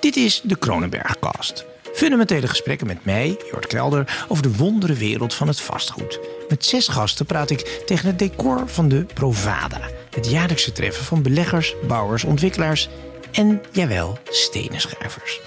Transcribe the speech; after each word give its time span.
Dit 0.00 0.16
is 0.16 0.40
de 0.44 0.56
Kronenbergcast. 0.56 1.64
Fundamentele 1.94 2.46
gesprekken 2.46 2.86
met 2.86 3.04
mij, 3.04 3.36
Jort 3.50 3.66
Kelder, 3.66 4.24
over 4.28 4.42
de 4.42 4.56
wondere 4.56 4.94
wereld 4.94 5.34
van 5.34 5.48
het 5.48 5.60
vastgoed. 5.60 6.20
Met 6.48 6.64
zes 6.64 6.88
gasten 6.88 7.26
praat 7.26 7.50
ik 7.50 7.82
tegen 7.86 8.06
het 8.06 8.18
decor 8.18 8.68
van 8.68 8.88
de 8.88 9.04
Provada. 9.14 9.80
Het 10.10 10.30
jaarlijkse 10.30 10.72
treffen 10.72 11.04
van 11.04 11.22
beleggers, 11.22 11.74
bouwers, 11.86 12.24
ontwikkelaars 12.24 12.88
en, 13.32 13.62
jawel, 13.72 14.18
stenenschrijvers. 14.30 15.40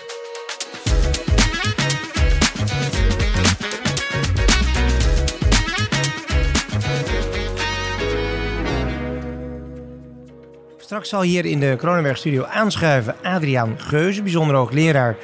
Straks 10.90 11.10
zal 11.10 11.22
hier 11.22 11.46
in 11.46 11.60
de 11.60 11.76
Kronenberg 11.78 12.18
Studio 12.18 12.44
aanschuiven 12.44 13.16
Adriaan 13.24 13.80
Geuze, 13.80 14.22
bijzonder 14.22 14.56
hoogleraar 14.56 15.16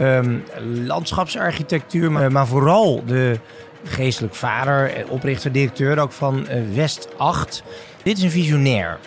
um, 0.00 0.44
landschapsarchitectuur, 0.84 2.12
maar, 2.12 2.46
vooral 2.46 3.04
de 3.06 3.38
geestelijk 3.84 4.34
vader, 4.34 5.04
oprichter, 5.08 5.52
directeur 5.52 5.98
ook 5.98 6.12
van 6.12 6.46
uh, 6.50 6.74
West 6.74 7.08
8. 7.16 7.62
Dit 8.02 8.16
is 8.16 8.22
een 8.22 8.30
visionair. 8.30 8.98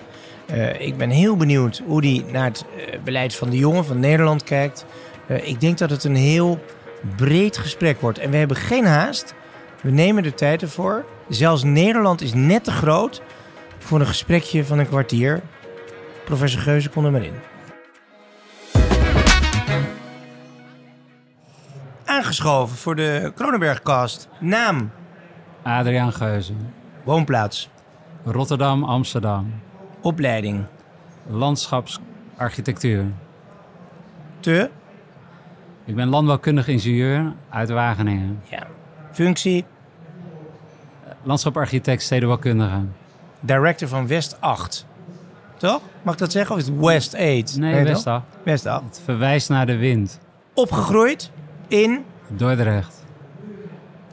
Uh, 0.51 0.81
ik 0.81 0.97
ben 0.97 1.09
heel 1.09 1.35
benieuwd 1.35 1.81
hoe 1.85 2.05
hij 2.05 2.31
naar 2.31 2.45
het 2.45 2.65
beleid 3.03 3.35
van 3.35 3.49
de 3.49 3.57
jongen 3.57 3.85
van 3.85 3.99
Nederland 3.99 4.43
kijkt. 4.43 4.85
ik 5.27 5.61
denk 5.61 5.77
dat 5.77 5.89
het 5.89 6.03
een 6.03 6.15
heel 6.15 6.59
breed 7.15 7.57
gesprek 7.57 8.01
wordt. 8.01 8.19
En 8.19 8.31
we 8.31 8.37
hebben 8.37 8.57
geen 8.57 8.85
haast. 8.85 9.33
We 9.81 9.91
nemen 9.91 10.23
de 10.23 10.33
tijd 10.33 10.61
ervoor. 10.61 11.05
Zelfs 11.27 11.63
Nederland 11.63 12.21
is 12.21 12.33
net 12.33 12.63
te 12.63 12.71
groot 12.71 13.21
voor 13.77 13.99
een 13.99 14.07
gesprekje 14.07 14.65
van 14.65 14.79
een 14.79 14.87
kwartier. 14.87 15.41
Professor 16.29 16.61
Geuze, 16.61 16.89
kom 16.89 17.05
er 17.05 17.11
maar 17.11 17.23
in. 17.23 17.33
Aangeschoven 22.05 22.77
voor 22.77 22.95
de 22.95 23.31
Kronenbergcast. 23.35 24.29
Naam? 24.39 24.91
Adriaan 25.63 26.13
Geuze. 26.13 26.53
Woonplaats? 27.03 27.69
Rotterdam, 28.23 28.83
Amsterdam. 28.83 29.53
Opleiding? 30.01 30.65
Landschapsarchitectuur. 31.27 33.05
Te? 34.39 34.69
Ik 35.85 35.95
ben 35.95 36.07
landbouwkundig 36.07 36.67
ingenieur 36.67 37.33
uit 37.49 37.69
Wageningen. 37.69 38.41
Ja. 38.49 38.67
Functie? 39.11 39.65
Landschaparchitect, 41.23 42.01
stedenbouwkundige. 42.01 42.81
Director 43.39 43.87
van 43.87 44.07
West 44.07 44.41
8. 44.41 44.87
Toch? 45.59 45.81
Mag 46.01 46.13
ik 46.13 46.19
dat 46.19 46.31
zeggen? 46.31 46.55
Of 46.55 46.61
is 46.61 46.67
het 46.67 46.79
West 46.79 47.13
8? 47.13 47.57
Nee, 47.57 47.83
West 47.83 48.07
8. 48.07 48.25
West 48.43 48.65
8. 48.65 48.83
Het 48.83 49.01
verwijst 49.03 49.49
naar 49.49 49.65
de 49.65 49.77
wind. 49.77 50.19
Opgegroeid 50.53 51.31
in? 51.67 52.05
Dordrecht. 52.27 53.03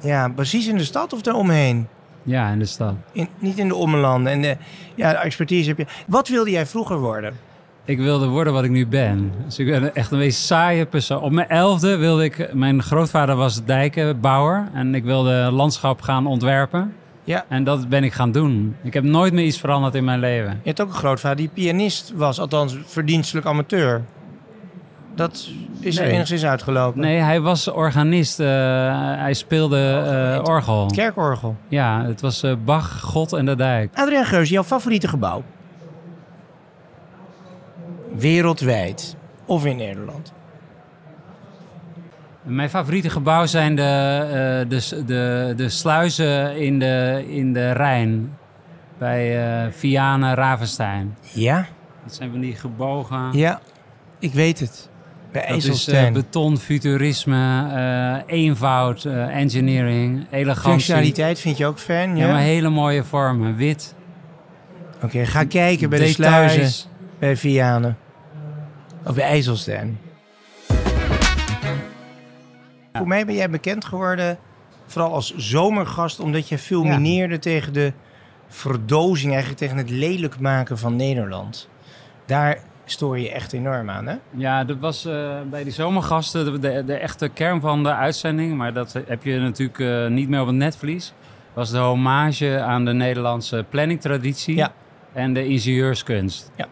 Ja, 0.01 0.29
precies 0.29 0.67
in 0.67 0.77
de 0.77 0.85
stad 0.85 1.13
of 1.13 1.27
eromheen? 1.27 1.89
Ja, 2.23 2.49
in 2.49 2.59
de 2.59 2.65
stad. 2.65 2.95
In, 3.13 3.29
niet 3.39 3.59
in 3.59 3.69
de 3.69 3.75
ommelanden. 3.75 4.33
En 4.33 4.43
de, 4.43 4.57
ja, 4.95 5.11
de 5.11 5.17
expertise 5.17 5.69
heb 5.69 5.79
je. 5.79 5.87
Wat 6.07 6.29
wilde 6.29 6.51
jij 6.51 6.67
vroeger 6.67 6.99
worden? 6.99 7.35
Ik 7.85 7.99
wilde 7.99 8.27
worden 8.27 8.53
wat 8.53 8.65
ik 8.65 8.71
nu 8.71 8.87
ben. 8.87 9.33
Dus 9.45 9.59
ik 9.59 9.67
ben 9.67 9.95
echt 9.95 10.11
een 10.11 10.19
beetje 10.19 10.41
saaie 10.41 10.87
persoon. 10.87 11.21
Op 11.21 11.33
mijn 11.33 11.49
elfde 11.49 11.97
wilde 11.97 12.25
ik... 12.25 12.55
Mijn 12.55 12.83
grootvader 12.83 13.37
was 13.37 13.65
dijkenbouwer. 13.65 14.69
En 14.73 14.95
ik 14.95 15.05
wilde 15.05 15.51
landschap 15.53 16.03
gaan 16.03 16.27
ontwerpen. 16.27 16.95
Ja. 17.27 17.45
En 17.49 17.65
dat 17.65 17.89
ben 17.89 18.05
ik 18.05 18.13
gaan 18.13 18.33
doen. 18.33 18.77
Ik 18.83 18.95
heb 18.95 19.05
nooit 19.05 19.33
meer 19.33 19.45
iets 19.45 19.59
veranderd 19.59 19.95
in 19.95 20.05
mijn 20.05 20.21
leven. 20.21 20.51
Je 20.51 20.69
hebt 20.69 20.81
ook 20.81 20.89
een 20.89 20.95
grootvader 20.95 21.37
die 21.37 21.49
pianist 21.49 22.13
was. 22.15 22.41
Althans, 22.41 22.77
verdienstelijk 22.85 23.47
amateur. 23.47 24.05
Dat 25.15 25.49
is 25.81 25.99
er 25.99 26.07
enigszins 26.07 26.45
uitgelopen. 26.45 27.01
Nee, 27.01 27.19
hij 27.19 27.41
was 27.41 27.69
organist. 27.69 28.41
Uh, 28.41 28.47
hij 29.19 29.35
speelde 29.35 30.03
uh, 30.37 30.55
orgel. 30.55 30.87
Kerkorgel. 30.87 31.57
Ja, 31.69 32.05
het 32.05 32.21
was 32.21 32.45
uh, 32.45 32.55
Bach, 32.65 33.01
God 33.01 33.33
en 33.33 33.47
de 33.47 33.57
Dijk. 33.57 33.91
Adriaan 33.95 34.25
Geus, 34.25 34.49
jouw 34.49 34.65
favoriete 34.65 35.09
gebouw? 35.09 35.43
Wereldwijd 38.17 39.17
of 39.47 39.65
in 39.65 39.77
Nederland? 39.77 40.33
Mijn 42.47 42.71
favoriete 42.71 43.11
gebouw 43.11 43.47
zijn 43.47 43.77
de, 43.77 43.83
uh, 44.63 44.71
de, 44.71 45.05
de, 45.05 45.53
de 45.57 45.69
sluizen 45.69 46.57
in 46.57 46.79
de, 46.79 47.25
in 47.29 47.53
de 47.53 47.73
Rijn. 47.73 48.37
Bij 48.99 49.65
uh, 49.65 49.73
Vianen, 49.73 50.35
Ravenstein. 50.35 51.17
Ja? 51.33 51.67
Dat 52.05 52.15
zijn 52.15 52.31
van 52.31 52.41
die 52.41 52.55
gebogen... 52.55 53.33
Ja, 53.33 53.61
ik 54.19 54.33
weet 54.33 54.61
het. 54.61 54.89
Bij 55.33 55.47
dat 55.49 55.65
is 55.65 55.89
uh, 55.89 56.11
beton, 56.11 56.59
futurisme, 56.59 58.23
eenvoud, 58.27 59.05
engineering, 59.31 60.27
elegantie. 60.31 60.71
Functionaliteit 60.71 61.41
vind 61.41 61.57
je 61.57 61.67
ook 61.67 61.79
fijn, 61.79 62.17
ja? 62.17 62.27
Ja, 62.27 62.33
maar 62.33 62.41
hele 62.41 62.69
mooie 62.69 63.05
vormen. 63.05 63.57
Wit. 63.57 63.95
Oké, 64.95 65.05
okay, 65.05 65.27
ga 65.27 65.45
kijken 65.45 65.91
bij 65.91 65.99
Details. 65.99 66.17
de 66.17 66.23
sluizen 66.23 66.91
bij 67.19 67.37
Vianen. 67.37 67.97
Of 69.05 69.15
bij 69.15 69.25
IJsselstein. 69.25 69.99
Voor 72.97 73.09
mij 73.09 73.27
ben 73.27 73.35
jij 73.35 73.51
bekend 73.51 73.85
geworden, 73.85 74.39
vooral 74.87 75.13
als 75.13 75.37
zomergast, 75.37 76.21
omdat 76.21 76.49
je 76.49 76.59
fulmineerde 76.59 77.35
ja. 77.35 77.41
tegen 77.41 77.73
de 77.73 77.93
verdozing, 78.49 79.31
eigenlijk 79.31 79.61
tegen 79.61 79.77
het 79.77 79.91
lelijk 79.91 80.41
maken 80.41 80.79
van 80.79 80.97
Nederland. 80.97 81.69
Daar 82.27 82.59
stoor 82.85 83.19
je 83.19 83.33
echt 83.33 83.53
enorm 83.53 83.91
aan, 83.91 84.07
hè? 84.07 84.15
Ja, 84.31 84.65
dat 84.65 84.79
was 84.79 85.07
uh, 85.07 85.35
bij 85.51 85.65
die 85.65 85.73
zomergasten 85.73 86.45
de, 86.45 86.59
de, 86.59 86.85
de, 86.85 86.95
echte 86.95 87.29
kern 87.29 87.61
van 87.61 87.83
de 87.83 87.95
uitzending. 87.95 88.57
Maar 88.57 88.73
dat 88.73 88.93
heb 89.07 89.23
je 89.23 89.39
natuurlijk 89.39 89.79
uh, 89.79 90.07
niet 90.07 90.29
meer 90.29 90.41
op 90.41 90.47
het 90.47 90.57
netvlies. 90.57 91.13
Was 91.53 91.71
de 91.71 91.79
hommage 91.79 92.61
aan 92.61 92.85
de 92.85 92.93
Nederlandse 92.93 93.65
planningtraditie 93.71 94.57
ja. 94.57 94.73
en 95.13 95.33
de 95.33 95.47
ingenieurskunst. 95.47 96.51
Ja. 96.57 96.67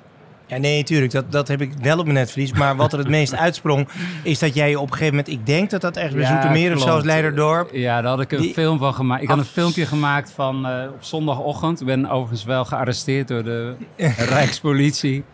Ja, 0.46 0.56
nee, 0.56 0.78
natuurlijk. 0.78 1.12
Dat, 1.12 1.32
dat 1.32 1.48
heb 1.48 1.60
ik 1.60 1.72
wel 1.82 1.98
op 1.98 2.04
mijn 2.04 2.16
netvlies. 2.16 2.52
Maar 2.52 2.76
wat 2.76 2.92
er 2.92 2.98
het 2.98 3.08
meest 3.08 3.34
uitsprong, 3.46 3.88
is 4.22 4.38
dat 4.38 4.54
jij 4.54 4.74
op 4.74 4.86
een 4.86 4.92
gegeven 4.92 5.14
moment... 5.14 5.32
Ik 5.32 5.46
denk 5.46 5.70
dat 5.70 5.80
dat 5.80 5.96
echt 5.96 6.12
bij 6.12 6.22
ja, 6.22 6.32
Zoetermeer 6.32 6.74
of 6.74 6.82
zelfs 6.82 7.04
Leiderdorp... 7.04 7.70
Ja, 7.72 8.00
daar 8.00 8.10
had 8.10 8.20
ik 8.20 8.32
een 8.32 8.40
die, 8.40 8.52
film 8.52 8.78
van 8.78 8.94
gemaakt. 8.94 9.22
Ik 9.22 9.28
had 9.28 9.38
een 9.38 9.44
filmpje 9.44 9.86
gemaakt 9.86 10.30
van 10.30 10.66
uh, 10.66 10.84
op 10.92 11.04
zondagochtend. 11.04 11.80
Ik 11.80 11.86
ben 11.86 12.10
overigens 12.10 12.44
wel 12.44 12.64
gearresteerd 12.64 13.28
door 13.28 13.44
de 13.44 13.74
Rijkspolitie. 14.28 15.24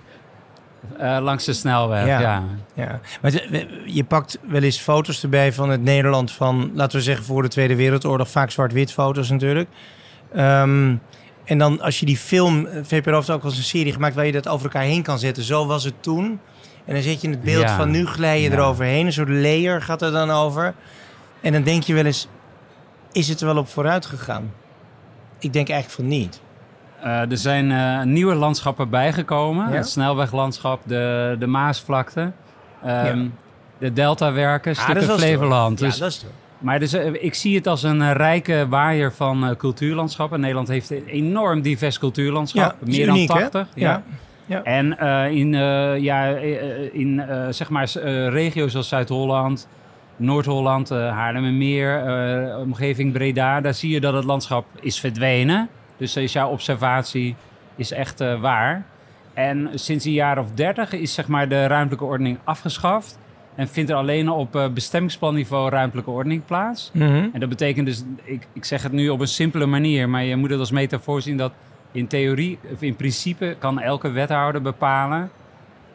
Uh, 1.00 1.18
langs 1.20 1.44
de 1.44 1.52
snelweg, 1.52 2.06
ja. 2.06 2.20
ja. 2.20 2.42
ja. 2.74 3.00
Maar 3.20 3.32
je 3.84 4.04
pakt 4.04 4.38
wel 4.48 4.62
eens 4.62 4.78
foto's 4.78 5.22
erbij 5.22 5.52
van 5.52 5.70
het 5.70 5.82
Nederland 5.82 6.32
van... 6.32 6.70
laten 6.74 6.98
we 6.98 7.04
zeggen 7.04 7.24
voor 7.24 7.42
de 7.42 7.48
Tweede 7.48 7.76
Wereldoorlog. 7.76 8.28
Vaak 8.28 8.50
zwart-wit 8.50 8.92
foto's 8.92 9.30
natuurlijk. 9.30 9.68
Um, 10.36 11.00
en 11.50 11.58
dan 11.58 11.80
als 11.80 12.00
je 12.00 12.06
die 12.06 12.16
film, 12.16 12.66
eh, 12.66 12.80
VPRO 12.82 13.14
heeft 13.14 13.30
ook 13.30 13.44
als 13.44 13.56
een 13.56 13.62
serie 13.62 13.92
gemaakt 13.92 14.14
waar 14.14 14.26
je 14.26 14.32
dat 14.32 14.48
over 14.48 14.64
elkaar 14.64 14.82
heen 14.82 15.02
kan 15.02 15.18
zetten. 15.18 15.42
Zo 15.42 15.66
was 15.66 15.84
het 15.84 15.94
toen. 16.02 16.40
En 16.84 16.94
dan 16.94 17.02
zet 17.02 17.20
je 17.20 17.28
het 17.30 17.42
beeld 17.42 17.62
Ja. 17.62 17.76
van 17.76 17.90
nu 17.90 18.06
glij 18.06 18.40
je 18.42 18.50
Ja. 18.50 18.54
eroverheen. 18.56 19.06
Een 19.06 19.12
soort 19.12 19.28
layer 19.28 19.82
gaat 19.82 20.02
er 20.02 20.10
dan 20.12 20.30
over. 20.30 20.74
En 21.40 21.52
dan 21.52 21.62
denk 21.62 21.82
je 21.82 21.94
wel 21.94 22.04
eens, 22.04 22.28
is 23.12 23.28
het 23.28 23.40
er 23.40 23.46
wel 23.46 23.56
op 23.56 23.68
vooruit 23.68 24.06
gegaan? 24.06 24.52
Ik 25.38 25.52
denk 25.52 25.68
eigenlijk 25.68 26.00
van 26.00 26.18
niet. 26.18 26.40
Eh, 27.02 27.30
er 27.30 27.36
zijn 27.38 27.70
eh, 27.72 28.02
nieuwe 28.02 28.34
landschappen 28.34 28.90
bijgekomen. 28.90 29.68
Ja? 29.70 29.74
Het 29.76 29.88
snelweglandschap, 29.88 30.80
de, 30.86 31.36
de 31.38 31.46
Maasvlakte, 31.46 32.32
Ja. 32.84 33.14
de 33.78 33.92
Deltawerken, 33.92 34.74
Ah, 34.76 34.82
stukken. 34.82 35.18
Flevoland. 35.18 35.78
Ja, 35.80 35.86
Dus, 35.86 35.98
dat 35.98 36.10
is 36.10 36.18
toch. 36.18 36.30
Maar 36.60 36.78
dus, 36.78 36.92
eh, 36.92 37.12
ik 37.12 37.34
zie 37.34 37.56
het 37.56 37.66
als 37.66 37.82
een 37.82 38.02
eh, 38.02 38.12
rijke 38.12 38.66
waaier 38.68 39.12
van 39.12 39.44
eh, 39.44 39.56
cultuurlandschappen. 39.56 40.40
Nederland 40.40 40.68
heeft 40.68 40.90
een 40.90 41.06
enorm 41.06 41.60
divers 41.62 41.98
cultuurlandschap. 41.98 42.76
Ja, 42.80 42.86
meer 42.86 43.08
uniek, 43.08 43.28
dan 43.28 43.36
hè? 43.36 43.48
80. 43.48 43.68
Ja. 43.74 44.02
Ja. 44.46 44.62
En 44.62 44.98
in, 45.32 45.52
ja, 46.02 46.26
in 46.92 47.22
zeg 47.50 47.70
maar 47.70 47.90
regio's 48.28 48.76
als 48.76 48.88
Zuid-Holland, 48.88 49.68
Noord-Holland, 50.16 50.88
Haarlemmermeer, 50.88 52.04
omgeving 52.58 53.12
Breda, 53.12 53.60
daar 53.60 53.74
zie 53.74 53.90
je 53.90 54.00
dat 54.00 54.14
het 54.14 54.24
landschap 54.24 54.66
is 54.80 55.00
verdwenen. 55.00 55.68
Dus 55.96 56.16
is 56.16 56.32
jouw 56.32 56.50
observatie 56.50 57.34
is 57.76 57.92
echt 57.92 58.18
waar. 58.40 58.84
En 59.34 59.70
sinds 59.74 60.04
een 60.04 60.12
jaar 60.12 60.38
of 60.38 60.50
dertig 60.50 60.92
is 60.92 61.14
zeg 61.14 61.28
maar 61.28 61.48
de 61.48 61.66
ruimtelijke 61.66 62.04
ordening 62.04 62.38
afgeschaft. 62.44 63.18
En 63.60 63.68
vindt 63.68 63.90
er 63.90 63.96
alleen 63.96 64.28
op 64.30 64.56
eh, 64.56 64.68
bestemmingsplanniveau 64.68 65.70
ruimtelijke 65.70 66.10
ordening 66.10 66.44
plaats. 66.44 66.90
Mhm. 66.94 67.26
En 67.32 67.40
dat 67.40 67.48
betekent 67.48 67.86
dus, 67.86 68.02
ik, 68.22 68.46
ik 68.52 68.64
zeg 68.64 68.82
het 68.82 68.92
nu 68.92 69.08
op 69.08 69.20
een 69.20 69.28
simpele 69.28 69.66
manier, 69.66 70.08
maar 70.08 70.24
je 70.24 70.36
moet 70.36 70.50
het 70.50 70.58
als 70.58 70.70
metafoor 70.70 71.22
zien 71.22 71.36
dat 71.36 71.52
in 71.92 72.06
theorie, 72.06 72.58
of 72.74 72.82
in 72.82 72.96
principe, 72.96 73.56
kan 73.58 73.80
elke 73.80 74.10
wethouder 74.10 74.62
bepalen 74.62 75.30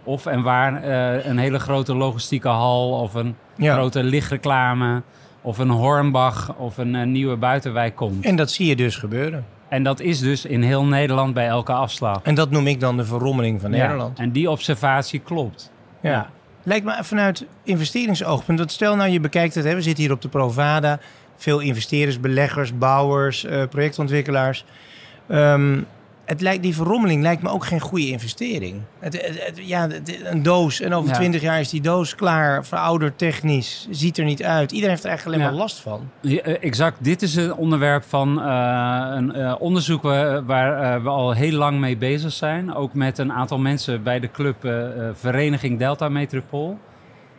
of 0.03 0.25
en 0.25 0.41
waar 0.41 0.83
eh, 0.83 1.25
een 1.25 1.37
hele 1.37 1.59
grote 1.59 1.95
logistieke 1.95 2.47
hal 2.47 2.89
of 2.89 3.13
een 3.13 3.35
Ja. 3.55 3.73
grote 3.73 4.03
lichtreclame 4.03 5.01
of 5.41 5.57
een 5.57 5.69
Hornbach 5.69 6.55
of 6.57 6.77
een 6.77 6.95
eh, 6.95 7.05
nieuwe 7.05 7.35
buitenwijk 7.35 7.95
komt. 7.95 8.25
En 8.25 8.35
dat 8.35 8.51
zie 8.51 8.67
je 8.67 8.75
dus 8.75 8.95
gebeuren. 8.95 9.45
En 9.69 9.83
dat 9.83 9.99
is 9.99 10.19
dus 10.19 10.45
in 10.45 10.61
heel 10.61 10.83
Nederland 10.85 11.33
bij 11.33 11.47
elke 11.47 11.73
afslag. 11.73 12.19
En 12.23 12.35
dat 12.35 12.49
noem 12.49 12.67
ik 12.67 12.79
dan 12.79 12.97
de 12.97 13.05
verrommeling 13.05 13.61
van 13.61 13.71
Ja, 13.71 13.77
Nederland. 13.83 14.19
En 14.19 14.31
die 14.31 14.49
observatie 14.49 15.19
klopt. 15.19 15.71
Ja. 16.01 16.29
Lijkt 16.65 16.85
me 16.85 17.03
vanuit 17.03 17.45
investeringsoogpunt. 17.63 18.59
Want 18.59 18.71
stel 18.71 18.95
nou, 18.95 19.09
je 19.09 19.19
bekijkt 19.19 19.55
het, 19.55 19.65
hè, 19.65 19.75
we 19.75 19.81
zitten 19.81 20.03
hier 20.03 20.13
op 20.13 20.21
de 20.21 20.27
Provada. 20.27 20.99
Veel 21.37 21.59
investeerders, 21.59 22.19
beleggers, 22.19 22.77
bouwers, 22.77 23.43
eh, 23.43 23.63
projectontwikkelaars. 23.69 24.65
Ehm, 25.27 25.81
het 26.25 26.41
lijkt, 26.41 26.63
die 26.63 26.75
verrommeling 26.75 27.21
lijkt 27.21 27.41
me 27.41 27.49
ook 27.49 27.65
geen 27.65 27.79
goede 27.79 28.07
investering. 28.09 28.81
Het, 28.99 29.13
het- 29.27 29.45
het- 29.45 29.59
ja, 29.67 29.87
een 30.23 30.43
doos 30.43 30.79
en 30.81 30.93
over 30.93 31.09
Ja. 31.09 31.15
twintig 31.15 31.41
jaar 31.41 31.59
is 31.59 31.69
die 31.69 31.81
doos 31.81 32.15
klaar, 32.15 32.65
verouderd 32.65 33.17
technisch, 33.17 33.87
ziet 33.91 34.17
er 34.17 34.25
niet 34.25 34.43
uit. 34.43 34.71
Iedereen 34.71 34.89
heeft 34.89 35.03
er 35.03 35.09
eigenlijk 35.09 35.37
alleen 35.37 35.51
Ja. 35.51 35.55
maar 35.57 35.65
last 35.67 35.79
van. 35.79 36.09
Ja, 36.21 36.41
eh, 36.41 36.55
exact. 36.63 37.03
Dit 37.03 37.21
is 37.21 37.35
een 37.35 37.53
onderwerp 37.55 38.03
van 38.03 38.41
eh, 38.41 39.07
een 39.15 39.33
eh, 39.33 39.55
onderzoek 39.59 40.01
wa- 40.01 40.43
waar 40.43 41.03
we 41.03 41.09
al 41.09 41.31
heel 41.31 41.57
lang 41.57 41.79
mee 41.79 41.97
bezig 41.97 42.31
zijn. 42.31 42.73
Ook 42.75 42.93
met 42.93 43.17
een 43.17 43.31
aantal 43.33 43.57
mensen 43.57 44.03
bij 44.03 44.19
de 44.19 44.31
club 44.31 44.55
Vereniging 45.13 45.79
Delta 45.79 46.09
Metropool. 46.09 46.79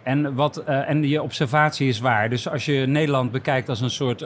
En, 0.03 0.35
wat, 0.35 0.59
en 0.65 1.09
je 1.09 1.23
observatie 1.23 1.89
is 1.89 2.01
waar. 2.01 2.29
Dus 2.29 2.49
als 2.49 2.65
je 2.65 2.87
Nederland 2.87 3.31
bekijkt 3.33 3.69
als 3.69 3.81
een 3.81 3.91
soort 3.91 4.25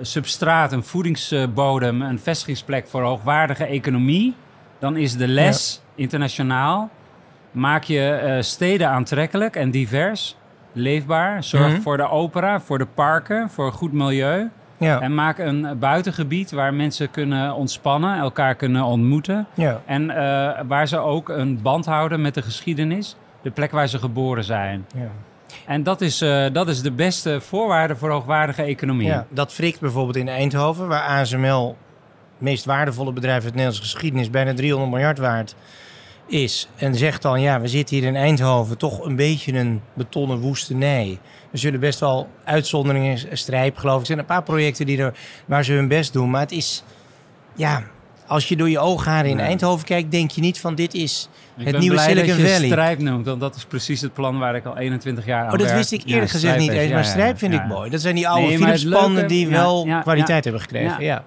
substraat, 0.00 0.72
een 0.72 0.82
voedingsbodem, 0.84 2.02
een 2.02 2.18
vestigingsplek 2.18 2.86
voor 2.88 3.02
hoogwaardige 3.02 3.64
economie, 3.64 4.34
dan 4.78 4.96
is 4.96 5.16
de 5.16 5.28
les 5.28 5.82
internationaal. 5.94 6.90
Maak 7.52 7.82
je 7.84 8.08
eh, 8.10 8.42
steden 8.42 8.88
aantrekkelijk 8.88 9.56
en 9.56 9.70
divers, 9.70 10.36
leefbaar. 10.72 11.44
Zorg 11.44 11.72
Mhm. 11.72 11.80
voor 11.80 11.96
de 11.96 12.08
opera, 12.10 12.60
voor 12.60 12.78
de 12.78 12.86
parken, 12.94 13.50
voor 13.50 13.66
een 13.66 13.72
goed 13.72 13.92
milieu. 13.92 14.48
Ja, 14.76 15.00
En 15.00 15.14
maak 15.14 15.38
een 15.38 15.78
buitengebied 15.78 16.50
waar 16.50 16.74
mensen 16.74 17.10
kunnen 17.10 17.54
ontspannen, 17.54 18.18
elkaar 18.18 18.54
kunnen 18.54 18.84
ontmoeten. 18.84 19.46
ja. 19.54 19.80
En 19.86 20.10
eh, 20.10 20.60
waar 20.66 20.86
ze 20.88 20.98
ook 20.98 21.28
een 21.28 21.62
band 21.62 21.86
houden 21.86 22.20
met 22.20 22.34
de 22.34 22.42
geschiedenis, 22.42 23.16
de 23.42 23.50
plek 23.50 23.70
waar 23.70 23.88
ze 23.88 23.98
geboren 23.98 24.44
zijn. 24.44 24.86
ja. 24.94 25.08
En 25.66 25.82
dat 25.82 26.00
is, 26.00 26.20
eh, 26.20 26.46
dat 26.52 26.68
is 26.68 26.82
de 26.82 26.92
beste 26.92 27.40
voorwaarde 27.40 27.96
voor 27.96 28.10
hoogwaardige 28.10 28.62
economie. 28.62 29.06
Ja, 29.06 29.26
dat 29.30 29.52
frikt 29.52 29.80
bijvoorbeeld 29.80 30.16
in 30.16 30.28
Eindhoven, 30.28 30.88
waar 30.88 31.02
ASML, 31.02 31.66
het 31.68 32.40
meest 32.40 32.64
waardevolle 32.64 33.12
bedrijf 33.12 33.34
uit 33.34 33.52
de 33.52 33.58
Nederlandse 33.58 33.82
geschiedenis, 33.82 34.30
bijna 34.30 34.54
300 34.54 34.90
miljard 34.90 35.18
waard 35.18 35.54
is. 36.26 36.68
En 36.76 36.94
zegt 36.94 37.22
dan, 37.22 37.40
ja, 37.40 37.60
we 37.60 37.68
zitten 37.68 37.96
hier 37.96 38.06
in 38.06 38.16
Eindhoven, 38.16 38.78
toch 38.78 39.04
een 39.04 39.16
beetje 39.16 39.58
een 39.58 39.80
betonnen 39.94 40.38
woestenij. 40.38 41.18
Er 41.52 41.58
zullen 41.58 41.80
best 41.80 42.00
wel 42.00 42.28
uitzonderingen, 42.44 43.38
strijp 43.38 43.76
geloof 43.76 43.94
ik. 43.94 44.00
Er 44.00 44.06
zijn 44.06 44.18
een 44.18 44.24
paar 44.24 44.42
projecten 44.42 44.86
die 44.86 44.98
er, 44.98 45.14
waar 45.46 45.64
ze 45.64 45.72
hun 45.72 45.88
best 45.88 46.12
doen. 46.12 46.30
Maar 46.30 46.40
het 46.40 46.52
is, 46.52 46.82
ja, 47.54 47.82
als 48.26 48.48
je 48.48 48.56
door 48.56 48.70
je 48.70 48.78
oogharen 48.78 49.30
in 49.30 49.36
Nee. 49.36 49.46
Eindhoven 49.46 49.86
kijkt, 49.86 50.10
denk 50.10 50.30
je 50.30 50.40
niet 50.40 50.60
van 50.60 50.74
dit 50.74 50.94
is 50.94 51.28
Ik 51.60 51.66
het 51.66 51.78
nieuwe 51.78 51.98
Silicon 51.98 52.26
dat 52.26 52.36
je 52.36 52.52
Valley. 52.52 52.66
Strijp 52.68 52.98
noemt, 52.98 53.26
want 53.26 53.40
dat 53.40 53.56
is 53.56 53.64
precies 53.64 54.00
het 54.00 54.12
plan 54.12 54.38
waar 54.38 54.54
ik 54.54 54.64
al 54.64 54.76
21 54.76 55.26
jaar 55.26 55.38
aan 55.40 55.44
Oh, 55.52 55.58
dat 55.58 55.60
werk. 55.60 55.76
wist 55.76 55.92
ik 55.92 56.02
Ja, 56.04 56.14
eerlijk 56.14 56.30
gezegd 56.30 56.58
niet 56.58 56.70
eens. 56.70 56.92
Maar 56.92 57.04
strijp 57.04 57.38
vind 57.38 57.54
ik 57.54 57.66
mooi. 57.66 57.90
Dat 57.90 58.00
zijn 58.00 58.14
die 58.14 58.28
oude 58.28 58.46
Nee, 58.46 59.26
die 59.26 59.48
wel 59.48 59.88
kwaliteit 60.02 60.44
hebben 60.44 60.62
gekregen. 60.62 61.04
Ja. 61.04 61.24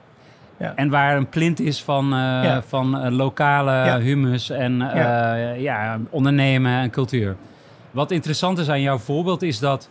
Ja. 0.59 0.73
En 0.75 0.89
waar 0.89 1.17
een 1.17 1.29
plint 1.29 1.59
is 1.59 1.81
van, 1.83 2.13
eh, 2.13 2.57
van 2.67 2.99
eh, 2.99 3.11
lokale 3.11 3.99
humus 3.99 4.49
en 4.49 4.81
eh, 4.81 4.95
Ja. 4.95 5.35
ja. 5.53 5.99
ondernemen 6.09 6.71
en 6.79 6.89
cultuur. 6.89 7.35
Wat 7.91 8.11
interessant 8.11 8.57
is 8.57 8.69
aan 8.69 8.81
jouw 8.81 8.97
voorbeeld 8.97 9.41
is 9.41 9.59
dat 9.59 9.89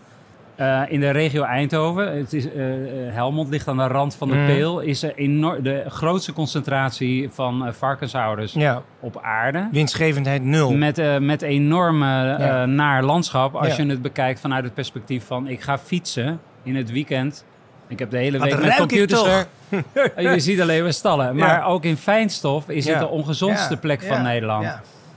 eh, 0.62 0.93
in 0.93 1.00
de 1.00 1.11
regio 1.11 1.43
Eindhoven, 1.43 2.17
het 2.17 2.32
is, 2.32 2.53
eh, 2.53 2.73
eh, 3.09 3.14
Helmond 3.14 3.49
ligt 3.49 3.69
aan 3.69 3.76
de 3.76 3.87
rand 3.87 4.14
van 4.14 4.29
de 4.29 4.35
Mm. 4.35 4.47
Peel, 4.47 4.81
is 4.81 5.03
er 5.03 5.14
enorm, 5.14 5.62
de 5.62 5.85
grootste 5.88 6.32
concentratie 6.32 7.29
van 7.31 7.67
eh, 7.67 7.73
varkenshouders 7.73 8.53
ja, 8.53 8.82
op 9.00 9.20
aarde. 9.23 9.69
winstgevendheid 9.73 10.44
nul. 10.44 10.73
Met, 10.73 11.20
met 11.20 11.43
enorme 11.43 12.06
Ja. 12.38 12.67
naar 12.67 13.03
landschap. 13.03 13.55
Als 13.55 13.76
Ja. 13.76 13.82
je 13.82 13.88
het 13.91 14.03
bekijkt 14.03 14.41
vanuit 14.41 14.64
het 14.64 14.75
perspectief 14.75 15.25
van 15.26 15.49
ik 15.49 15.61
ga 15.61 15.79
fietsen 15.79 16.41
in 16.62 16.76
het 16.76 16.91
weekend. 16.93 17.44
Ik 17.88 17.99
heb 17.99 18.11
de 18.11 18.17
hele 18.19 18.38
Wat 18.38 18.49
week 18.53 18.62
met 18.62 18.76
computers 18.76 19.23
er. 19.25 19.47
En 20.14 20.23
je 20.32 20.41
ziet 20.41 20.61
alleen 20.61 20.82
maar 20.82 20.93
stallen. 20.93 21.37
Maar 21.37 21.67
ook 21.67 21.85
in 21.85 21.97
fijnstof 21.97 22.69
is 22.69 22.87
het 22.87 22.99
de 22.99 23.09
ongezondste 23.09 23.76
plek 23.76 24.03
van 24.03 24.17
ja, 24.17 24.23
Nederland. 24.23 24.67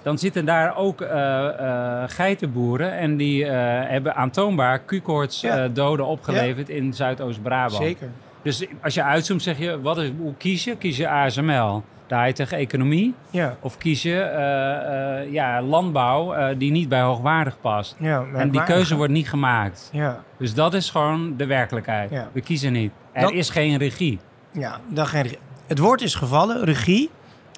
Dan 0.06 0.18
zitten 0.18 0.46
daar 0.46 0.76
ook 0.78 1.02
eh, 1.02 1.48
eh, 1.48 2.04
geitenboeren. 2.10 2.92
En 2.98 3.18
die 3.18 3.46
eh, 3.46 3.52
hebben 3.90 4.16
aantoonbaar 4.16 4.80
Q-koorts 4.86 5.42
Ja. 5.42 5.68
doden 5.68 6.06
opgeleverd 6.06 6.70
in 6.70 6.94
Zuidoost-Brabant. 6.94 7.84
Zeker. 7.84 8.10
Dus 8.42 8.66
als 8.84 8.94
je 8.94 9.04
uitzoomt 9.04 9.44
zeg 9.44 9.58
je, 9.58 9.82
wat 9.82 9.98
is, 9.98 10.10
hoe 10.20 10.34
kies 10.38 10.64
je? 10.64 10.78
Kies 10.78 10.98
je 10.98 11.10
ASML, 11.10 11.84
de 12.08 12.16
high-tech 12.18 12.52
economie? 12.52 13.14
Ja. 13.30 13.58
Of 13.60 13.78
kies 13.78 14.02
je 14.02 15.28
ja, 15.32 15.62
landbouw 15.62 16.54
die 16.58 16.72
niet 16.72 16.90
bij 16.90 17.02
hoogwaardig 17.02 17.58
past? 17.62 17.96
Ja, 18.00 18.24
en 18.36 18.50
die 18.50 18.64
keuze 18.64 18.96
wordt 18.96 19.14
niet 19.14 19.30
gemaakt. 19.30 19.90
Ja, 19.94 20.24
Dus 20.38 20.54
dat 20.54 20.74
is 20.74 20.90
gewoon 20.90 21.34
de 21.38 21.46
werkelijkheid. 21.46 22.10
Ja. 22.10 22.28
We 22.32 22.42
kiezen 22.42 22.74
niet. 22.74 22.92
Er 23.12 23.22
Dat- 23.22 23.32
is 23.32 23.50
geen 23.50 23.78
regie. 23.78 24.20
ja 24.52 24.80
dan 24.88 25.08
geen 25.08 25.22
regie. 25.22 25.40
Het 25.68 25.80
woord 25.80 26.02
is 26.02 26.16
gevallen, 26.16 26.64
regie. 26.64 27.10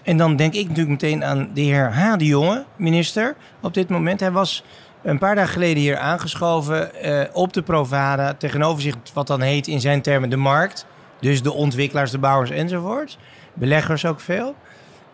En 0.07 0.17
dan 0.17 0.35
denk 0.35 0.53
ik 0.53 0.67
natuurlijk 0.67 1.01
meteen 1.01 1.23
aan 1.23 1.49
de 1.53 1.61
heer 1.61 1.93
H. 1.93 2.15
de 2.17 2.25
Jonge, 2.25 2.65
minister, 2.75 3.35
op 3.61 3.73
dit 3.73 3.89
moment. 3.89 4.19
Hij 4.19 4.31
was 4.31 4.63
een 5.03 5.17
paar 5.17 5.35
dagen 5.35 5.53
geleden 5.53 5.83
hier 5.83 5.97
aangeschoven 5.97 6.93
eh, 6.95 7.23
op 7.33 7.53
de 7.53 7.61
Provada. 7.61 8.33
Tegenover 8.33 8.81
zich 8.81 8.95
wat 9.13 9.27
dan 9.27 9.41
heet 9.41 9.67
in 9.67 9.79
zijn 9.81 10.01
termen 10.01 10.29
de 10.29 10.37
markt. 10.37 10.85
Dus 11.19 11.41
de 11.41 11.53
ontwikkelaars, 11.53 12.11
de 12.11 12.17
bouwers 12.17 12.49
enzovoort. 12.49 13.17
Beleggers 13.53 14.05
ook 14.05 14.19
veel. 14.19 14.55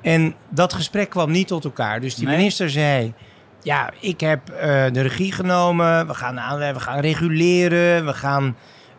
En 0.01 0.35
dat 0.49 0.73
gesprek 0.73 1.09
kwam 1.09 1.31
niet 1.31 1.47
tot 1.47 1.63
elkaar. 1.63 1.99
Dus 1.99 2.15
die 2.15 2.27
Nee. 2.27 2.37
minister 2.37 2.69
zei... 2.69 3.13
Ja, 3.61 3.89
ik 3.99 4.19
heb 4.19 4.49
eh, 4.49 4.85
de 4.91 5.01
regie 5.01 5.31
genomen. 5.31 6.07
We 6.07 6.13
gaan, 6.13 6.39
aan, 6.39 6.73
we 6.73 6.79
gaan 6.79 6.99
reguleren. 6.99 8.05
We 8.05 8.13
gaan 8.13 8.55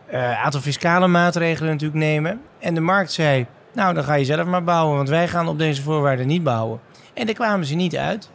eh, 0.07 0.21
een 0.23 0.35
aantal 0.37 0.61
fiscale 0.61 1.07
maatregelen 1.07 1.71
natuurlijk 1.71 2.01
nemen. 2.01 2.41
En 2.59 2.75
de 2.75 2.81
markt 2.81 3.13
zei... 3.13 3.47
Nou, 3.75 3.95
dan 3.95 4.05
ga 4.05 4.15
je 4.15 4.25
zelf 4.25 4.47
maar 4.47 4.65
bouwen. 4.65 4.97
Want 4.97 5.09
wij 5.09 5.29
gaan 5.29 5.49
op 5.49 5.59
deze 5.59 5.83
voorwaarden 5.83 6.27
niet 6.27 6.43
bouwen. 6.43 6.81
En 7.15 7.27
daar 7.27 7.35
kwamen 7.35 7.67
ze 7.67 7.75
niet 7.75 7.97
uit. 7.97 8.31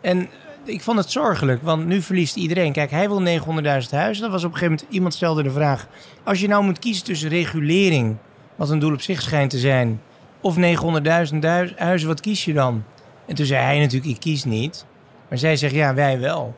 En 0.00 0.18
eh, 0.18 0.26
ik 0.64 0.82
vond 0.82 0.98
het 0.98 1.10
zorgelijk, 1.10 1.62
want 1.62 1.86
nu 1.86 2.02
verliest 2.02 2.36
iedereen. 2.36 2.72
Kijk, 2.72 2.90
hij 2.90 3.08
wil 3.08 3.22
900.000 3.24 3.90
huizen. 3.90 4.22
Dat 4.22 4.30
was 4.30 4.44
op 4.44 4.52
een 4.52 4.58
gegeven 4.58 4.74
moment... 4.74 4.86
Iemand 4.88 5.14
stelde 5.14 5.42
de 5.42 5.50
vraag... 5.50 5.86
Als 6.22 6.40
je 6.40 6.48
nou 6.48 6.64
moet 6.64 6.78
kiezen 6.78 7.04
tussen 7.04 7.28
regulering... 7.28 8.16
wat 8.56 8.70
een 8.70 8.78
doel 8.78 8.92
op 8.92 9.00
zich 9.00 9.22
schijnt 9.22 9.50
te 9.50 9.58
zijn... 9.58 10.00
of 10.40 10.56
900.000 10.56 11.38
duis- 11.38 11.74
huizen, 11.76 12.08
wat 12.08 12.20
kies 12.20 12.44
je 12.44 12.52
dan? 12.52 12.84
En 13.26 13.34
toen 13.34 13.46
zei 13.46 13.64
hij 13.64 13.78
natuurlijk, 13.78 14.12
ik 14.12 14.20
kies 14.20 14.44
niet. 14.44 14.86
Maar 15.28 15.38
zij 15.38 15.56
zegt, 15.56 15.74
ja, 15.74 15.94
wij 15.94 16.20
wel. 16.20 16.56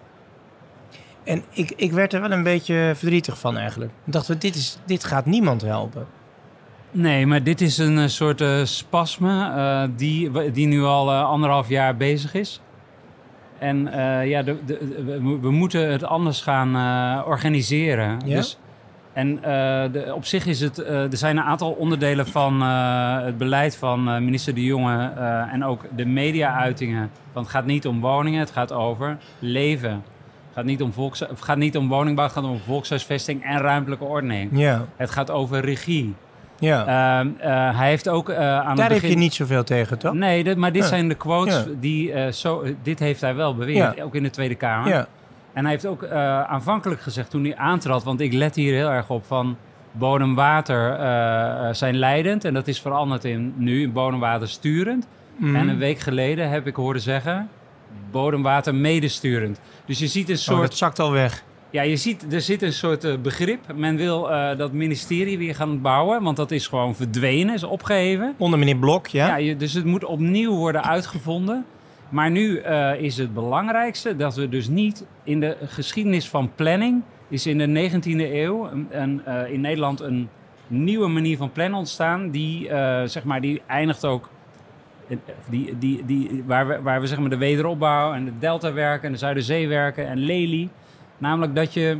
En 1.24 1.44
ik, 1.50 1.72
ik 1.76 1.92
werd 1.92 2.12
er 2.12 2.20
wel 2.20 2.30
een 2.30 2.42
beetje 2.42 2.92
verdrietig 2.96 3.38
van 3.38 3.56
eigenlijk. 3.56 3.92
Ik 4.04 4.12
dacht, 4.12 4.40
dit, 4.40 4.54
is, 4.54 4.78
dit 4.86 5.04
gaat 5.04 5.26
niemand 5.26 5.62
helpen. 5.62 6.06
Nee, 6.94 7.26
maar 7.26 7.42
dit 7.42 7.60
is 7.60 7.78
een 7.78 7.98
eh, 7.98 8.06
soort 8.06 8.40
eh, 8.40 8.64
spasme 8.64 9.50
eh, 9.56 9.82
die, 9.96 10.50
die 10.52 10.66
nu 10.66 10.82
al 10.82 11.12
anderhalf 11.12 11.68
jaar 11.68 11.96
bezig 11.96 12.34
is. 12.34 12.60
En 13.58 13.88
ja, 14.26 14.42
de, 14.42 14.56
de, 14.66 15.02
we, 15.04 15.38
we 15.40 15.50
moeten 15.50 15.92
het 15.92 16.04
anders 16.04 16.40
gaan 16.40 16.74
organiseren. 17.26 18.20
Ja? 18.24 18.36
Dus, 18.36 18.58
en 19.12 19.40
de, 19.92 20.12
op 20.14 20.24
zich 20.24 20.46
is 20.46 20.60
het, 20.60 20.78
er 20.78 21.16
zijn 21.16 21.36
een 21.36 21.42
aantal 21.42 21.70
onderdelen 21.70 22.26
van 22.26 22.60
het 22.60 23.38
beleid 23.38 23.76
van 23.76 24.24
minister 24.24 24.54
De 24.54 24.64
Jonge 24.64 25.12
en 25.52 25.64
ook 25.64 25.84
de 25.96 26.04
media-uitingen. 26.06 27.10
Want 27.32 27.46
het 27.46 27.54
gaat 27.54 27.66
niet 27.66 27.86
om 27.86 28.00
woningen, 28.00 28.40
het 28.40 28.50
gaat 28.50 28.72
over 28.72 29.18
leven. 29.38 29.90
Het 29.90 30.54
gaat 30.54 30.64
niet 30.64 30.82
om, 30.82 30.92
volks, 30.92 31.20
het 31.20 31.42
gaat 31.42 31.56
niet 31.56 31.76
om 31.76 31.88
woningbouw, 31.88 32.24
het 32.24 32.34
gaat 32.34 32.44
om 32.44 32.58
volkshuisvesting 32.58 33.44
en 33.44 33.58
ruimtelijke 33.58 34.04
ordening. 34.04 34.50
Ja, 34.58 34.84
Het 34.96 35.10
gaat 35.10 35.30
over 35.30 35.60
regie. 35.60 36.14
Ja. 36.64 37.18
Ehm, 37.20 37.28
eh, 37.38 37.78
hij 37.78 37.88
heeft 37.88 38.08
ook 38.08 38.28
eh, 38.28 38.36
aan 38.38 38.62
Daar 38.62 38.68
het 38.70 38.78
heb 38.78 38.88
begin... 38.88 39.08
je 39.10 39.16
niet 39.16 39.34
zoveel 39.34 39.64
tegen, 39.64 39.98
toch? 39.98 40.12
Nee, 40.14 40.44
dit- 40.44 40.56
maar 40.56 40.72
dit 40.72 40.82
Ja. 40.82 40.88
zijn 40.88 41.08
de 41.08 41.14
quotes 41.14 41.54
Ja. 41.54 41.64
die 41.80 42.12
eh, 42.12 42.32
zo... 42.32 42.64
Dit 42.82 42.98
heeft 42.98 43.20
hij 43.20 43.34
wel 43.34 43.54
beweerd, 43.54 44.00
ook 44.00 44.14
in 44.14 44.22
de 44.22 44.30
Tweede 44.30 44.54
Kamer. 44.54 44.88
Ja, 44.88 45.06
En 45.52 45.62
hij 45.62 45.72
heeft 45.72 45.86
ook 45.86 46.04
aanvankelijk 46.46 47.00
gezegd 47.00 47.30
toen 47.30 47.44
hij 47.44 47.56
aantrad... 47.56 48.04
want 48.04 48.20
ik 48.20 48.32
let 48.32 48.54
hier 48.54 48.74
heel 48.74 48.90
erg 48.90 49.10
op 49.10 49.24
van... 49.26 49.56
bodem, 49.92 50.34
water 50.34 50.92
eh, 50.92 51.68
zijn 51.72 51.96
leidend. 51.96 52.44
En 52.44 52.54
dat 52.54 52.68
is 52.68 52.80
veranderd 52.80 53.24
in 53.24 53.54
nu 53.56 53.82
in 53.82 53.92
bodem, 53.92 54.20
water 54.20 54.48
sturend. 54.48 55.06
Mhm. 55.36 55.56
En 55.56 55.68
een 55.68 55.78
week 55.78 55.98
geleden 55.98 56.48
heb 56.50 56.66
ik 56.66 56.76
horen 56.76 57.00
zeggen... 57.00 57.48
bodem, 58.10 58.42
water 58.42 58.74
medesturend. 58.74 59.60
Dus 59.86 59.98
je 59.98 60.06
ziet 60.06 60.28
een 60.28 60.34
Oh, 60.34 60.40
soort... 60.40 60.60
dat 60.60 60.76
zakt 60.76 60.98
al 60.98 61.10
weg. 61.12 61.42
Ja, 61.74 61.82
je 61.82 61.96
ziet, 61.96 62.32
er 62.32 62.40
zit 62.40 62.62
een 62.62 62.72
soort 62.72 63.04
eh, 63.04 63.16
begrip. 63.16 63.60
Men 63.74 63.96
wil 63.96 64.30
eh, 64.30 64.58
dat 64.58 64.72
ministerie 64.72 65.38
weer 65.38 65.54
gaan 65.54 65.80
bouwen, 65.80 66.22
want 66.22 66.36
dat 66.36 66.50
is 66.50 66.66
gewoon 66.66 66.94
verdwenen, 66.94 67.54
is 67.54 67.64
opgeheven. 67.64 68.34
Onder 68.38 68.58
meneer 68.58 68.76
Blok, 68.76 69.06
ja? 69.06 69.26
Ja, 69.26 69.36
je, 69.36 69.56
dus 69.56 69.72
het 69.72 69.84
moet 69.84 70.04
opnieuw 70.04 70.54
worden 70.54 70.84
uitgevonden. 70.84 71.64
Maar 72.08 72.30
nu 72.30 72.58
eh, 72.58 73.00
is 73.00 73.16
het 73.16 73.34
belangrijkste 73.34 74.16
dat 74.16 74.34
we 74.34 74.48
dus 74.48 74.68
niet 74.68 75.04
in 75.24 75.40
de 75.40 75.56
geschiedenis 75.66 76.28
van 76.28 76.50
planning, 76.54 77.02
is 77.28 77.46
in 77.46 77.58
de 77.58 77.90
19e 77.90 78.32
eeuw 78.32 78.68
een, 78.70 78.86
een, 78.90 79.24
eh, 79.24 79.52
in 79.52 79.60
Nederland 79.60 80.00
een 80.00 80.28
nieuwe 80.66 81.08
manier 81.08 81.36
van 81.36 81.52
plannen 81.52 81.78
ontstaan. 81.78 82.30
Die, 82.30 82.68
zeg 83.04 83.24
maar, 83.24 83.40
die 83.40 83.62
eindigt 83.66 84.04
ook 84.04 84.28
die, 85.50 85.78
die, 85.78 86.04
die, 86.06 86.42
waar 86.46 86.68
we, 86.68 86.82
waar 86.82 87.00
we 87.00 87.06
zeg 87.06 87.18
maar 87.18 87.30
de 87.30 87.36
wederopbouw 87.36 88.12
en 88.12 88.24
de 88.24 88.38
Deltawerken 88.38 89.06
en 89.06 89.12
de 89.12 89.18
Zuiderzeewerken 89.18 90.06
en 90.06 90.18
Lely. 90.18 90.68
Namelijk 91.24 91.54
dat 91.54 91.72
je 91.74 91.98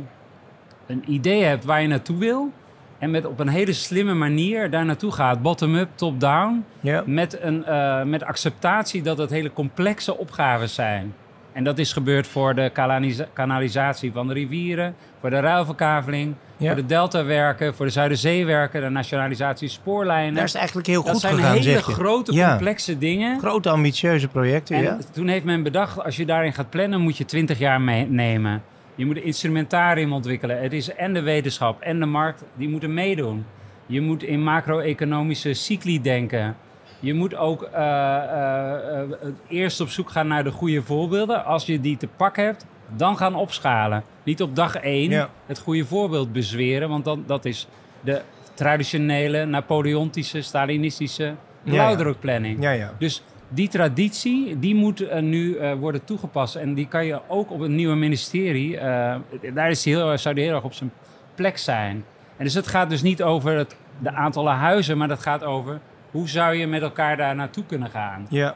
een 0.87 1.03
idee 1.07 1.43
hebt 1.43 1.65
waar 1.65 1.81
je 1.81 1.87
naartoe 1.87 2.17
wil. 2.17 2.51
En 2.99 3.11
met 3.11 3.25
op 3.25 3.39
een 3.39 3.47
hele 3.47 3.73
slimme 3.73 4.13
manier 4.13 4.69
daar 4.69 4.85
naartoe 4.85 5.11
gaat. 5.11 5.41
Bottom-up, 5.41 5.89
top-down. 5.95 6.65
Ja. 6.79 7.03
Met, 7.05 7.41
een, 7.41 7.65
eh, 7.65 8.03
met 8.03 8.23
acceptatie 8.23 9.01
dat 9.01 9.17
het 9.17 9.29
hele 9.29 9.53
complexe 9.53 10.17
opgaves 10.17 10.73
zijn. 10.73 11.13
En 11.53 11.63
dat 11.63 11.77
is 11.77 11.93
gebeurd 11.93 12.27
voor 12.27 12.55
de 12.55 12.69
kanalisa- 12.73 13.27
kanalisatie 13.33 14.11
van 14.11 14.27
de 14.27 14.33
rivieren, 14.33 14.95
voor 15.19 15.29
de 15.29 15.39
ruilverkaveling, 15.39 16.33
Ja. 16.57 16.67
voor 16.67 16.75
de 16.75 16.85
deltawerken, 16.85 17.75
voor 17.75 17.85
de 17.85 17.91
Zuiderzeewerken, 17.91 18.81
de 18.81 18.89
nationalisatie 18.89 19.67
spoorlijnen. 19.67 20.33
Daar 20.33 20.43
is 20.43 20.53
eigenlijk 20.55 20.87
heel 20.87 21.03
dat 21.03 21.11
goed 21.11 21.21
zijn 21.21 21.35
gegaan, 21.35 21.51
hele 21.51 21.63
zeg 21.63 21.85
je. 21.85 21.91
grote, 21.93 22.33
Ja. 22.33 22.49
complexe 22.49 22.97
dingen. 22.97 23.39
Grote 23.39 23.69
ambitieuze 23.69 24.27
projecten, 24.27 24.75
En 24.75 24.83
ja. 24.83 24.97
toen 25.13 25.27
heeft 25.27 25.45
men 25.45 25.63
bedacht, 25.63 26.03
als 26.03 26.15
je 26.15 26.25
daarin 26.25 26.53
gaat 26.53 26.69
plannen, 26.69 27.01
moet 27.01 27.17
je 27.17 27.25
20 27.25 27.59
jaar 27.59 27.81
meenemen. 27.81 28.61
Je 28.95 29.05
moet 29.05 29.17
een 29.17 29.23
instrumentarium 29.23 30.13
ontwikkelen. 30.13 30.61
Het 30.61 30.73
is 30.73 30.93
en 30.93 31.13
de 31.13 31.21
wetenschap 31.21 31.81
en 31.81 31.99
de 31.99 32.05
markt, 32.05 32.43
die 32.53 32.69
moeten 32.69 32.93
meedoen. 32.93 33.45
Je 33.85 34.01
moet 34.01 34.23
in 34.23 34.43
macro-economische 34.43 35.53
cycli 35.53 36.01
denken. 36.01 36.55
Je 36.99 37.13
moet 37.13 37.35
ook 37.35 37.63
eh, 37.63 37.81
eh, 37.81 39.01
eh, 39.01 39.09
eerst 39.47 39.81
op 39.81 39.89
zoek 39.89 40.09
gaan 40.09 40.27
naar 40.27 40.43
de 40.43 40.51
goede 40.51 40.81
voorbeelden. 40.81 41.45
Als 41.45 41.65
je 41.65 41.81
die 41.81 41.97
te 41.97 42.07
pak 42.07 42.35
hebt, 42.35 42.65
dan 42.95 43.17
gaan 43.17 43.35
opschalen. 43.35 44.03
Niet 44.23 44.41
op 44.41 44.55
dag 44.55 44.75
één 44.75 45.09
Ja. 45.09 45.29
het 45.45 45.59
goede 45.59 45.85
voorbeeld 45.85 46.31
bezweren, 46.33 46.89
want 46.89 47.05
dan, 47.05 47.23
dat 47.27 47.45
is 47.45 47.67
de 48.01 48.21
traditionele, 48.53 49.45
napoleontische, 49.45 50.41
stalinistische 50.41 51.33
blauwdrukplanning. 51.63 52.63
Ja, 52.63 52.71
ja. 52.71 52.93
Dus 52.97 53.23
die 53.55 53.67
traditie, 53.67 54.59
die 54.59 54.75
moet 54.75 55.01
eh, 55.01 55.21
nu 55.21 55.57
eh, 55.57 55.73
worden 55.73 56.03
toegepast. 56.03 56.55
En 56.55 56.73
die 56.73 56.87
kan 56.87 57.05
je 57.05 57.19
ook 57.27 57.51
op 57.51 57.59
een 57.59 57.75
nieuwe 57.75 57.95
ministerie... 57.95 58.77
eh, 58.77 59.15
daar 59.53 59.69
is 59.69 59.83
die 59.83 59.95
heel, 59.95 60.17
zou 60.17 60.35
die 60.35 60.43
heel 60.43 60.53
erg 60.55 60.63
op 60.63 60.73
zijn 60.73 60.91
plek 61.35 61.57
zijn. 61.57 62.05
En 62.37 62.43
dus 62.43 62.53
het 62.53 62.67
gaat 62.67 62.89
dus 62.89 63.01
niet 63.01 63.23
over 63.23 63.57
het, 63.57 63.75
de 63.99 64.11
aantallen 64.11 64.53
huizen... 64.53 64.97
maar 64.97 65.07
dat 65.07 65.19
gaat 65.19 65.43
over 65.43 65.79
hoe 66.11 66.29
zou 66.29 66.55
je 66.55 66.67
met 66.67 66.81
elkaar 66.81 67.17
daar 67.17 67.35
naartoe 67.35 67.63
kunnen 67.65 67.89
gaan. 67.89 68.25
ja. 68.29 68.55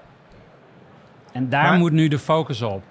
En 1.32 1.50
daar 1.50 1.64
Maar- 1.64 1.78
moet 1.78 1.92
nu 1.92 2.08
de 2.08 2.20
focus 2.20 2.62
op. 2.62 2.84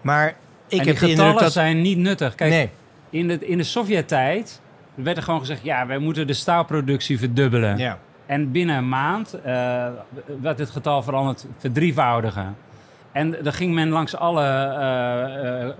Maar 0.00 0.28
ik 0.68 0.80
en 0.80 0.86
heb 0.86 0.98
de 0.98 1.08
getallen 1.08 1.42
dat... 1.42 1.52
zijn 1.52 1.80
niet 1.82 1.98
nuttig. 1.98 2.34
Kijk, 2.34 2.50
nee, 2.50 2.70
in, 3.10 3.28
de, 3.28 3.46
in 3.46 3.56
de 3.58 3.64
Sovjet-tijd 3.64 4.60
werd 4.94 5.16
er 5.16 5.22
gewoon 5.22 5.40
gezegd... 5.40 5.62
ja, 5.62 5.86
wij 5.86 5.98
moeten 5.98 6.26
de 6.26 6.32
staalproductie 6.32 7.18
verdubbelen. 7.18 7.78
ja. 7.78 7.98
En 8.32 8.50
binnen 8.50 8.76
een 8.76 8.88
maand 8.88 9.34
eh, 9.34 9.86
werd 10.40 10.58
het 10.58 10.70
getal 10.70 11.02
veranderd 11.02 11.46
verdrievoudigen. 11.58 12.56
En 13.12 13.36
dan 13.42 13.52
ging 13.52 13.74
men 13.74 13.88
langs 13.88 14.16
alle 14.16 14.44
eh, 14.44 15.62
eh, 15.68 15.74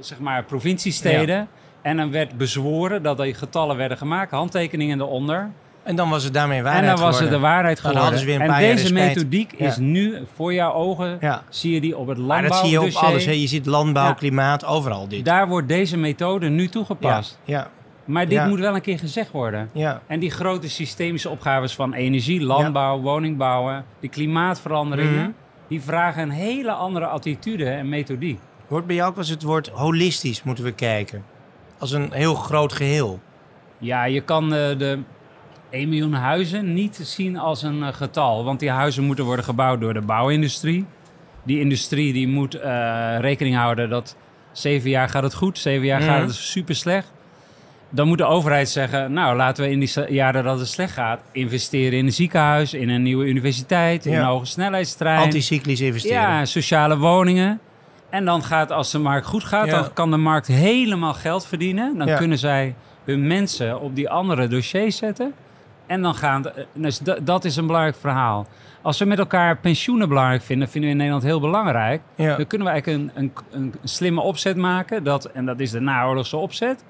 zeg 0.00 0.18
maar 0.18 0.42
provinciesteden. 0.44 1.48
En 1.82 1.96
dan 1.96 2.10
werd 2.10 2.36
bezworen 2.36 3.02
dat 3.02 3.18
die 3.18 3.34
getallen 3.34 3.76
werden 3.76 3.96
gemaakt, 3.98 4.30
handtekeningen 4.30 5.00
eronder. 5.00 5.50
En 5.82 5.96
dan 5.96 6.08
was 6.08 6.24
het 6.24 6.34
daarmee 6.34 6.62
waarheid 6.62 6.84
en 6.84 6.90
dan 6.96 7.04
was 7.04 7.20
het 7.20 7.30
de 7.30 7.38
waarheid 7.38 7.80
geworden. 7.80 8.24
weer 8.24 8.40
en 8.40 8.58
deze 8.58 8.92
methodiek 8.92 9.54
Ja. 9.58 9.66
is 9.66 9.76
nu 9.76 10.18
voor 10.34 10.54
jouw 10.54 10.72
ogen, 10.72 11.16
Ja. 11.20 11.42
zie 11.48 11.74
je 11.74 11.80
die 11.80 11.96
op 11.96 12.06
het 12.06 12.18
Maar 12.18 12.26
landbouw. 12.26 12.50
dat 12.50 12.58
zie 12.58 12.70
je 12.70 12.82
op 12.82 12.92
alles. 13.04 13.24
Hè. 13.24 13.32
Je 13.32 13.46
ziet 13.46 13.66
landbouw, 13.66 14.14
klimaat, 14.14 14.64
overal 14.64 15.08
dit. 15.08 15.24
Daar 15.24 15.48
wordt 15.48 15.68
deze 15.68 15.96
methode 15.96 16.48
nu 16.48 16.68
toegepast. 16.68 17.38
ja, 17.44 17.70
Maar 18.04 18.24
dit 18.28 18.32
Ja. 18.38 18.46
moet 18.46 18.58
wel 18.58 18.74
een 18.74 18.80
keer 18.80 18.98
gezegd 18.98 19.30
worden. 19.30 19.70
ja. 19.72 20.02
En 20.06 20.20
die 20.20 20.30
grote 20.30 20.70
systemische 20.70 21.28
opgaves 21.28 21.74
van 21.74 21.92
energie, 21.92 22.40
landbouw, 22.42 23.00
woningbouwen, 23.00 23.84
de 24.00 24.08
klimaatveranderingen, 24.08 25.20
Mhm. 25.22 25.30
die 25.68 25.80
vragen 25.82 26.22
een 26.22 26.30
hele 26.30 26.72
andere 26.72 27.06
attitude 27.06 27.64
en 27.70 27.88
methodiek. 27.88 28.38
Hoort 28.68 28.86
bij 28.86 28.96
jou 28.96 29.10
ook 29.10 29.16
als 29.16 29.28
het 29.28 29.42
woord 29.42 29.68
holistisch 29.68 30.42
moeten 30.42 30.64
we 30.64 30.72
kijken? 30.72 31.24
Als 31.78 31.92
een 31.92 32.08
heel 32.12 32.34
groot 32.34 32.72
geheel. 32.72 33.20
Ja, 33.78 34.04
je 34.04 34.20
kan 34.20 34.44
eh, 34.54 34.78
de 34.78 34.98
1 35.70 35.88
miljoen 35.88 36.12
huizen 36.12 36.74
niet 36.74 36.96
zien 37.02 37.38
als 37.38 37.62
een 37.62 37.82
eh, 37.82 37.92
getal, 37.92 38.44
want 38.44 38.60
die 38.60 38.70
huizen 38.70 39.04
moeten 39.04 39.24
worden 39.24 39.44
gebouwd 39.44 39.80
door 39.80 39.94
de 39.94 40.00
bouwindustrie. 40.00 40.86
Die 41.42 41.60
industrie 41.60 42.12
die 42.12 42.28
moet 42.28 42.54
eh, 42.54 43.16
rekening 43.20 43.56
houden 43.56 43.88
dat 43.90 44.16
zeven 44.52 44.90
jaar 44.90 45.08
gaat 45.08 45.22
het 45.22 45.34
goed, 45.34 45.58
zeven 45.58 45.86
jaar 45.86 46.00
Mhm. 46.00 46.08
gaat 46.08 46.20
het 46.20 46.34
super 46.34 46.74
slecht. 46.74 47.12
Dan 47.94 48.08
moet 48.08 48.18
de 48.18 48.24
overheid 48.24 48.68
zeggen, 48.68 49.12
nou 49.12 49.36
laten 49.36 49.64
we 49.64 49.70
in 49.70 49.80
die 49.80 49.92
jaren 50.08 50.44
dat 50.44 50.58
het 50.58 50.68
slecht 50.68 50.92
gaat 50.92 51.20
investeren 51.32 51.98
in 51.98 52.06
een 52.06 52.12
ziekenhuis, 52.12 52.74
in 52.74 52.88
een 52.88 53.02
nieuwe 53.02 53.24
universiteit, 53.26 54.06
in 54.06 54.14
een 54.14 54.24
hoge 54.24 54.46
snelheidstrein. 54.46 55.20
Anticyclisch 55.22 55.80
investeren. 55.80 56.20
Ja, 56.20 56.44
sociale 56.44 56.98
woningen. 56.98 57.60
En 58.10 58.24
dan 58.24 58.42
gaat, 58.42 58.70
als 58.70 58.90
de 58.90 58.98
markt 58.98 59.26
goed 59.26 59.44
gaat, 59.44 59.66
Ja. 59.66 59.72
dan 59.80 59.92
kan 59.92 60.10
de 60.10 60.16
markt 60.16 60.46
helemaal 60.46 61.14
geld 61.14 61.46
verdienen. 61.46 61.98
Dan 61.98 62.06
Ja. 62.06 62.16
kunnen 62.16 62.38
zij 62.38 62.74
hun 63.04 63.26
mensen 63.26 63.80
op 63.80 63.94
die 63.96 64.10
andere 64.10 64.48
dossiers 64.48 64.96
zetten. 64.96 65.32
En 65.86 66.02
dan 66.02 66.14
gaan... 66.14 66.42
de- 66.42 66.66
Dus 66.72 66.98
da- 66.98 67.18
dat 67.22 67.44
is 67.44 67.56
een 67.56 67.66
belangrijk 67.66 67.96
verhaal. 67.96 68.46
Als 68.82 68.98
we 68.98 69.04
met 69.04 69.18
elkaar 69.18 69.56
pensioenen 69.56 70.08
belangrijk 70.08 70.42
vinden, 70.42 70.68
vinden 70.68 70.82
we 70.90 70.94
in 70.96 71.00
Nederland 71.00 71.26
heel 71.28 71.40
belangrijk. 71.40 72.00
Dan 72.16 72.46
kunnen 72.46 72.66
we 72.66 72.72
eigenlijk 72.72 72.86
een, 72.86 73.10
een, 73.14 73.32
een 73.50 73.74
slimme 73.84 74.20
opzet 74.20 74.56
maken. 74.56 75.04
Dat, 75.04 75.24
en 75.24 75.44
dat 75.46 75.60
is 75.60 75.70
de 75.70 75.80
naoorlogse 75.80 76.36
opzet. 76.36 76.84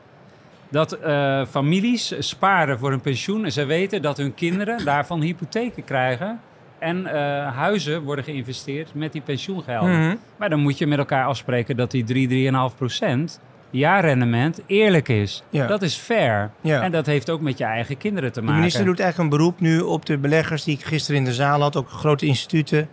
Dat 0.74 0.92
eh, 0.92 1.46
families 1.50 2.14
sparen 2.18 2.78
voor 2.78 2.90
hun 2.90 3.00
pensioen. 3.00 3.44
En 3.44 3.52
ze 3.52 3.64
weten 3.64 4.02
dat 4.02 4.16
hun 4.16 4.34
kinderen 4.34 4.84
daarvan 4.84 5.20
hypotheken 5.20 5.84
krijgen. 5.84 6.40
En 6.78 7.06
eh, 7.06 7.56
huizen 7.56 8.02
worden 8.02 8.24
geïnvesteerd 8.24 8.94
met 8.94 9.12
die 9.12 9.20
pensioengelden. 9.20 10.00
Mhm. 10.00 10.16
Maar 10.36 10.50
dan 10.50 10.60
moet 10.60 10.78
je 10.78 10.86
met 10.86 10.98
elkaar 10.98 11.24
afspreken 11.24 11.76
dat 11.76 11.90
die 11.90 12.04
3, 12.04 12.28
3,5 12.70 12.76
procent 12.76 13.40
jaarrendement 13.70 14.60
eerlijk 14.66 15.08
is. 15.08 15.42
Ja. 15.50 15.66
Dat 15.66 15.82
is 15.82 15.94
fair. 15.94 16.50
Ja. 16.60 16.82
En 16.82 16.92
dat 16.92 17.06
heeft 17.06 17.30
ook 17.30 17.40
met 17.40 17.58
je 17.58 17.64
eigen 17.64 17.96
kinderen 17.96 18.32
te 18.32 18.38
De 18.38 18.44
maken. 18.44 18.58
minister 18.60 18.84
doet 18.84 19.00
eigenlijk 19.00 19.32
een 19.32 19.38
beroep 19.38 19.60
nu 19.60 19.80
op 19.80 20.06
de 20.06 20.18
beleggers 20.18 20.64
die 20.64 20.74
ik 20.74 20.84
gisteren 20.84 21.20
in 21.20 21.26
de 21.26 21.34
zaal 21.34 21.60
had, 21.60 21.76
ook 21.76 21.90
grote 21.90 22.26
instituten. 22.26 22.88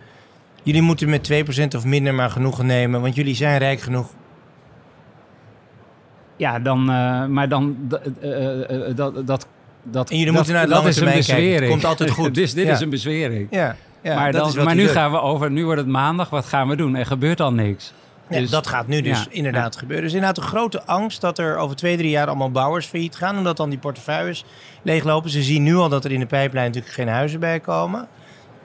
Jullie 0.62 0.82
moeten 0.82 1.08
met 1.10 1.32
2% 1.32 1.76
of 1.76 1.84
minder 1.84 2.14
maar 2.14 2.30
genoegen 2.30 2.66
nemen, 2.66 3.00
want 3.00 3.14
jullie 3.14 3.34
zijn 3.34 3.58
rijk 3.58 3.80
genoeg. 3.80 4.10
Ja, 6.42 6.58
dan, 6.58 6.90
eh, 6.90 7.26
maar 7.26 7.48
dan 7.48 7.76
eh, 8.20 8.88
eh, 8.88 8.96
dat, 8.96 9.26
dat, 9.26 9.46
dat, 9.82 10.10
En 10.10 10.16
jullie 10.18 10.24
dat, 10.32 10.34
moeten 10.34 10.52
naar 10.54 10.62
de 10.62 10.68
dat 10.68 10.76
lange 10.78 10.88
is 10.90 10.96
een 10.96 11.02
termijn 11.04 11.24
kijken. 11.24 11.68
Komt 11.68 11.84
altijd 11.84 12.10
goed. 12.20 12.34
dus 12.34 12.54
dit 12.54 12.66
Ja. 12.66 12.72
is 12.72 12.80
een 12.80 12.90
bezwering. 12.90 13.46
Ja, 13.50 13.76
ja 14.02 14.14
maar 14.14 14.32
dan, 14.32 14.64
maar 14.64 14.74
nu 14.74 14.82
doet. 14.82 14.90
gaan 14.90 15.10
we 15.10 15.20
over, 15.20 15.50
nu 15.50 15.64
wordt 15.64 15.80
het 15.80 15.90
maandag, 15.90 16.30
wat 16.30 16.44
gaan 16.46 16.68
we 16.68 16.76
doen? 16.76 16.94
Er 16.96 17.06
gebeurt 17.06 17.40
al 17.40 17.52
niks. 17.52 17.92
Ja, 18.28 18.38
Dus- 18.38 18.50
dat 18.50 18.66
gaat 18.66 18.86
nu 18.86 19.00
dus 19.00 19.18
ja, 19.18 19.26
inderdaad 19.30 19.76
gebeuren. 19.76 20.04
Dus 20.04 20.14
inderdaad 20.14 20.36
een 20.42 20.48
grote 20.48 20.82
angst 20.84 21.20
dat 21.20 21.38
er 21.38 21.56
over 21.56 21.76
twee, 21.76 21.96
drie 21.96 22.10
jaar 22.10 22.26
allemaal 22.26 22.50
bouwers 22.50 22.86
failliet 22.86 23.16
gaan. 23.16 23.36
Omdat 23.36 23.56
dan 23.56 23.70
die 23.70 23.78
portefeuilles 23.78 24.44
leeglopen. 24.82 25.30
Ze 25.30 25.42
zien 25.42 25.62
nu 25.62 25.74
al 25.76 25.88
dat 25.88 26.04
er 26.04 26.12
in 26.12 26.20
de 26.20 26.26
pijplijn 26.26 26.66
natuurlijk 26.66 26.94
geen 26.94 27.08
huizen 27.08 27.40
bij 27.40 27.60
komen. 27.60 28.08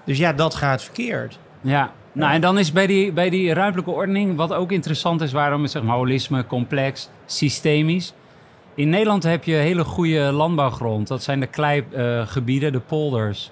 Dus 0.05 0.17
ja, 0.17 0.33
dat 0.33 0.55
gaat 0.55 0.83
verkeerd. 0.83 1.39
Ja, 1.61 1.91
nou 2.17 2.33
en 2.33 2.41
dan 2.41 2.57
is 2.57 2.71
bij 2.71 2.87
die, 2.87 3.11
bij 3.11 3.29
die 3.29 3.53
ruimtelijke 3.53 3.91
ordening, 3.91 4.35
wat 4.35 4.53
ook 4.53 4.71
interessant 4.71 5.21
is, 5.21 5.31
waarom 5.31 5.63
is 5.63 5.71
zeg 5.71 5.83
maar 5.83 5.95
holisme, 5.95 6.45
complex, 6.45 7.09
systemisch. 7.25 8.13
In 8.75 8.89
Nederland 8.89 9.23
heb 9.23 9.43
je 9.43 9.53
hele 9.53 9.83
goede 9.83 10.19
landbouwgrond. 10.19 11.07
Dat 11.07 11.23
zijn 11.23 11.39
de 11.39 11.47
kleigebieden, 11.47 12.71
de 12.71 12.79
polders. 12.79 13.51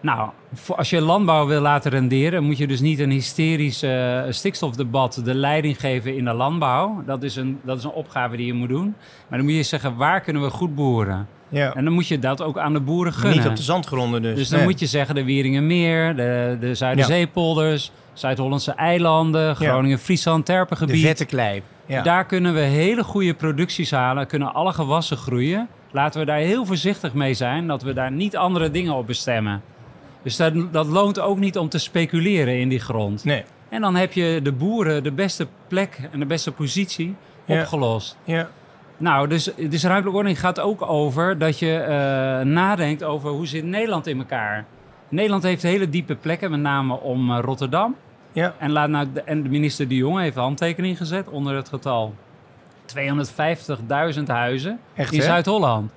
Nou, 0.00 0.30
als 0.68 0.90
je 0.90 1.00
landbouw 1.00 1.46
wil 1.46 1.60
laten 1.60 1.90
renderen, 1.90 2.44
moet 2.44 2.58
je 2.58 2.66
dus 2.66 2.80
niet 2.80 2.98
een 2.98 3.10
hysterisch 3.10 3.82
eh, 3.82 4.22
stikstofdebat 4.28 5.20
de 5.24 5.34
leiding 5.34 5.80
geven 5.80 6.16
in 6.16 6.24
de 6.24 6.32
landbouw. 6.32 7.02
Dat 7.06 7.22
is, 7.22 7.36
een, 7.36 7.60
dat 7.62 7.78
is 7.78 7.84
een 7.84 7.90
opgave 7.90 8.36
die 8.36 8.46
je 8.46 8.52
moet 8.52 8.68
doen. 8.68 8.94
Maar 9.28 9.38
dan 9.38 9.46
moet 9.46 9.56
je 9.56 9.62
zeggen, 9.62 9.96
waar 9.96 10.20
kunnen 10.20 10.42
we 10.42 10.50
goed 10.50 10.74
boeren? 10.74 11.28
Ja. 11.54 11.74
En 11.74 11.84
dan 11.84 11.92
moet 11.92 12.06
je 12.08 12.18
dat 12.18 12.42
ook 12.42 12.58
aan 12.58 12.72
de 12.72 12.80
boeren 12.80 13.12
gunnen. 13.12 13.38
Niet 13.38 13.46
op 13.48 13.56
de 13.56 13.62
zandgronden 13.62 14.22
dus. 14.22 14.34
Dus 14.36 14.48
dan 14.48 14.58
Nee. 14.58 14.68
moet 14.68 14.80
je 14.80 14.86
zeggen 14.86 15.14
de 15.14 15.24
Wieringenmeer, 15.24 16.16
de, 16.16 16.56
de 16.60 16.74
Zuiderzeepolders, 16.74 17.90
Zuid-Hollandse 18.12 18.72
eilanden, 18.72 19.56
Groningen, 19.56 19.98
Friesland, 19.98 20.46
De 20.46 20.52
Terpengebied. 20.52 21.02
vette 21.04 21.24
klei. 21.24 21.62
Daar 22.02 22.24
kunnen 22.26 22.54
we 22.54 22.60
hele 22.60 23.04
goede 23.04 23.34
producties 23.34 23.90
halen, 23.90 24.26
kunnen 24.26 24.54
alle 24.54 24.72
gewassen 24.72 25.16
groeien. 25.16 25.68
Laten 25.90 26.20
we 26.20 26.26
daar 26.26 26.38
heel 26.38 26.64
voorzichtig 26.66 27.14
mee 27.14 27.34
zijn, 27.34 27.66
dat 27.66 27.82
we 27.82 27.92
daar 27.92 28.12
niet 28.12 28.36
andere 28.36 28.70
dingen 28.70 28.94
op 28.94 29.06
bestemmen. 29.06 29.62
Dus 30.22 30.36
dat, 30.36 30.52
dat 30.72 30.86
loont 30.86 31.20
ook 31.20 31.38
niet 31.38 31.58
om 31.58 31.68
te 31.68 31.78
speculeren 31.78 32.58
in 32.60 32.68
die 32.68 32.80
grond. 32.80 33.24
Nee. 33.24 33.42
En 33.68 33.80
dan 33.80 33.94
heb 33.96 34.12
je 34.12 34.40
de 34.42 34.52
boeren 34.52 35.02
de 35.02 35.12
beste 35.12 35.46
plek 35.68 35.98
en 36.12 36.18
de 36.18 36.26
beste 36.26 36.52
positie 36.52 37.14
Ja. 37.44 37.60
opgelost. 37.60 38.16
Ja. 38.24 38.48
Nou, 38.96 39.28
dus, 39.28 39.44
dus 39.44 39.82
ruimtelijke 39.82 40.16
ordening 40.16 40.40
gaat 40.40 40.60
ook 40.60 40.82
over 40.82 41.38
dat 41.38 41.58
je 41.58 41.76
eh, 41.76 42.46
nadenkt 42.46 43.02
over 43.02 43.30
hoe 43.30 43.46
zit 43.46 43.64
Nederland 43.64 44.06
in 44.06 44.18
elkaar. 44.18 44.64
Nederland 45.08 45.42
heeft 45.42 45.62
hele 45.62 45.88
diepe 45.88 46.14
plekken, 46.14 46.50
met 46.50 46.60
name 46.60 47.00
om 47.00 47.30
eh, 47.30 47.38
Rotterdam. 47.40 47.96
Ja. 48.32 48.54
En, 48.58 48.70
laat 48.70 48.88
nou, 48.88 49.06
de, 49.12 49.22
en 49.22 49.42
de 49.42 49.48
minister 49.48 49.88
De 49.88 49.96
Jonge 49.96 50.22
heeft 50.22 50.36
een 50.36 50.42
handtekening 50.42 50.96
gezet 50.96 51.28
onder 51.28 51.54
het 51.56 51.68
getal 51.68 52.14
250.000 54.16 54.22
huizen 54.26 54.78
Echt, 54.94 55.12
in? 55.12 55.22
Zuid-Holland. 55.22 55.92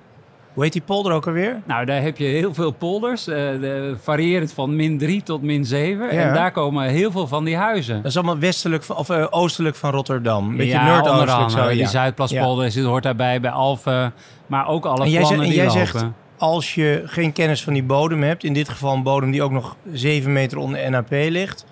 Hoe 0.58 0.66
heet 0.66 0.76
die 0.76 0.86
polder 0.86 1.12
ook 1.12 1.26
alweer? 1.26 1.60
Nou, 1.64 1.84
daar 1.84 2.02
heb 2.02 2.16
je 2.16 2.24
heel 2.24 2.54
veel 2.54 2.70
polders, 2.70 3.26
eh, 3.28 3.34
de, 3.34 3.96
variërend 4.02 4.52
van 4.52 4.76
min 4.76 4.98
3 4.98 5.22
tot 5.22 5.42
min 5.42 5.64
7. 5.64 6.04
Ja. 6.04 6.10
En 6.10 6.34
daar 6.34 6.52
komen 6.52 6.88
heel 6.88 7.10
veel 7.10 7.26
van 7.26 7.44
die 7.44 7.56
huizen. 7.56 7.96
Dat 7.96 8.04
is 8.04 8.16
allemaal 8.16 8.38
westelijk 8.38 8.84
of 8.88 9.10
eh, 9.10 9.26
oostelijk 9.30 9.76
van 9.76 9.90
Rotterdam. 9.90 10.48
Een 10.48 10.56
beetje 10.56 10.72
ja, 10.72 10.86
noordoostelijk 10.86 11.50
zo. 11.50 11.56
andere. 11.56 11.68
Die 11.68 11.78
ja. 11.78 11.88
Zuidplaspolder 11.88 12.70
zit, 12.70 12.84
hoort 12.84 13.02
daarbij, 13.02 13.40
bij 13.40 13.50
Alphen. 13.50 14.12
Maar 14.46 14.68
ook 14.68 14.86
alle 14.86 15.04
En 15.04 15.10
jij, 15.10 15.20
plannen 15.20 15.46
zegt, 15.46 15.50
en 15.50 15.64
jij 15.64 15.66
lopen. 15.66 15.86
zegt, 15.86 16.06
als 16.38 16.74
je 16.74 17.02
geen 17.04 17.32
kennis 17.32 17.62
van 17.62 17.72
die 17.72 17.84
bodem 17.84 18.22
hebt, 18.22 18.44
in 18.44 18.52
dit 18.52 18.68
geval 18.68 18.94
een 18.94 19.02
bodem 19.02 19.30
die 19.30 19.42
ook 19.42 19.52
nog 19.52 19.76
7 19.92 20.32
meter 20.32 20.58
onder 20.58 20.90
NAP 20.90 21.10
ligt, 21.10 21.66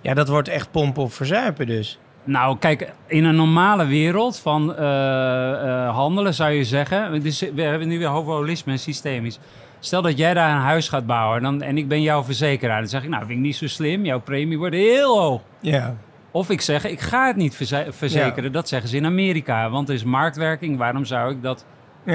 ja, 0.00 0.14
dat 0.14 0.28
wordt 0.28 0.48
echt 0.48 0.70
pompen 0.70 1.02
of 1.02 1.14
verzuipen 1.14 1.66
dus. 1.66 1.98
Nou, 2.30 2.58
kijk, 2.58 2.92
in 3.06 3.24
een 3.24 3.34
normale 3.36 3.86
wereld 3.86 4.38
van 4.38 4.74
eh, 4.76 5.50
eh, 5.86 5.94
handelen 5.94 6.34
zou 6.34 6.50
je 6.50 6.64
zeggen... 6.64 7.22
Dus 7.22 7.40
we 7.54 7.62
hebben 7.62 7.88
nu 7.88 7.98
weer 7.98 8.08
holisme 8.08 8.72
en 8.72 8.78
systemisch. 8.78 9.38
Stel 9.80 10.02
dat 10.02 10.18
jij 10.18 10.34
daar 10.34 10.50
een 10.50 10.62
huis 10.62 10.88
gaat 10.88 11.06
bouwen 11.06 11.42
dan, 11.42 11.62
en 11.62 11.78
ik 11.78 11.88
ben 11.88 12.02
jouw 12.02 12.22
verzekeraar. 12.24 12.78
Dan 12.80 12.88
zeg 12.88 13.02
ik, 13.02 13.08
nou, 13.08 13.24
vind 13.26 13.38
ik 13.38 13.44
niet 13.44 13.56
zo 13.56 13.66
slim. 13.66 14.04
Jouw 14.04 14.20
premie 14.20 14.58
wordt 14.58 14.74
heel 14.74 15.18
hoog. 15.20 15.40
Ja, 15.60 15.96
Of 16.30 16.50
ik 16.50 16.60
zeg, 16.60 16.84
ik 16.84 17.00
ga 17.00 17.26
het 17.26 17.36
niet 17.36 17.54
verze- 17.54 17.86
verzekeren. 17.90 18.52
Dat 18.52 18.68
zeggen 18.68 18.88
ze 18.88 18.96
in 18.96 19.06
Amerika. 19.06 19.70
Want 19.70 19.88
er 19.88 19.94
is 19.94 20.04
marktwerking. 20.04 20.78
Waarom 20.78 21.04
zou 21.04 21.30
ik 21.32 21.42
dat 21.42 21.64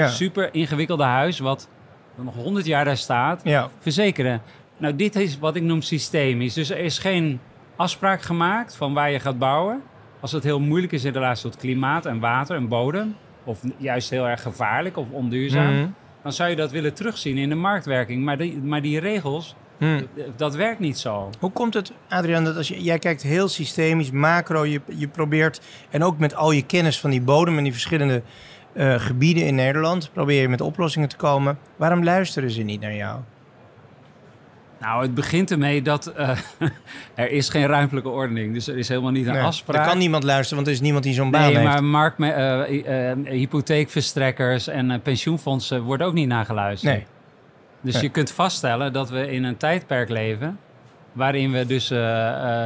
super 0.08 0.50
ingewikkelde 0.54 1.04
huis... 1.04 1.40
wat 1.40 1.68
nog 2.16 2.36
100 2.36 2.66
jaar 2.66 2.86
daar 2.86 2.98
staat, 2.98 3.42
verzekeren. 3.80 4.42
Nou, 4.78 4.96
dit 4.96 5.16
is 5.16 5.40
wat 5.40 5.56
ik 5.56 5.64
noem 5.64 5.82
systemisch. 5.82 6.54
Dus 6.54 6.70
er 6.70 6.78
is 6.80 7.00
geen 7.00 7.40
afspraak 7.76 8.22
gemaakt 8.22 8.76
van 8.76 8.94
waar 8.94 9.12
je 9.12 9.20
gaat 9.20 9.40
bouwen. 9.40 9.82
Als 10.26 10.34
het 10.34 10.44
heel 10.44 10.60
moeilijk 10.60 10.92
is 10.94 11.04
in 11.04 11.14
relatie 11.14 11.50
tot 11.50 11.60
klimaat 11.60 12.06
en 12.06 12.20
water 12.20 12.56
en 12.56 12.68
bodem, 12.68 13.16
of 13.44 13.60
juist 13.78 14.10
heel 14.10 14.28
erg 14.28 14.42
gevaarlijk 14.42 14.98
of 14.98 15.06
onduurzaam, 15.12 15.74
Mhm. 15.74 15.88
dan 16.24 16.34
zou 16.34 16.50
je 16.50 16.56
dat 16.56 16.72
willen 16.72 16.94
terugzien 16.94 17.38
in 17.38 17.50
de 17.50 17.56
marktwerking. 17.56 18.24
Maar 18.24 18.38
die, 18.38 18.58
maar 18.58 18.82
die 18.82 19.00
regels, 19.00 19.56
Hm. 19.78 19.98
d- 20.00 20.38
dat 20.40 20.56
werkt 20.56 20.80
niet 20.80 20.98
zo. 20.98 21.30
Hoe 21.40 21.52
komt 21.52 21.74
het, 21.74 21.92
Adriaan, 22.10 22.44
dat 22.44 22.58
als 22.58 22.68
je, 22.68 22.82
jij 22.84 23.00
kijkt 23.00 23.22
heel 23.22 23.48
systemisch, 23.48 24.12
macro, 24.12 24.66
je, 24.66 24.82
je 24.96 25.08
probeert, 25.08 25.62
en 25.90 26.04
ook 26.04 26.18
met 26.18 26.36
al 26.36 26.52
je 26.52 26.66
kennis 26.66 27.00
van 27.00 27.10
die 27.10 27.22
bodem 27.22 27.58
en 27.58 27.64
die 27.64 27.72
verschillende 27.74 28.22
eh, 28.74 28.96
gebieden 29.00 29.46
in 29.46 29.56
Nederland, 29.56 30.10
probeer 30.14 30.42
je 30.42 30.50
met 30.50 30.62
oplossingen 30.62 31.10
te 31.10 31.16
komen. 31.16 31.58
Waarom 31.76 32.04
luisteren 32.04 32.52
ze 32.52 32.62
niet 32.62 32.82
naar 32.82 32.96
jou? 32.96 33.20
Nou, 34.80 35.02
het 35.02 35.14
begint 35.14 35.52
ermee 35.52 35.82
dat 35.82 36.08
eh, 36.08 36.30
er 37.16 37.32
is 37.32 37.50
geen 37.50 37.66
ruimtelijke 37.68 38.10
ordening. 38.10 38.54
Dus 38.54 38.68
er 38.68 38.78
is 38.78 38.88
helemaal 38.90 39.12
niet 39.12 39.28
een 39.28 39.34
Nee, 39.34 39.42
afspraak. 39.42 39.82
Er 39.82 39.90
kan 39.90 39.98
niemand 39.98 40.24
luisteren, 40.24 40.56
want 40.56 40.68
er 40.68 40.74
is 40.74 40.82
niemand 40.82 41.04
die 41.04 41.14
zo'n 41.14 41.32
baan 41.32 41.42
Nee, 41.42 41.52
heeft. 41.58 41.64
maar 41.70 41.84
markt, 41.84 42.20
eh, 42.22 43.12
eh, 43.12 43.18
hypotheekverstrekkers 43.26 44.68
en 44.68 45.02
pensioenfondsen 45.02 45.82
worden 45.82 46.08
ook 46.08 46.14
niet 46.14 46.28
nageluisterd. 46.28 46.94
Nee. 46.94 47.06
Dus 47.82 47.94
Nee. 47.94 48.04
je 48.04 48.10
kunt 48.10 48.32
vaststellen 48.32 48.94
dat 48.94 49.10
we 49.10 49.32
in 49.32 49.44
een 49.44 49.58
tijdperk 49.58 50.10
leven... 50.10 50.60
waarin 51.12 51.52
we 51.52 51.66
dus 51.66 51.88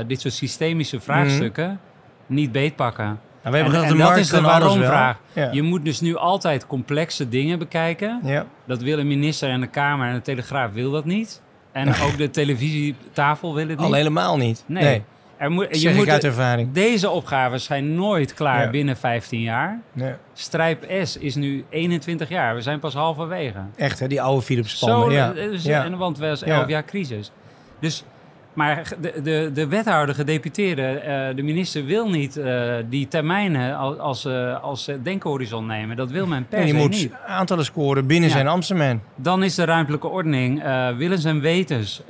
dit 0.07 0.21
soort 0.21 0.33
systemische 0.33 0.99
vraagstukken 0.99 1.79
niet 2.25 2.51
beetpakken. 2.51 3.05
Nou, 3.05 3.19
we 3.55 3.61
hebben 3.61 3.75
en 3.75 3.83
en 3.83 3.97
de 3.97 4.03
dat 4.03 4.17
is 4.17 4.29
de 4.29 4.41
waarom-vraag. 4.41 5.17
Ja. 5.33 5.49
Je 5.51 5.61
moet 5.61 5.85
dus 5.85 6.01
nu 6.01 6.15
altijd 6.15 6.67
complexe 6.67 7.29
dingen 7.29 7.59
bekijken. 7.59 8.19
ja. 8.23 8.45
Dat 8.65 8.81
wil 8.81 8.99
een 8.99 9.07
minister 9.07 9.49
en 9.49 9.61
de 9.61 9.67
Kamer 9.67 10.07
en 10.07 10.13
de 10.13 10.21
Telegraaf 10.21 10.71
wil 10.73 10.91
dat 10.91 11.05
niet. 11.05 11.41
En 11.71 11.87
ook 11.87 12.17
de 12.17 12.29
televisietafel 12.29 13.53
wil 13.53 13.67
het 13.67 13.77
niet. 13.77 13.87
Al 13.87 13.93
helemaal 13.93 14.37
niet. 14.37 14.63
Nee. 14.65 14.83
nee. 14.83 15.03
Er 15.37 15.51
moet, 15.51 15.81
je 15.81 15.93
moet 15.93 16.09
uit 16.09 16.23
ervaring. 16.23 16.71
Deze 16.71 17.09
opgaven 17.09 17.59
zijn 17.61 17.95
nooit 17.95 18.33
klaar 18.33 18.63
Ja. 18.63 18.69
binnen 18.69 18.97
15 18.97 19.41
jaar. 19.41 19.79
Nee. 19.93 20.13
Strijp 20.33 20.85
S 21.03 21.17
is 21.17 21.35
nu 21.35 21.65
21 21.69 22.29
jaar. 22.29 22.55
We 22.55 22.61
zijn 22.61 22.79
pas 22.79 22.93
halverwege. 22.93 23.59
Echt, 23.75 23.99
hè, 23.99 24.07
die 24.07 24.21
oude 24.21 24.41
Philips 24.41 24.79
Zo, 24.79 24.85
spannen. 24.85 25.11
Ja. 25.11 25.33
ja. 25.61 25.83
en, 25.85 25.97
want 25.97 26.17
we 26.17 26.27
was 26.27 26.39
Ja. 26.39 26.57
11 26.59 26.67
jaar 26.67 26.85
crisis. 26.85 27.31
Dus, 27.79 28.03
maar 28.53 28.91
de, 29.01 29.21
de, 29.23 29.49
de 29.53 29.67
wethouder, 29.67 30.15
gedeputeerde, 30.15 30.81
eh, 30.81 31.35
de 31.35 31.41
minister 31.41 31.85
wil 31.85 32.09
niet 32.09 32.37
eh, 32.37 32.75
die 32.89 33.07
termijnen 33.07 33.77
als, 33.77 33.97
als, 33.97 34.25
eh, 34.25 34.63
als 34.63 34.89
denkhorizon 35.03 35.65
nemen. 35.65 35.95
Dat 35.95 36.11
wil 36.11 36.27
men 36.27 36.47
per 36.47 36.57
En 36.59 36.65
die 36.65 36.73
se 36.73 36.79
moet 36.79 36.89
niet. 36.89 37.13
aantallen 37.27 37.65
scoren 37.65 38.07
binnen 38.07 38.29
Ja. 38.29 38.35
zijn 38.35 38.47
ambtsamen. 38.47 39.01
Dan 39.15 39.43
is 39.43 39.55
de 39.55 39.63
ruimtelijke 39.65 40.07
ordening, 40.07 40.63
willens 40.97 41.23
en 41.23 41.39
wetens, 41.41 42.01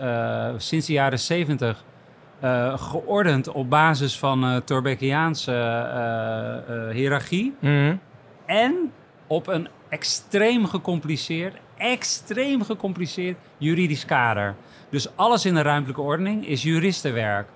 sinds 0.58 0.86
de 0.88 0.94
jaren 0.94 1.20
70 1.20 1.84
eh, 2.40 2.78
geordend 2.78 3.52
op 3.52 3.70
basis 3.70 4.18
van 4.18 4.44
uh, 4.46 4.56
Thorbeckiaanse 4.56 5.52
eh, 5.54 6.96
hiërarchie. 6.96 7.56
Mhm. 7.60 7.96
En 8.46 8.92
op 9.28 9.48
een 9.48 9.68
extreem 9.90 10.66
gecompliceerd, 10.66 11.56
extreem 11.80 12.64
gecompliceerd 12.64 13.38
juridisch 13.58 14.06
kader. 14.06 14.56
Dus 14.90 15.08
alles 15.16 15.46
in 15.46 15.54
de 15.54 15.62
ruimtelijke 15.62 16.02
ordening 16.02 16.48
is 16.48 16.64
juristenwerk. 16.64 17.48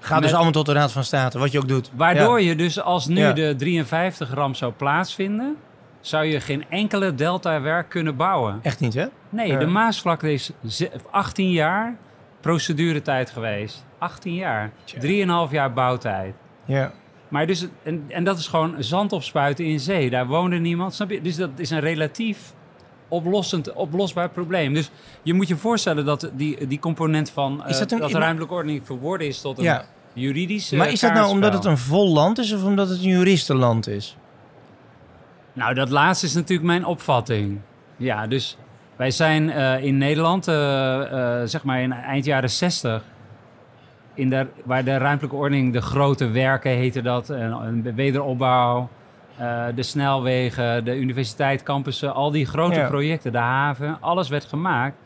Gaat 0.00 0.22
dus 0.22 0.32
allemaal 0.34 0.52
tot 0.52 0.66
de 0.66 0.72
Raad 0.72 0.92
van 0.92 1.04
State, 1.04 1.38
wat 1.38 1.52
je 1.52 1.58
ook 1.58 1.68
doet. 1.68 1.90
Waardoor 1.94 2.40
Ja. 2.40 2.48
je 2.48 2.56
dus 2.56 2.80
als 2.80 3.06
nu 3.06 3.20
Ja. 3.20 3.32
de 3.32 3.54
53-ramp 3.58 4.56
zou 4.56 4.72
plaatsvinden, 4.72 5.56
zou 6.00 6.24
je 6.24 6.40
geen 6.40 6.64
enkele 6.68 7.14
delta-werk 7.14 7.88
kunnen 7.88 8.16
bouwen. 8.16 8.58
Echt 8.62 8.80
niet, 8.80 8.94
hè? 8.94 9.06
Nee, 9.28 9.50
Ja. 9.50 9.58
de 9.58 9.66
Maasvlakte 9.66 10.32
is 10.32 10.50
ze- 10.68 10.90
18 11.10 11.50
jaar 11.50 11.96
proceduretijd 12.40 13.30
geweest. 13.30 13.84
18 13.98 14.34
jaar. 14.34 14.70
Tja. 14.84 15.00
3,5 15.00 15.52
jaar 15.52 15.72
bouwtijd. 15.72 16.34
Ja. 16.64 16.92
Maar 17.28 17.46
dus, 17.46 17.66
en, 17.82 18.04
en 18.08 18.24
dat 18.24 18.38
is 18.38 18.46
gewoon 18.46 18.74
zand 18.78 19.12
opspuiten 19.12 19.64
in 19.64 19.80
zee. 19.80 20.10
Daar 20.10 20.26
woonde 20.26 20.56
niemand, 20.56 20.94
snap 20.94 21.10
je? 21.10 21.20
Dus 21.20 21.36
dat 21.36 21.50
is 21.56 21.70
een 21.70 21.80
relatief 21.80 22.54
oplossend, 23.08 23.72
oplosbaar 23.72 24.28
probleem. 24.28 24.74
Dus 24.74 24.90
je 25.22 25.34
moet 25.34 25.48
je 25.48 25.56
voorstellen 25.56 26.04
dat 26.04 26.30
die, 26.34 26.66
die 26.66 26.78
component 26.78 27.30
van 27.30 27.64
eh, 27.64 27.78
dat 27.78 27.88
dat, 27.88 28.00
een- 28.00 28.08
de 28.12 28.18
ruimtelijke 28.18 28.54
ordening 28.54 28.82
verworden 28.86 29.26
is 29.26 29.40
tot 29.40 29.58
een 29.58 29.64
Ja. 29.64 29.84
juridisch 30.12 30.70
Maar 30.70 30.86
eh, 30.86 30.92
is 30.92 31.00
dat 31.00 31.12
nou 31.14 31.28
omdat 31.30 31.52
het 31.52 31.64
een 31.64 31.78
vol 31.78 32.12
land 32.12 32.38
is 32.38 32.52
of 32.52 32.64
omdat 32.64 32.88
het 32.88 32.98
een 32.98 33.08
juristenland 33.08 33.88
is? 33.88 34.16
Nou, 35.52 35.74
dat 35.74 35.90
laatste 35.90 36.26
is 36.26 36.34
natuurlijk 36.34 36.66
mijn 36.68 36.84
opvatting. 36.84 37.58
Ja, 37.96 38.26
dus 38.26 38.56
wij 38.96 39.10
zijn 39.10 39.50
eh, 39.50 39.84
in 39.84 39.98
Nederland, 39.98 40.48
eh, 40.48 41.40
eh, 41.40 41.48
zeg 41.48 41.64
maar 41.64 41.80
in 41.80 41.92
eind 41.92 42.24
jaren 42.24 42.50
60, 42.50 43.02
in 44.14 44.30
de, 44.30 44.46
waar 44.64 44.84
de 44.84 44.96
ruimtelijke 44.96 45.36
ordening 45.36 45.72
de 45.72 45.80
grote 45.80 46.28
werken 46.30 46.70
heette 46.70 47.02
dat, 47.02 47.30
en, 47.30 47.52
en 47.52 47.94
wederopbouw, 47.94 48.88
eh, 49.38 49.64
de 49.74 49.82
snelwegen, 49.82 50.84
de 50.84 50.96
universiteit, 50.96 51.62
campussen, 51.62 52.14
al 52.14 52.30
die 52.30 52.46
grote 52.46 52.74
Ja. 52.78 52.86
projecten, 52.88 53.32
de 53.32 53.38
haven, 53.38 53.96
alles 54.00 54.28
werd 54.28 54.44
gemaakt. 54.44 54.96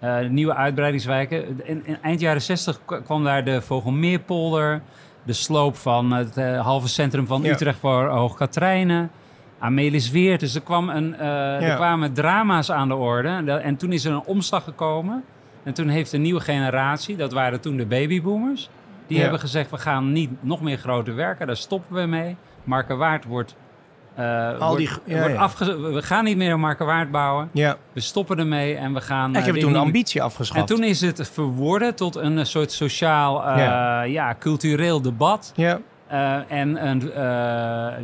Eh, 0.00 0.18
nieuwe 0.28 0.54
uitbreidingswijken. 0.54 1.60
In, 1.66 1.86
in 1.86 1.98
eind 2.02 2.20
jaren 2.20 2.42
60 2.42 2.80
k- 2.84 3.00
kwam 3.04 3.24
daar 3.24 3.44
de 3.44 3.60
Vogelmeerpolder, 3.62 4.82
de 5.22 5.32
sloop 5.32 5.76
van 5.76 6.12
het 6.12 6.36
eh, 6.36 6.60
halve 6.60 6.88
centrum 6.88 7.26
van 7.26 7.42
Ja. 7.42 7.52
Utrecht 7.52 7.78
voor 7.78 8.06
Hoogkaterijnen. 8.06 9.10
Amelis 9.58 10.10
Weert. 10.10 10.40
Dus 10.40 10.54
er, 10.54 10.60
kwam 10.60 10.88
een, 10.88 11.18
er 11.18 11.74
kwamen 11.76 12.12
drama's 12.12 12.70
aan 12.70 12.88
de 12.88 12.94
orde. 12.94 13.28
En 13.62 13.76
toen 13.76 13.92
is 13.92 14.04
er 14.04 14.12
een 14.12 14.24
omslag 14.24 14.64
gekomen. 14.64 15.24
En 15.62 15.74
toen 15.74 15.88
heeft 15.88 16.12
een 16.12 16.22
nieuwe 16.22 16.40
generatie, 16.40 17.16
dat 17.16 17.32
waren 17.32 17.60
toen 17.60 17.76
de 17.76 17.86
babyboomers... 17.86 18.70
die 19.06 19.20
hebben 19.20 19.40
gezegd, 19.40 19.70
we 19.70 19.78
gaan 19.78 20.12
niet 20.12 20.30
nog 20.40 20.60
meer 20.62 20.76
grote 20.78 21.12
werken. 21.12 21.46
Daar 21.46 21.56
stoppen 21.56 21.96
we 21.96 22.06
mee. 22.06 22.36
Markerwaard 22.68 23.24
wordt... 23.24 23.56
eh, 24.14 24.58
Al 24.58 24.76
die 24.76 24.88
wordt, 24.88 25.02
ja, 25.04 25.18
wordt 25.18 25.34
ja. 25.34 25.40
afge- 25.40 25.80
we 25.92 26.02
gaan 26.02 26.24
niet 26.24 26.36
meer 26.36 26.52
een 26.52 26.60
Markerwaard 26.60 27.10
bouwen. 27.10 27.48
Ja. 27.52 27.76
We 27.92 28.00
stoppen 28.00 28.38
ermee 28.38 28.74
en 28.74 28.94
we 28.94 29.00
gaan... 29.00 29.30
Ik 29.30 29.36
eh, 29.36 29.42
heb 29.44 29.52
dit 29.54 29.62
toen 29.62 29.62
een 29.64 29.76
nieuwe- 29.76 29.86
ambitie 29.86 30.20
en 30.20 30.26
afgeschaft. 30.26 30.66
toen 30.66 30.84
is 30.84 31.00
het 31.00 31.30
verworden 31.32 31.94
tot 31.94 32.16
een 32.16 32.46
soort 32.46 32.72
sociaal, 32.72 33.44
eh, 33.46 34.12
Ja. 34.12 34.34
cultureel 34.38 35.00
debat. 35.02 35.52
Ja. 35.56 35.80
Eh, 36.06 36.36
en 36.48 36.86
een, 36.88 37.12
eh, 37.12 37.18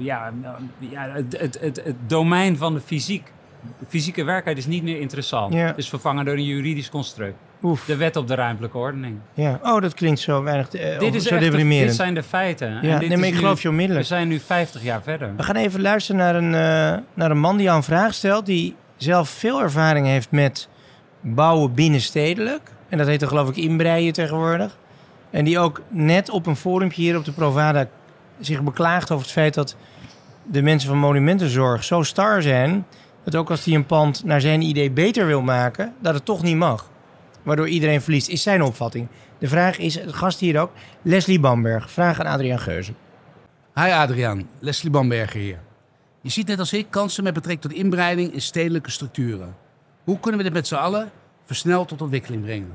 ja, 0.04 0.32
ja, 0.78 1.08
het, 1.08 1.36
het, 1.40 1.60
het, 1.60 1.80
het 1.84 1.96
domein 2.06 2.56
van 2.56 2.74
de 2.74 2.80
fysiek. 2.80 3.32
De 3.78 3.86
fysieke 3.88 4.24
werkelijkheid 4.24 4.58
is 4.58 4.66
niet 4.66 4.82
meer 4.82 5.00
interessant. 5.00 5.54
Is 5.76 5.88
vervangen 5.88 6.24
door 6.24 6.34
een 6.34 6.44
juridisch 6.44 6.90
construct. 6.90 7.34
Oef. 7.64 7.84
De 7.84 7.96
wet 7.96 8.16
op 8.16 8.28
de 8.28 8.34
ruimtelijke 8.34 8.78
ordening. 8.78 9.16
Ja. 9.34 9.60
Oh, 9.62 9.80
dat 9.80 9.94
klinkt 9.94 10.20
zo 10.20 10.42
weinig. 10.42 10.68
eh, 10.74 10.98
dit, 10.98 11.14
is 11.14 11.22
zo 11.24 11.38
de- 11.38 11.50
dit 11.50 11.94
zijn 11.94 12.14
de 12.14 12.22
feiten. 12.22 12.68
En 12.68 12.98
dit 12.98 13.08
nee, 13.08 13.18
maar 13.18 13.26
ik 13.28 13.34
geloof 13.34 13.56
je 13.62 13.62
We 13.62 13.68
onmiddellijk. 13.68 14.06
zijn 14.06 14.28
nu 14.28 14.38
50 14.38 14.82
jaar 14.82 15.02
verder. 15.02 15.32
We 15.36 15.42
gaan 15.42 15.56
even 15.56 15.80
luisteren 15.80 16.20
naar 16.20 16.34
een, 16.34 16.54
eh, 16.54 17.02
naar 17.14 17.30
een 17.30 17.38
man 17.40 17.56
die 17.56 17.64
jou 17.64 17.76
een 17.76 17.82
vraag 17.82 18.14
stelt... 18.14 18.46
die 18.46 18.74
zelf 18.96 19.28
veel 19.28 19.60
ervaring 19.62 20.06
heeft 20.06 20.30
met 20.30 20.68
bouwen 21.20 21.74
binnenstedelijk. 21.74 22.60
En 22.88 22.98
dat 22.98 23.06
heet 23.06 23.20
dan 23.20 23.28
geloof 23.28 23.48
ik 23.48 23.56
inbreien 23.56 24.12
tegenwoordig. 24.12 24.76
En 25.30 25.44
die 25.44 25.58
ook 25.58 25.82
net 25.88 26.30
op 26.30 26.46
een 26.46 26.56
forumpje 26.56 27.02
hier 27.02 27.16
op 27.16 27.24
de 27.24 27.32
Provada 27.32 27.86
zich 28.40 28.62
beklaagt 28.62 29.10
over 29.10 29.24
het 29.24 29.32
feit 29.32 29.54
dat 29.54 29.76
de 30.42 30.62
mensen 30.62 30.88
van 30.88 30.98
monumentenzorg 30.98 31.84
zo 31.84 32.02
star 32.02 32.42
zijn... 32.42 32.86
dat 33.24 33.36
ook 33.36 33.50
als 33.50 33.64
hij 33.64 33.74
een 33.74 33.86
pand 33.86 34.24
naar 34.24 34.40
zijn 34.40 34.62
idee 34.62 34.90
beter 34.90 35.26
wil 35.26 35.42
maken, 35.42 35.92
dat 36.00 36.14
het 36.14 36.24
toch 36.24 36.42
niet 36.42 36.56
mag. 36.56 36.92
Waardoor 37.44 37.68
iedereen 37.68 38.00
verliest, 38.02 38.28
is 38.28 38.42
zijn 38.42 38.62
opvatting. 38.62 39.06
De 39.38 39.48
vraag 39.48 39.78
is, 39.78 39.94
het 39.94 40.12
gast 40.12 40.40
hier 40.40 40.60
ook, 40.60 40.70
Leslie 41.02 41.40
Bamberg. 41.40 41.90
Vraag 41.90 42.20
aan 42.20 42.26
Adriaan 42.26 42.58
Geuze. 42.58 42.92
Hi 43.74 43.90
Adriaan, 43.90 44.48
Leslie 44.58 44.90
Bamberger 44.92 45.40
hier. 45.40 45.58
Je 46.20 46.30
ziet 46.30 46.46
net 46.46 46.58
als 46.58 46.72
ik 46.72 46.86
kansen 46.90 47.24
met 47.24 47.34
betrekking 47.34 47.72
tot 47.72 47.82
inbreiding 47.82 48.32
in 48.32 48.40
stedelijke 48.40 48.90
structuren. 48.90 49.56
Hoe 50.04 50.20
kunnen 50.20 50.38
we 50.38 50.44
dit 50.46 50.54
met 50.54 50.66
z'n 50.66 50.74
allen 50.74 51.10
versneld 51.44 51.88
tot 51.88 52.02
ontwikkeling 52.02 52.42
brengen? 52.42 52.72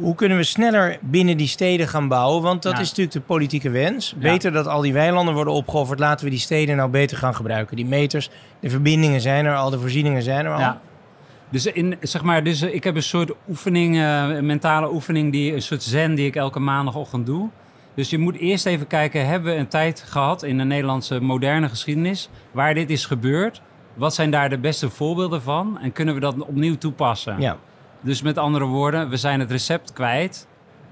Hoe 0.00 0.14
kunnen 0.14 0.36
we 0.36 0.42
sneller 0.44 0.98
binnen 1.02 1.36
die 1.36 1.46
steden 1.46 1.88
gaan 1.88 2.08
bouwen? 2.08 2.42
Want 2.42 2.62
dat 2.62 2.72
Ja. 2.72 2.78
is 2.78 2.88
natuurlijk 2.88 3.16
de 3.16 3.20
politieke 3.20 3.70
wens. 3.70 4.14
Beter 4.14 4.52
dat 4.52 4.66
al 4.66 4.80
die 4.80 4.92
weilanden 4.92 5.34
worden 5.34 5.52
opgeofferd. 5.52 5.98
Laten 5.98 6.24
we 6.24 6.30
die 6.30 6.38
steden 6.40 6.76
nou 6.76 6.90
beter 6.90 7.16
gaan 7.16 7.34
gebruiken. 7.34 7.76
Die 7.76 7.86
meters, 7.86 8.30
de 8.60 8.70
verbindingen 8.70 9.20
zijn 9.20 9.44
er 9.46 9.56
al, 9.56 9.70
de 9.70 9.78
voorzieningen 9.80 10.22
zijn 10.22 10.46
er 10.46 10.52
al. 10.52 10.58
Ja. 10.58 10.80
Dus, 11.50 11.66
in, 11.66 11.96
zeg 12.00 12.22
maar, 12.22 12.44
dus 12.44 12.62
eh, 12.62 12.74
ik 12.74 12.84
heb 12.84 12.96
een 12.96 13.02
soort 13.02 13.32
oefening, 13.48 13.96
eh, 13.96 14.28
een 14.28 14.46
mentale 14.46 14.92
oefening, 14.92 15.32
die, 15.32 15.54
een 15.54 15.62
soort 15.62 15.82
zen 15.82 16.14
die 16.14 16.26
ik 16.26 16.36
elke 16.36 16.60
maandagochtend 16.60 17.26
doe. 17.26 17.48
Dus 17.94 18.10
je 18.10 18.18
moet 18.18 18.36
eerst 18.36 18.66
even 18.66 18.86
kijken, 18.86 19.26
hebben 19.26 19.52
we 19.52 19.58
een 19.58 19.68
tijd 19.68 20.04
gehad 20.08 20.42
in 20.42 20.58
de 20.58 20.64
Nederlandse 20.64 21.20
moderne 21.20 21.68
geschiedenis 21.68 22.28
waar 22.50 22.74
dit 22.74 22.90
is 22.90 23.06
gebeurd? 23.06 23.62
Wat 23.94 24.14
zijn 24.14 24.30
daar 24.30 24.48
de 24.48 24.58
beste 24.58 24.90
voorbeelden 24.90 25.42
van? 25.42 25.78
En 25.78 25.92
kunnen 25.92 26.14
we 26.14 26.20
dat 26.20 26.38
opnieuw 26.38 26.76
toepassen? 26.76 27.40
Ja. 27.40 27.56
Dus 28.00 28.22
met 28.22 28.38
andere 28.38 28.64
woorden, 28.64 29.08
we 29.08 29.16
zijn 29.16 29.40
het 29.40 29.50
recept 29.50 29.92
kwijt, 29.92 30.46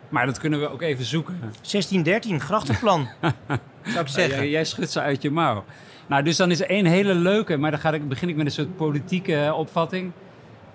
maar 0.09 0.27
dat 0.27 0.39
kunnen 0.39 0.61
we 0.61 0.69
ook 0.69 0.83
even 0.83 1.05
zoeken. 1.05 1.39
1613, 1.41 2.41
grachtenplan. 2.41 3.09
zou 3.83 4.01
ik 4.01 4.09
zeggen. 4.09 4.37
Jij, 4.37 4.49
jij 4.49 4.65
schudt 4.65 4.91
ze 4.91 5.01
uit 5.01 5.23
je 5.23 5.31
mouw. 5.31 5.65
Nou, 6.07 6.23
dus 6.23 6.37
dan 6.37 6.51
is 6.51 6.61
er 6.61 6.69
één 6.69 6.87
hele 6.87 7.15
leuke, 7.15 7.57
maar 7.57 7.71
dan 7.71 7.81
ga 7.81 7.93
ik, 7.93 8.09
begin 8.09 8.29
ik 8.29 8.37
met 8.37 8.47
een 8.47 8.53
soort 8.53 8.77
politieke 8.77 9.37
eh, 9.37 9.59
opvatting. 9.59 10.13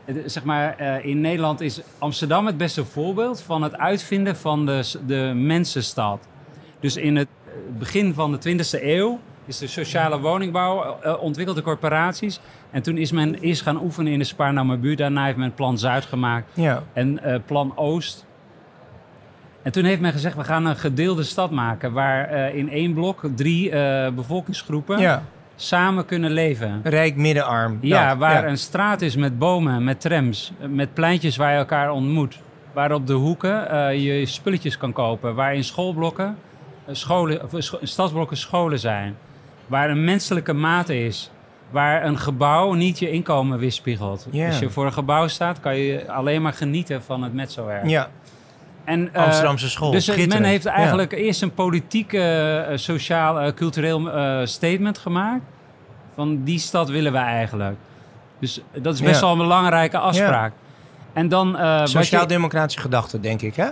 Eh, 0.05 0.15
Zeg 0.25 0.43
maar, 0.43 0.75
eh, 0.77 1.05
in 1.05 1.21
Nederland 1.21 1.61
is 1.61 1.81
Amsterdam 1.97 2.45
het 2.45 2.57
beste 2.57 2.85
voorbeeld 2.85 3.41
van 3.41 3.61
het 3.61 3.77
uitvinden 3.77 4.35
van 4.35 4.65
de, 4.65 4.91
de 5.05 5.31
mensenstad. 5.35 6.27
Dus 6.79 6.95
in 6.95 7.15
het 7.15 7.27
eh, 7.45 7.53
begin 7.77 8.13
van 8.13 8.31
de 8.31 8.37
20e 8.49 8.83
eeuw 8.83 9.19
is 9.45 9.57
de 9.57 9.67
sociale 9.67 10.19
woningbouw 10.19 10.97
ontwikkeld 11.19 11.55
door 11.57 11.65
corporaties. 11.65 12.39
En 12.71 12.81
toen 12.81 12.97
is 12.97 13.11
men 13.11 13.35
eerst 13.35 13.61
gaan 13.61 13.81
oefenen 13.83 14.11
in 14.11 14.19
de 14.19 14.25
Spaarnaumerbuurt. 14.25 14.97
Daarna 14.97 15.25
heeft 15.25 15.37
men 15.37 15.53
Plan 15.53 15.77
Zuid 15.77 16.05
gemaakt 16.05 16.49
Ja. 16.53 16.83
en 16.93 17.19
Plan 17.45 17.77
Oost. 17.77 18.25
En 19.61 19.71
toen 19.71 19.83
heeft 19.83 20.01
men 20.01 20.11
gezegd, 20.11 20.35
we 20.35 20.43
gaan 20.43 20.65
een 20.65 20.75
gedeelde 20.75 21.23
stad 21.23 21.51
maken... 21.51 21.93
waar 21.93 22.53
in 22.55 22.69
één 22.69 22.93
blok 22.93 23.21
drie 23.35 23.69
bevolkingsgroepen 24.11 24.99
ja, 24.99 25.23
samen 25.55 26.05
kunnen 26.05 26.31
leven. 26.31 26.79
rijk 26.83 27.15
middenarm. 27.15 27.77
Ja, 27.81 28.09
Dat, 28.09 28.17
waar 28.17 28.47
een 28.47 28.57
straat 28.57 29.01
is 29.01 29.15
met 29.15 29.39
bomen, 29.39 29.83
met 29.83 30.01
trams, 30.01 30.51
met 30.69 30.93
pleintjes 30.93 31.37
waar 31.37 31.51
je 31.51 31.57
elkaar 31.57 31.91
ontmoet. 31.91 32.39
Waar 32.73 32.91
op 32.91 33.07
de 33.07 33.13
hoeken 33.13 33.69
eh, 33.69 34.03
je 34.03 34.25
spulletjes 34.25 34.77
kan 34.77 34.93
kopen. 34.93 35.35
Waar 35.35 35.55
in 35.55 35.63
schoolblokken, 35.63 36.37
eh, 36.85 36.95
scholen, 36.95 37.43
of, 37.43 37.53
eh, 37.53 37.77
stadsblokken 37.81 38.37
scholen 38.37 38.79
zijn. 38.79 39.15
Waar 39.67 39.89
een 39.89 40.03
menselijke 40.03 40.53
maat 40.53 40.89
is. 40.89 41.31
Waar 41.69 42.05
een 42.05 42.17
gebouw 42.17 42.73
niet 42.73 42.99
je 42.99 43.09
inkomen 43.09 43.59
weerspiegelt. 43.59 44.27
Als 44.45 44.59
je 44.59 44.69
voor 44.69 44.85
een 44.85 44.93
gebouw 44.93 45.27
staat, 45.27 45.59
kan 45.59 45.75
je 45.75 46.11
alleen 46.11 46.41
maar 46.41 46.53
genieten 46.53 47.03
van 47.03 47.23
het 47.23 47.33
metzowerk. 47.33 47.87
Ja, 47.87 48.09
En, 48.83 49.13
eh, 49.13 49.23
Amsterdamse 49.23 49.69
school. 49.69 49.91
dus 49.91 50.07
eh, 50.07 50.27
men 50.27 50.43
heeft 50.43 50.65
eigenlijk 50.65 51.11
eerst 51.11 51.41
een 51.41 51.53
politiek, 51.53 52.13
eh, 52.13 52.61
sociaal, 52.75 53.53
cultureel 53.53 54.09
statement 54.47 54.97
gemaakt. 54.97 55.43
Van 56.15 56.43
die 56.43 56.59
stad 56.59 56.89
willen 56.89 57.11
we 57.11 57.17
eigenlijk. 57.17 57.75
Dus 58.39 58.61
dat 58.81 58.93
is 58.93 59.01
best 59.01 59.15
Ja. 59.15 59.21
wel 59.21 59.31
een 59.31 59.37
belangrijke 59.37 59.97
afspraak. 59.97 60.53
En 61.13 61.27
dan, 61.27 61.57
Sociaal-democratische 61.83 62.81
gedachte, 62.81 63.19
denk 63.19 63.41
ik, 63.41 63.55
hè? 63.55 63.67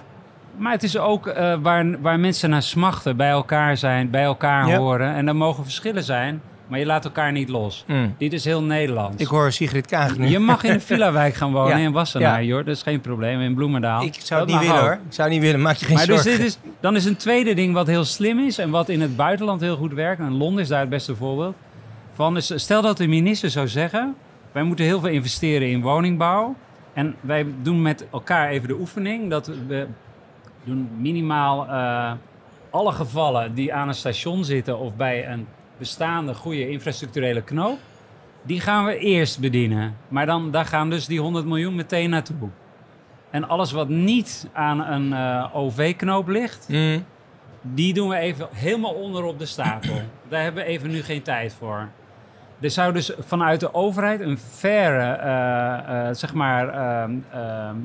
maar 0.57 0.71
het 0.71 0.83
is 0.83 0.97
ook 0.97 1.33
waar, 1.61 2.01
waar 2.01 2.19
mensen 2.19 2.49
naar 2.49 2.61
smachten, 2.61 3.17
bij 3.17 3.29
elkaar 3.29 3.77
zijn, 3.77 4.09
bij 4.09 4.23
elkaar 4.23 4.75
horen. 4.75 5.13
En 5.15 5.27
er 5.27 5.35
mogen 5.35 5.63
verschillen 5.63 6.03
zijn, 6.03 6.41
maar 6.71 6.79
je 6.79 6.85
laat 6.85 7.05
elkaar 7.05 7.31
niet 7.31 7.49
los. 7.49 7.83
Mm. 7.87 8.15
Dit 8.17 8.33
is 8.33 8.45
heel 8.45 8.63
Nederlands. 8.63 9.21
Ik 9.21 9.27
hoor 9.27 9.51
Sigrid 9.51 9.85
Kaag 9.87 10.17
nu. 10.17 10.27
Je 10.27 10.39
mag 10.39 10.63
in 10.63 10.71
een 10.71 10.81
villa-wijk 10.81 11.33
gaan 11.33 11.51
wonen 11.51 11.77
Ja. 11.77 11.83
in 11.85 11.91
Wassenaar, 11.91 12.43
joh. 12.43 12.57
Dat 12.65 12.75
is 12.75 12.81
geen 12.81 13.01
probleem, 13.01 13.39
in 13.41 13.53
Bloemendaal. 13.55 14.03
Ik 14.03 14.13
zou 14.23 14.41
het 14.41 14.49
Dat 14.49 14.59
niet 14.59 14.67
willen, 14.69 14.83
ook. 14.83 14.89
hoor. 14.89 14.99
Ik 15.07 15.13
zou 15.13 15.29
niet 15.29 15.41
willen. 15.41 15.61
Maak 15.61 15.75
je 15.75 15.85
geen 15.85 15.95
Maar 15.95 16.05
dus 16.05 16.21
zorgen. 16.23 16.37
dit 16.41 16.47
is, 16.47 16.59
dan 16.79 16.95
is 16.95 17.05
een 17.05 17.15
tweede 17.15 17.53
ding 17.53 17.73
wat 17.73 17.87
heel 17.87 18.03
slim 18.03 18.39
is 18.39 18.57
en 18.57 18.69
wat 18.69 18.89
in 18.89 19.01
het 19.01 19.15
buitenland 19.15 19.61
heel 19.61 19.75
goed 19.75 19.93
werkt. 19.93 20.21
En 20.21 20.37
Londen 20.37 20.61
is 20.63 20.67
daar 20.67 20.79
het 20.79 20.89
beste 20.89 21.15
voorbeeld 21.15 21.55
van. 22.13 22.37
Is, 22.37 22.51
stel 22.55 22.81
dat 22.81 22.97
de 22.97 23.07
minister 23.07 23.49
zou 23.49 23.67
zeggen: 23.67 24.15
wij 24.51 24.63
moeten 24.63 24.85
heel 24.85 24.99
veel 24.99 25.09
investeren 25.09 25.69
in 25.69 25.81
woningbouw. 25.81 26.55
En 26.93 27.15
wij 27.21 27.45
doen 27.61 27.81
met 27.81 28.05
elkaar 28.11 28.49
even 28.49 28.67
de 28.67 28.75
oefening 28.79 29.29
dat 29.29 29.47
we 29.67 29.87
doen 30.63 30.89
minimaal 30.97 31.67
eh, 31.67 32.11
alle 32.69 32.91
gevallen 32.91 33.53
die 33.53 33.73
aan 33.73 33.87
een 33.87 33.93
station 33.93 34.45
zitten 34.45 34.79
of 34.79 34.95
bij 34.95 35.27
een 35.29 35.47
bestaande 35.81 36.33
goede 36.33 36.69
infrastructurele 36.69 37.41
knoop. 37.41 37.79
Die 38.43 38.59
gaan 38.59 38.85
we 38.85 38.97
eerst 38.97 39.39
bedienen. 39.39 39.97
Maar 40.07 40.25
dan, 40.25 40.51
daar 40.51 40.65
gaan 40.65 40.89
dus 40.89 41.05
die 41.05 41.19
100 41.19 41.45
miljoen 41.45 41.75
meteen 41.75 42.09
naartoe. 42.09 42.49
En 43.29 43.47
alles 43.47 43.71
wat 43.71 43.89
niet 43.89 44.47
aan 44.53 44.79
een 44.79 45.13
eh, 45.13 45.55
OV-knoop 45.55 46.27
ligt, 46.27 46.67
Mm. 46.69 47.05
die 47.61 47.93
doen 47.93 48.09
we 48.09 48.15
even 48.15 48.47
helemaal 48.51 48.93
onder 48.93 49.23
op 49.23 49.39
de 49.39 49.45
stapel. 49.45 50.01
Daar 50.29 50.43
hebben 50.43 50.63
we 50.63 50.69
even 50.69 50.89
nu 50.89 51.03
geen 51.03 51.21
tijd 51.21 51.53
voor. 51.53 51.89
Er 52.59 52.71
zou 52.71 52.93
dus 52.93 53.11
vanuit 53.19 53.59
de 53.59 53.73
overheid 53.73 54.19
een 54.19 54.37
faire, 54.37 55.03
eh, 55.13 56.07
eh, 56.07 56.15
zeg 56.15 56.33
maar, 56.33 56.69
ehm, 56.69 57.17
ehm, 57.31 57.75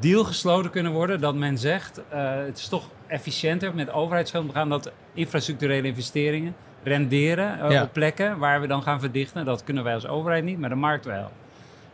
deal 0.00 0.24
gesloten 0.24 0.70
kunnen 0.70 0.92
worden. 0.92 1.20
Dat 1.20 1.34
men 1.34 1.58
zegt, 1.58 2.00
het 2.46 2.58
is 2.58 2.68
toch 2.68 2.90
efficiënter 3.06 3.74
met 3.74 3.92
overheidsgeld 3.92 4.52
gaan 4.52 4.68
dat 4.68 4.92
infrastructurele 5.14 5.86
investeringen 5.88 6.54
renderen 6.84 7.60
eh, 7.70 7.82
op 7.82 7.92
plekken 7.92 8.38
waar 8.38 8.60
we 8.60 8.66
dan 8.66 8.82
gaan 8.82 9.00
verdichten. 9.00 9.44
Dat 9.44 9.64
kunnen 9.64 9.84
wij 9.84 9.94
als 9.94 10.06
overheid 10.06 10.44
niet, 10.44 10.58
maar 10.58 10.68
de 10.68 10.74
markt 10.74 11.04
wel. 11.04 11.30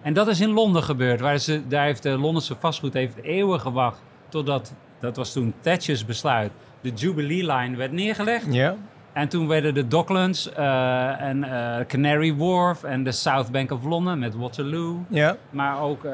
En 0.02 0.12
dat 0.12 0.28
is 0.28 0.40
in 0.40 0.50
Londen 0.50 0.82
gebeurd. 0.82 1.20
Waar 1.20 1.38
ze, 1.38 1.62
daar 1.68 1.84
heeft 1.84 2.02
de 2.02 2.18
Londense 2.18 2.54
vastgoed 2.58 2.92
heeft 2.92 3.22
eeuwen 3.22 3.60
gewacht 3.60 4.02
totdat, 4.28 4.74
dat 5.00 5.16
was 5.16 5.32
toen 5.32 5.54
Thatcher's 5.60 6.04
besluit, 6.04 6.50
de 6.80 6.90
Jubilee 6.90 7.46
Line 7.52 7.76
werd 7.76 7.92
neergelegd. 7.92 8.54
Ja. 8.54 8.74
En 9.12 9.28
toen 9.28 9.48
werden 9.48 9.74
de 9.74 9.86
Docklands 9.88 10.52
eh, 10.52 11.20
en 11.20 11.44
eh, 11.44 11.86
Canary 11.86 12.36
Wharf 12.36 12.82
en 12.84 13.04
de 13.04 13.12
South 13.12 13.50
Bank 13.50 13.70
of 13.70 13.84
London 13.84 14.18
met 14.18 14.36
Waterloo. 14.36 15.04
Ja. 15.08 15.36
Maar 15.50 15.80
ook 15.80 16.02
de, 16.02 16.10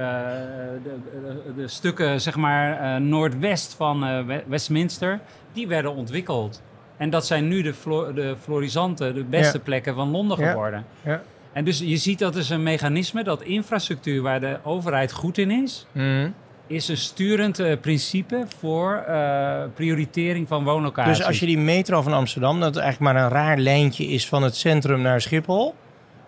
de, 0.83 1.53
de 1.57 1.69
stukken, 1.69 2.21
zeg 2.21 2.37
maar, 2.37 3.01
noordwest 3.01 3.75
van 3.75 4.27
We- 4.27 4.45
Westminster, 4.47 5.21
die 5.53 5.69
werden 5.69 5.95
ontwikkeld. 5.95 6.63
En 6.97 7.11
dat 7.11 7.27
zijn 7.27 7.49
nu 7.49 7.63
de, 7.63 7.75
de 8.15 8.35
florisante, 8.43 9.13
de 9.13 9.25
beste 9.25 9.57
Ja. 9.59 9.63
plekken 9.65 9.95
van 9.95 10.11
Londen 10.11 10.37
geworden. 10.37 10.85
Ja. 11.05 11.23
En 11.53 11.65
dus 11.65 11.79
je 11.79 11.97
ziet 11.97 12.19
dat 12.19 12.37
is 12.37 12.51
een 12.51 12.63
mechanisme 12.63 13.25
dat 13.25 13.43
infrastructuur 13.43 14.23
waar 14.23 14.41
de 14.41 14.59
overheid 14.63 15.13
goed 15.13 15.39
in 15.39 15.51
is, 15.51 15.87
Mm. 15.93 16.35
is 16.67 16.89
een 16.89 16.97
sturend 16.97 17.59
eh, 17.59 17.81
principe 17.81 18.45
voor 18.59 18.97
eh, 18.97 19.63
prioritering 19.75 20.49
van 20.49 20.65
woonlocaties. 20.65 21.17
Dus 21.17 21.27
als 21.27 21.39
je 21.41 21.47
die 21.47 21.59
metro 21.59 22.03
van 22.03 22.13
Amsterdam, 22.13 22.61
dat 22.61 22.77
eigenlijk 22.77 23.13
maar 23.13 23.23
een 23.25 23.31
raar 23.31 23.59
lijntje 23.59 24.05
is 24.07 24.29
van 24.29 24.43
het 24.43 24.57
centrum 24.57 25.01
naar 25.01 25.21
Schiphol. 25.21 25.75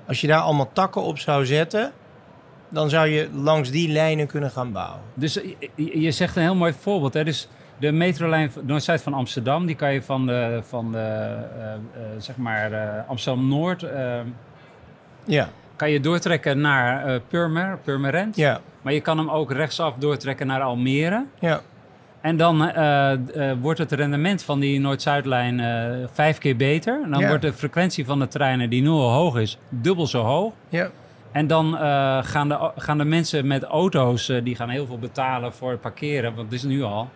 Als 0.07 0.20
je 0.20 0.26
daar 0.26 0.40
allemaal 0.40 0.70
takken 0.72 1.02
op 1.02 1.18
zou 1.18 1.46
zetten, 1.46 1.92
dan 2.68 2.90
zou 2.90 3.09
je 3.09 3.28
langs 3.33 3.70
die 3.70 3.88
lijnen 3.88 4.26
kunnen 4.26 4.50
gaan 4.50 4.72
bouwen. 4.72 5.00
Dus 5.14 5.40
eh, 5.40 5.50
je, 5.74 6.00
je 6.00 6.11
zegt 6.11 6.37
een 6.37 6.42
heel 6.42 6.54
mooi 6.54 6.72
voorbeeld. 6.81 7.14
Hè? 7.14 7.24
Dus 7.24 7.48
de 7.79 7.93
metrolijn 7.93 8.51
Noord-Zuid 8.62 9.03
van 9.03 9.14
Amsterdam, 9.14 9.67
die 9.67 9.75
kan 9.77 9.93
je 9.93 10.03
van 10.03 10.27
de, 10.27 10.61
van 10.62 10.93
de 10.93 10.99
eh, 10.99 11.73
eh, 11.75 11.79
zeg 12.19 12.37
maar, 12.37 12.73
eh, 12.73 13.09
Amsterdam-Noord, 13.09 13.87
Ja, 15.25 15.49
kan 15.77 15.91
je 15.91 16.01
doortrekken 16.01 16.61
naar 16.61 17.21
Purmer, 17.21 17.79
Purmerend. 17.85 18.37
ja, 18.37 18.61
Maar 18.83 18.93
je 18.93 19.01
kan 19.01 19.19
hem 19.19 19.31
ook 19.31 19.53
rechtsaf 19.53 19.95
doortrekken 19.95 20.47
naar 20.47 20.61
Almere. 20.62 21.25
ja. 21.38 21.61
En 22.21 22.37
dan 22.37 22.73
wordt 23.61 23.79
het 23.79 23.93
rendement 23.93 24.43
van 24.43 24.61
die 24.61 24.81
Noord-Zuidlijn 24.81 25.61
vijf 26.12 26.38
keer 26.38 26.57
beter. 26.57 27.01
En 27.05 27.11
dan 27.11 27.21
Ja. 27.21 27.29
wordt 27.29 27.43
de 27.43 27.53
frequentie 27.53 28.05
van 28.05 28.19
de 28.19 28.29
treinen, 28.29 28.71
die 28.71 28.83
nu 28.83 28.88
al 28.88 29.12
hoog 29.12 29.37
is, 29.37 29.59
dubbel 29.69 30.07
zo 30.07 30.23
hoog. 30.23 30.53
ja. 30.69 30.91
En 31.33 31.47
dan 31.47 31.73
gaan, 32.25 32.49
de, 32.49 32.71
gaan 32.77 32.99
de 32.99 33.05
mensen 33.05 33.47
met 33.47 33.62
auto's, 33.62 34.33
die 34.45 34.55
gaan 34.57 34.69
heel 34.69 34.87
veel 34.87 34.99
betalen 34.99 35.53
voor 35.53 35.71
het 35.71 35.81
parkeren, 35.81 36.35
want 36.35 36.51
dat 36.51 36.59
is 36.59 36.64
nu 36.64 36.83
al. 36.83 37.09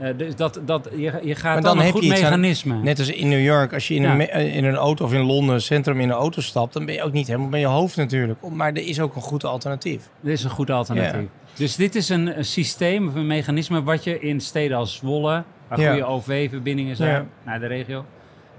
Eh, 0.00 0.08
dus 0.16 0.36
dat, 0.36 0.60
dat, 0.64 0.88
je, 0.96 1.20
je 1.22 1.34
gaat 1.34 1.52
Maar 1.52 1.62
dan, 1.62 1.76
dan 1.76 1.86
een 1.86 1.92
goed 1.92 2.02
aan- 2.02 2.08
mechanisme. 2.08 2.74
Net 2.82 2.98
als 2.98 3.08
in 3.12 3.28
New 3.28 3.42
York, 3.44 3.72
als 3.72 3.88
je 3.88 3.94
in, 3.94 4.02
Ja. 4.02 4.12
een, 4.14 4.28
eh, 4.28 4.56
in 4.56 4.64
een 4.64 4.74
auto 4.76 5.04
of 5.04 5.12
in 5.12 5.20
Londen 5.20 5.62
centrum 5.62 6.00
in 6.00 6.08
een 6.08 6.14
auto 6.14 6.40
stapt, 6.40 6.72
dan 6.72 6.84
ben 6.84 6.94
je 6.94 7.02
ook 7.02 7.12
niet 7.12 7.26
helemaal 7.26 7.48
bij 7.48 7.60
je 7.60 7.66
hoofd 7.66 7.96
natuurlijk. 7.96 8.40
Maar 8.48 8.68
er 8.72 8.86
is 8.88 9.00
ook 9.00 9.14
een 9.16 9.22
goed 9.22 9.44
alternatief. 9.44 10.08
Dit 10.20 10.32
is 10.32 10.44
een 10.44 10.50
goed 10.50 10.70
alternatief. 10.70 11.28
Dus 11.54 11.76
dit 11.76 11.94
is 11.94 12.08
een, 12.08 12.38
een 12.38 12.44
systeem 12.44 13.08
of 13.08 13.14
een 13.14 13.26
mechanisme 13.26 13.82
wat 13.82 14.04
je 14.04 14.20
in 14.20 14.40
steden 14.40 14.76
als 14.76 14.94
Zwolle, 14.94 15.42
waar 15.68 15.80
Ja. 15.80 15.90
goede 15.90 16.04
OV-verbindingen 16.06 16.96
zijn 16.96 17.28
naar 17.44 17.60
de 17.60 17.66
regio, 17.66 18.04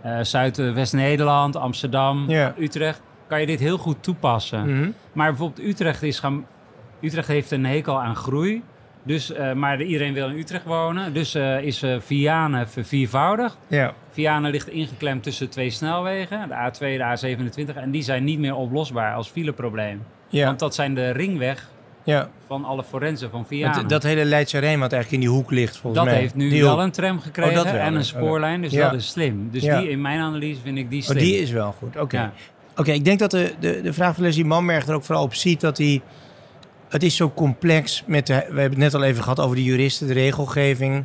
eh, 0.02 0.18
Zuid-West-Nederland, 0.22 1.56
Amsterdam. 1.56 2.30
Utrecht, 2.60 3.02
kan 3.28 3.40
je 3.40 3.46
dit 3.46 3.60
heel 3.60 3.78
goed 3.78 4.04
toepassen. 4.04 4.76
Mhm. 4.78 4.90
Maar 5.14 5.30
bijvoorbeeld 5.30 5.68
Utrecht 5.68 6.04
is 6.04 6.20
gaan. 6.20 6.46
Utrecht 7.02 7.28
heeft 7.28 7.52
een 7.52 7.66
hekel 7.66 8.02
aan 8.02 8.16
groei. 8.16 8.62
Dus, 9.04 9.32
eh, 9.34 9.54
maar 9.54 9.82
iedereen 9.82 10.14
wil 10.14 10.30
in 10.30 10.38
Utrecht 10.38 10.66
wonen. 10.66 11.14
Dus 11.14 11.36
eh, 11.36 11.62
is 11.64 11.84
eh 11.84 11.96
Vianen 12.00 12.70
verviervoudigd. 12.70 13.58
Ja. 13.68 13.94
Vianen 14.12 14.52
ligt 14.52 14.68
ingeklemd 14.70 15.24
tussen 15.24 15.50
twee 15.50 15.70
snelwegen, 15.70 16.48
de 16.48 16.54
A2 16.54 17.00
en 17.00 17.18
de 17.22 17.36
A27. 17.74 17.76
En 17.76 17.92
die 17.92 18.02
zijn 18.04 18.24
niet 18.24 18.40
meer 18.40 18.56
oplosbaar 18.56 19.14
als 19.16 19.30
fileprobleem. 19.30 20.02
Ja. 20.30 20.46
Want 20.46 20.60
dat 20.60 20.76
zijn 20.76 20.96
de 20.96 21.10
ringweg 21.10 21.70
ja. 22.04 22.30
van 22.48 22.66
alle 22.66 22.84
forensen 22.84 23.30
van 23.30 23.46
Vianen. 23.46 23.80
Dat, 23.80 23.90
dat 23.90 24.04
hele 24.04 24.26
Leidse 24.26 24.58
Rijn 24.60 24.80
wat 24.80 24.92
eigenlijk 24.94 25.24
in 25.24 25.30
die 25.30 25.38
hoek 25.40 25.52
ligt, 25.52 25.78
volgens 25.78 26.04
Dat 26.04 26.12
mij. 26.12 26.22
heeft 26.22 26.36
nu 26.36 26.50
Die 26.50 26.62
wel 26.62 26.72
hoek. 26.74 26.82
een 26.82 26.92
tram 26.92 27.20
gekregen 27.20 27.52
Oh, 27.52 27.58
dat 27.58 27.72
wel. 27.72 27.82
en 27.82 27.88
een 27.88 27.94
Oké. 27.94 28.04
spoorlijn, 28.04 28.62
dus 28.62 28.72
Ja. 28.72 28.90
dat 28.90 29.00
is 29.00 29.08
slim. 29.10 29.50
Dus 29.52 29.62
die, 29.62 29.90
in 29.90 30.02
mijn 30.02 30.20
analyse 30.20 30.62
vind 30.62 30.78
ik 30.78 30.90
die 30.90 31.00
Oh, 31.02 31.06
slim. 31.08 31.18
die 31.18 31.38
is 31.38 31.52
wel 31.52 31.72
goed. 31.80 31.98
Oké. 32.00 32.32
Oké, 32.76 32.92
ik 32.92 33.06
denk 33.06 33.20
dat 33.20 33.32
de, 33.32 33.54
de, 33.60 33.82
de 33.82 33.94
vraag 33.94 34.16
van 34.16 34.24
Leslie 34.24 34.46
Manberg 34.46 34.88
er 34.88 34.94
ook 34.94 35.04
vooral 35.04 35.24
op 35.24 35.34
ziet 35.34 35.62
dat 35.62 35.78
hij... 35.78 36.02
Het 36.92 37.04
is 37.04 37.16
zo 37.16 37.32
complex 37.36 38.04
met... 38.06 38.28
De, 38.28 38.34
we 38.34 38.40
hebben 38.44 38.64
het 38.64 38.78
net 38.78 38.94
al 38.94 39.04
even 39.04 39.24
gehad 39.24 39.40
over 39.40 39.56
de 39.56 39.64
juristen, 39.64 40.08
de 40.08 40.14
regelgeving. 40.14 41.04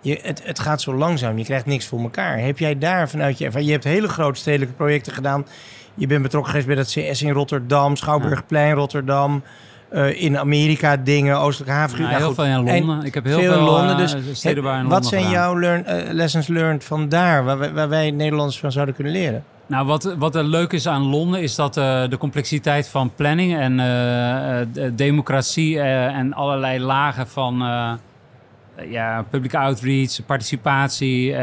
Je, 0.00 0.18
het, 0.22 0.42
het 0.44 0.58
gaat 0.58 0.80
zo 0.82 0.94
langzaam, 0.94 1.38
je 1.38 1.44
krijgt 1.44 1.66
niks 1.66 1.86
voor 1.86 2.00
elkaar. 2.00 2.38
Heb 2.38 2.58
jij 2.58 2.78
daar 2.78 3.08
vanuit 3.08 3.38
je 3.38 3.44
ervaring... 3.44 3.68
Je 3.70 3.74
hebt 3.76 3.86
hele 3.86 4.08
grote 4.08 4.40
stedelijke 4.40 4.74
projecten 4.74 5.12
gedaan. 5.12 5.46
Je 5.94 6.06
bent 6.06 6.22
betrokken 6.22 6.50
geweest 6.50 6.66
bij 6.68 6.76
dat 6.76 7.12
CS 7.14 7.22
in 7.22 7.30
Rotterdam, 7.30 7.96
Schouwburgplein 7.96 8.74
Rotterdam... 8.74 9.42
eh, 9.90 10.22
in 10.22 10.38
Amerika 10.38 10.96
dingen, 10.96 11.38
Oostelijke 11.38 11.74
Haven. 11.74 11.98
Nou, 11.98 12.08
Nou, 12.10 12.18
heel 12.22 12.26
goed. 12.34 12.44
veel 12.44 12.54
in 12.54 12.64
Londen. 12.64 12.98
En 13.00 13.04
ik 13.06 13.14
heb 13.14 13.24
heel 13.24 13.38
veel 13.40 13.52
in 13.52 13.58
Londen, 13.64 13.90
eh, 13.90 13.96
dus 13.96 14.44
in 14.44 14.88
Wat 14.88 15.06
zijn 15.06 15.22
gedaan. 15.24 15.32
jouw 15.38 15.58
learn, 15.58 15.84
eh, 15.86 16.12
lessons 16.12 16.46
learned 16.46 16.84
van 16.84 17.08
daar, 17.08 17.44
waar, 17.44 17.58
wij- 17.58 17.72
waar 17.72 17.88
wij 17.88 18.10
Nederlanders 18.10 18.58
van 18.58 18.72
zouden 18.72 18.94
kunnen 18.94 19.12
leren? 19.12 19.44
Nou, 19.66 19.86
wat, 19.86 20.14
wat 20.18 20.34
er 20.34 20.44
leuk 20.44 20.72
is 20.72 20.86
aan 20.86 21.02
Londen 21.02 21.42
is 21.42 21.54
dat 21.54 21.76
eh, 21.76 22.08
de 22.08 22.18
complexiteit 22.18 22.88
van 22.88 23.14
planning 23.14 23.56
en 23.56 23.80
eh, 23.80 24.60
eh, 24.60 24.68
de 24.72 24.94
democratie 24.94 25.80
en 25.80 26.32
allerlei 26.32 26.80
lagen 26.80 27.28
van 27.28 27.56
ja, 28.88 29.24
public 29.30 29.54
outreach, 29.54 30.26
participatie, 30.26 31.34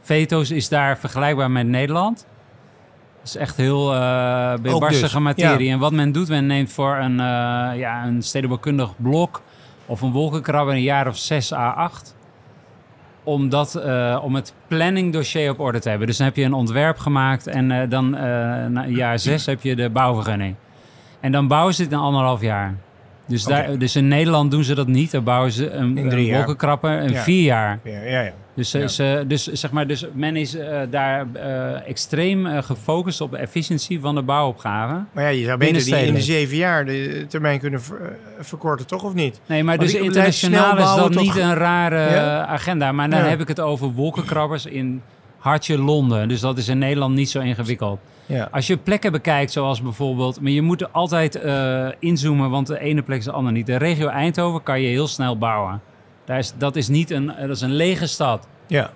veto's 0.00 0.50
is 0.50 0.68
daar 0.68 0.98
vergelijkbaar 0.98 1.50
met 1.50 1.66
Nederland. 1.66 2.26
Dat 3.18 3.26
is 3.26 3.36
echt 3.36 3.56
heel 3.56 3.86
bebarstige 4.62 5.14
dus, 5.14 5.22
materie. 5.22 5.66
ja. 5.66 5.72
En 5.72 5.78
wat 5.78 5.92
men 5.92 6.12
doet, 6.12 6.28
men 6.28 6.46
neemt 6.46 6.72
voor 6.72 6.96
een, 6.96 7.16
ja, 7.76 8.04
een 8.06 8.22
stedenbouwkundig 8.22 8.90
blok 8.96 9.42
of 9.86 10.00
een 10.00 10.12
wolkenkrabber 10.12 10.74
een 10.74 10.82
jaar 10.82 11.06
of 11.06 11.16
6 11.16 11.52
à 11.52 11.70
8 11.70 12.16
om, 13.28 13.48
dat, 13.48 13.74
eh, 13.74 14.20
om 14.22 14.34
het 14.34 14.54
planningdossier 14.66 15.50
op 15.50 15.60
orde 15.60 15.78
te 15.78 15.88
hebben. 15.88 16.06
Dus 16.06 16.16
dan 16.16 16.26
heb 16.26 16.36
je 16.36 16.44
een 16.44 16.52
ontwerp 16.52 16.98
gemaakt 16.98 17.46
en 17.46 17.70
eh, 17.70 17.90
dan 17.90 18.14
eh, 18.16 18.22
na 18.66 18.86
jaar 18.86 19.18
zes 19.18 19.46
heb 19.46 19.62
je 19.62 19.76
de 19.76 19.90
bouwvergunning. 19.90 20.54
En 21.20 21.32
dan 21.32 21.48
bouwen 21.48 21.74
ze 21.74 21.82
het 21.82 21.92
in 21.92 21.98
anderhalf 21.98 22.40
jaar. 22.40 22.74
Dus, 23.26 23.44
daar, 23.44 23.78
dus 23.78 23.96
in 23.96 24.08
Nederland 24.08 24.50
doen 24.50 24.64
ze 24.64 24.74
dat 24.74 24.86
niet. 24.86 25.10
Dan 25.10 25.24
bouwen 25.24 25.52
ze 25.52 25.70
een, 25.70 25.98
In 25.98 26.08
drie 26.08 26.20
een 26.20 26.24
jaar. 26.26 26.36
wolkenkrabber 26.36 27.00
in 27.00 27.10
Ja. 27.12 27.22
vier 27.22 27.42
jaar. 27.42 27.78
Ja, 27.84 28.00
ja, 28.00 28.20
ja. 28.22 28.32
Dus, 28.58 28.72
Ja. 28.72 28.88
ze, 28.88 29.24
dus, 29.26 29.46
zeg 29.46 29.70
maar, 29.70 29.86
dus 29.86 30.06
men 30.12 30.36
is 30.36 30.54
eh, 30.56 30.78
daar 30.90 31.26
eh, 31.32 31.88
extreem 31.88 32.46
eh, 32.46 32.62
gefocust 32.62 33.20
op 33.20 33.30
de 33.30 33.36
efficiëntie 33.36 34.00
van 34.00 34.14
de 34.14 34.22
bouwopgave. 34.22 35.04
Maar 35.12 35.24
ja, 35.24 35.28
je 35.30 35.44
zou 35.44 35.58
beter 35.58 35.84
die 35.84 36.06
in 36.06 36.14
de 36.14 36.20
zeven 36.20 36.56
jaar 36.56 36.84
de 36.84 37.24
termijn 37.28 37.58
kunnen 37.60 37.82
ver- 37.82 38.00
eh, 38.02 38.08
verkorten, 38.44 38.86
toch? 38.86 39.02
Of 39.04 39.14
niet? 39.14 39.40
Nee, 39.46 39.64
maar 39.64 39.76
Want 39.76 39.90
dus 39.90 40.00
internationaal 40.00 40.78
is 40.78 40.84
dat 40.94 41.14
niet 41.22 41.36
een 41.36 41.54
rare 41.54 41.96
Ja? 42.10 42.42
eh, 42.42 42.52
agenda. 42.52 42.92
Maar 42.92 43.10
dan 43.10 43.18
Ja. 43.18 43.24
heb 43.28 43.40
ik 43.40 43.48
het 43.48 43.60
over 43.60 43.92
wolkenkrabbers 43.92 44.66
in 44.66 45.02
hartje 45.38 45.78
Londen. 45.78 46.28
Dus 46.28 46.40
dat 46.40 46.58
is 46.58 46.68
in 46.68 46.78
Nederland 46.78 47.14
niet 47.14 47.30
zo 47.30 47.40
ingewikkeld. 47.40 48.00
Ja. 48.26 48.48
Als 48.50 48.66
je 48.66 48.76
plekken 48.76 49.12
bekijkt, 49.12 49.52
zoals 49.52 49.82
bijvoorbeeld... 49.82 50.40
Maar 50.40 50.50
je 50.50 50.62
moet 50.62 50.80
er 50.80 50.88
altijd 50.92 51.34
eh, 51.34 51.86
inzoomen, 51.98 52.50
want 52.50 52.66
de 52.66 52.80
ene 52.80 53.02
plek 53.02 53.18
is 53.18 53.24
de 53.24 53.32
andere 53.32 53.54
niet. 53.56 53.66
De 53.66 53.76
regio 53.76 54.08
Eindhoven 54.08 54.62
kan 54.62 54.80
je 54.80 54.88
heel 54.88 55.06
snel 55.06 55.38
bouwen. 55.38 55.80
Daar 56.28 56.38
is, 56.38 56.52
dat 56.58 56.76
is 56.76 56.88
niet 56.88 57.10
een, 57.10 57.26
dat 57.40 57.50
is 57.50 57.60
een 57.60 57.72
lege 57.74 58.06
stad. 58.06 58.46
ja. 58.66 58.90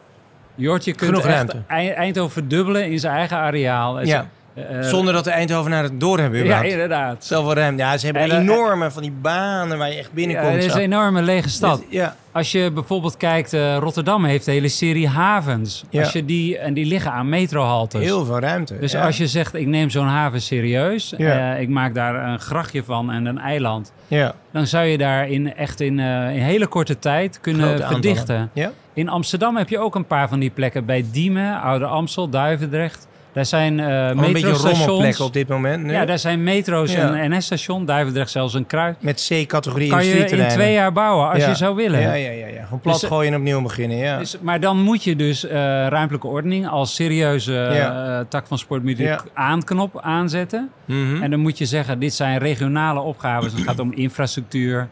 Jortje 0.55 0.93
kunt 0.95 1.11
Genoeg 1.11 1.25
echt 1.27 1.35
ruimte. 1.35 1.63
Ei- 1.67 1.89
Eindhoven 1.91 2.33
verdubbelen 2.33 2.91
in 2.91 2.99
zijn 2.99 3.17
eigen 3.17 3.37
areaal. 3.37 4.01
Ja. 4.01 4.29
Eh, 4.55 4.81
Zonder 4.83 5.15
dat 5.15 5.25
de 5.25 5.31
Eindhovenaren 5.31 5.91
het 5.91 6.01
doorhebben. 6.01 6.39
Ja, 6.39 6.45
überhaupt. 6.45 6.71
inderdaad. 6.73 7.25
Zoveel 7.25 7.55
ruimte. 7.55 7.83
Ja, 7.83 7.97
ze 7.99 8.05
hebben 8.05 8.23
En, 8.23 8.31
eh, 8.31 8.37
enorme 8.39 8.91
van 8.91 9.03
die 9.03 9.13
banen 9.23 9.79
waar 9.79 9.89
je 9.89 9.95
echt 9.97 10.07
Ja, 10.09 10.15
binnenkomt. 10.15 10.55
het 10.55 10.65
is 10.65 10.75
een 10.75 10.81
enorme 10.81 11.23
lege 11.23 11.49
stad. 11.49 11.79
Dit- 11.79 11.87
Ja, 11.91 12.17
Als 12.33 12.53
je 12.53 12.71
bijvoorbeeld 12.71 13.17
kijkt, 13.17 13.53
eh, 13.53 13.77
Rotterdam 13.77 14.25
heeft 14.25 14.47
een 14.47 14.53
hele 14.53 14.69
serie 14.69 15.09
havens. 15.09 15.85
Ja. 15.91 16.03
Als 16.03 16.13
je 16.13 16.25
die, 16.25 16.59
en 16.59 16.75
die 16.75 16.85
liggen 16.87 17.13
aan 17.13 17.29
metrohaltes. 17.29 18.03
heel 18.05 18.25
veel 18.25 18.39
ruimte. 18.39 18.79
Dus 18.79 18.93
ja. 18.93 19.05
als 19.07 19.17
je 19.17 19.27
zegt, 19.27 19.55
ik 19.55 19.67
neem 19.67 19.91
zo'n 19.91 20.07
haven 20.07 20.41
serieus, 20.41 21.15
Ja. 21.17 21.55
ik 21.55 21.69
maak 21.69 21.95
daar 21.95 22.29
een 22.29 22.39
grachtje 22.41 22.85
van 22.85 23.11
en 23.11 23.27
een 23.27 23.39
eiland, 23.39 23.93
Ja, 24.09 24.35
dan 24.53 24.67
zou 24.67 24.85
je 24.87 24.99
daar 24.99 25.29
in, 25.29 25.55
echt 25.55 25.81
in, 25.81 25.99
in 25.99 26.41
hele 26.43 26.67
korte 26.67 26.99
tijd 26.99 27.41
kunnen 27.41 27.87
verdichten. 27.87 28.51
Ja? 28.53 28.71
In 28.95 29.09
Amsterdam 29.09 29.57
heb 29.57 29.69
je 29.69 29.79
ook 29.79 29.95
een 29.95 30.07
paar 30.07 30.29
van 30.29 30.39
die 30.39 30.51
plekken. 30.51 30.85
Bij 30.85 31.05
Diemen, 31.13 31.61
Oude 31.61 31.85
Amstel, 31.87 32.29
Duivendrecht. 32.29 33.07
Daar 33.33 33.47
zijn 33.47 33.81
eh 33.81 34.09
beetje 34.17 34.33
metrostations. 34.33 35.21
op 35.21 35.33
dit 35.33 35.49
moment. 35.49 35.83
Nu. 35.85 35.93
Ja, 35.93 36.05
daar 36.05 36.19
zijn 36.19 36.43
metro's 36.43 36.93
Ja. 36.93 36.99
en 37.15 37.25
een 37.33 37.37
NS-station. 37.39 37.85
Duivendrecht 37.85 38.31
zelfs 38.31 38.55
een 38.55 38.67
kruis. 38.67 38.95
Met 39.01 39.29
C-categorie 39.29 39.89
Kan 39.91 40.05
je 40.05 40.15
in 40.27 40.49
twee 40.49 40.73
jaar 40.73 40.93
bouwen 40.93 41.29
als 41.31 41.39
Ja. 41.43 41.49
je 41.49 41.55
zou 41.55 41.75
willen. 41.77 42.01
Ja, 42.01 42.13
ja, 42.13 42.31
ja. 42.31 42.47
ja. 42.47 42.63
Gewoon 42.65 42.81
plat 42.81 43.01
Dus, 43.01 43.09
gooien 43.09 43.33
en 43.33 43.39
opnieuw 43.39 43.63
beginnen. 43.63 43.97
Ja. 43.97 44.19
Dus, 44.19 44.37
maar 44.41 44.61
dan 44.61 44.81
moet 44.83 45.05
je 45.05 45.17
dus 45.17 45.47
eh, 45.47 45.53
ruimtelijke 45.87 46.27
ordening 46.27 46.69
als 46.69 46.95
serieuze 46.95 47.59
eh, 47.59 48.21
tak 48.29 48.47
van 48.47 48.59
sportmuziek 48.59 49.07
Ja. 49.07 49.21
aanknop 49.35 50.01
aanzetten. 50.01 50.71
Mhm. 50.85 51.23
En 51.23 51.31
dan 51.31 51.41
moet 51.41 51.59
je 51.59 51.65
zeggen, 51.67 51.99
dit 51.99 52.15
zijn 52.15 52.39
regionale 52.39 53.01
opgaves. 53.01 53.53
Het 53.53 53.63
gaat 53.63 53.79
om 53.79 53.93
infrastructuur, 54.07 54.89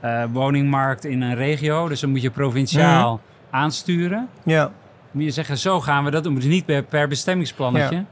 eh, 0.00 0.22
woningmarkt 0.32 1.04
in 1.04 1.22
een 1.22 1.34
regio. 1.34 1.88
Dus 1.88 2.00
dan 2.00 2.10
moet 2.10 2.22
je 2.22 2.30
provinciaal 2.30 3.12
Mhm. 3.50 3.56
aansturen. 3.56 4.28
ja. 4.44 4.70
Moet 5.10 5.24
je 5.24 5.30
zeggen, 5.30 5.58
zo 5.58 5.80
gaan 5.80 6.04
we 6.04 6.10
dat 6.10 6.24
doen. 6.24 6.34
Dus 6.34 6.44
niet 6.44 6.64
per, 6.64 6.82
per 6.82 7.08
bestemmingsplannetje. 7.08 7.94
Ja. 7.96 8.04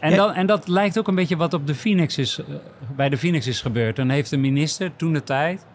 En, 0.00 0.10
Ja. 0.10 0.16
dan, 0.16 0.32
en 0.32 0.46
dat 0.46 0.68
lijkt 0.68 0.98
ook 0.98 1.08
een 1.08 1.14
beetje 1.14 1.36
wat 1.36 1.54
op 1.54 1.66
de 1.66 1.74
Phoenix 1.74 2.18
is, 2.18 2.38
eh, 2.38 2.44
bij 2.96 3.08
de 3.08 3.16
Phoenix 3.18 3.46
is 3.46 3.60
gebeurd. 3.60 3.96
Dan 3.96 4.08
heeft 4.08 4.30
de 4.30 4.36
minister 4.36 4.90
toen 4.96 5.12
de 5.12 5.22
tijd 5.22 5.66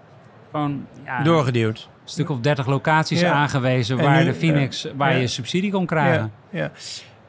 gewoon 0.52 0.86
ja, 1.06 1.24
Doorgeduwd. 1.24 1.78
een 2.04 2.10
stuk 2.10 2.30
of 2.30 2.40
dertig 2.40 2.66
locaties 2.68 3.20
Ja. 3.20 3.32
aangewezen 3.32 3.98
En 3.98 4.04
waar 4.06 4.24
nu, 4.24 4.26
de 4.32 4.34
Phoenix, 4.38 4.88
waar 4.96 5.18
je 5.18 5.28
subsidie 5.28 5.72
kon 5.72 5.86
krijgen. 5.86 6.32
Ja, 6.52 6.60
ja. 6.60 6.72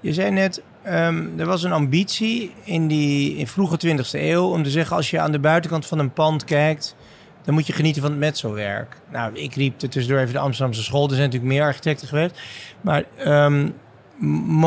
Je 0.00 0.12
zei 0.12 0.30
net, 0.30 0.62
ehm, 0.82 1.26
er 1.36 1.46
was 1.46 1.62
een 1.62 1.72
ambitie 1.72 2.52
in 2.64 2.86
die 2.88 3.36
in 3.36 3.46
vroege 3.46 3.76
20e 3.76 4.18
eeuw 4.30 4.44
om 4.44 4.62
te 4.62 4.70
zeggen: 4.70 4.96
als 4.96 5.10
je 5.10 5.20
aan 5.20 5.32
de 5.32 5.38
buitenkant 5.38 5.86
van 5.86 5.98
een 5.98 6.12
pand 6.12 6.44
kijkt, 6.44 6.96
dan 7.42 7.54
moet 7.54 7.66
je 7.66 7.72
genieten 7.72 8.02
van 8.02 8.10
het 8.10 8.20
metselwerk. 8.20 9.00
Nou, 9.12 9.34
ik 9.34 9.54
riep 9.54 9.82
er 9.82 9.88
tussendoor 9.88 10.22
even 10.22 10.32
de 10.32 10.40
Amsterdamse 10.40 10.82
school. 10.82 11.08
Er 11.08 11.14
zijn 11.14 11.22
natuurlijk 11.22 11.52
meer 11.52 11.62
architecten 11.62 12.08
geweest. 12.08 12.40
Maar 12.80 13.04
ehm, 13.16 13.68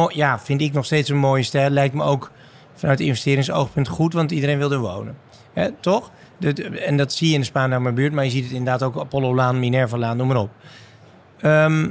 ja, 0.08 0.40
vind 0.40 0.62
ik 0.62 0.74
nog 0.74 0.86
steeds 0.86 1.10
een 1.10 1.18
mooie 1.18 1.44
stijl. 1.44 1.70
Lijkt 1.70 1.94
me 1.94 2.04
ook 2.04 2.32
vanuit 2.74 3.00
investeringsoogpunt 3.00 3.88
goed, 3.88 4.14
want 4.14 4.32
iedereen 4.32 4.58
wil 4.58 4.72
er 4.72 4.80
wonen. 4.80 5.18
Toch? 5.80 6.12
En 6.86 6.98
dat 6.98 7.14
zie 7.14 7.28
je 7.28 7.34
in 7.34 7.40
de 7.40 7.46
Spaanhamer 7.46 7.94
buurt, 7.94 8.14
maar 8.14 8.24
je 8.24 8.30
ziet 8.30 8.44
het 8.44 8.54
inderdaad 8.54 8.84
ook 8.84 9.00
Apollo-laan, 9.00 9.60
Minerva-laan, 9.60 10.18
noem 10.18 10.28
maar 10.28 10.38
op. 10.38 10.50
Ehm, 11.42 11.90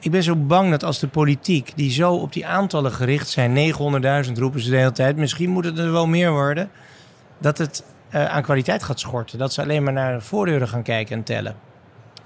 ik 0.00 0.10
ben 0.10 0.22
zo 0.22 0.36
bang 0.36 0.70
dat 0.70 0.84
als 0.84 0.98
de 0.98 1.08
politiek, 1.08 1.72
die 1.76 1.90
zo 1.90 2.14
op 2.14 2.32
die 2.32 2.46
aantallen 2.46 2.92
gericht 2.92 3.28
zijn, 3.28 3.54
900.000 3.54 4.38
roepen 4.38 4.60
ze 4.60 4.70
de 4.70 4.76
hele 4.76 4.92
tijd, 4.92 5.16
misschien 5.16 5.50
moet 5.50 5.64
het 5.64 5.78
er 5.78 5.92
wel 5.92 6.06
meer 6.06 6.32
worden, 6.32 6.70
dat 7.38 7.58
het 7.58 7.84
eh, 8.14 8.24
aan 8.24 8.42
kwaliteit 8.42 8.82
gaat 8.82 9.00
schorten. 9.00 9.38
Dat 9.38 9.52
ze 9.52 9.62
alleen 9.62 9.82
maar 9.82 9.92
naar 9.92 10.14
de 10.14 10.20
voordeuren 10.20 10.68
gaan 10.68 10.82
kijken 10.82 11.16
en 11.16 11.22
tellen. 11.22 11.54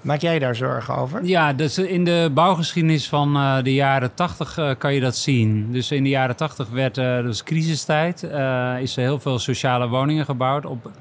Maak 0.01 0.21
jij 0.21 0.39
daar 0.39 0.55
zorgen 0.55 0.95
over? 0.95 1.25
Ja, 1.25 1.53
dus 1.53 1.77
in 1.77 2.03
de 2.03 2.31
bouwgeschiedenis 2.33 3.09
van 3.09 3.35
eh, 3.35 3.63
de 3.63 3.73
jaren 3.73 4.13
80 4.13 4.57
eh, 4.57 4.71
kan 4.77 4.93
je 4.93 4.99
dat 4.99 5.15
zien. 5.15 5.71
Dus 5.71 5.91
in 5.91 6.03
de 6.03 6.09
jaren 6.09 6.35
80 6.35 6.69
werd, 6.69 6.97
eh 6.97 7.21
dus 7.21 7.43
crisistijd, 7.43 8.23
is 8.81 8.97
er 8.97 9.03
heel 9.03 9.19
veel 9.19 9.39
sociale 9.39 9.87
woningen 9.87 10.25
gebouwd. 10.25 10.65
Op, 10.65 10.91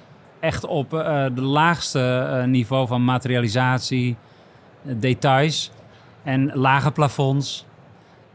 echt 0.40 0.64
op 0.66 0.94
eh 0.94 1.24
de 1.34 1.42
laagste 1.42 2.42
niveau 2.46 2.86
van 2.86 3.04
materialisatie, 3.04 4.16
details 4.82 5.70
en 6.22 6.50
lage 6.54 6.90
plafonds. 6.90 7.66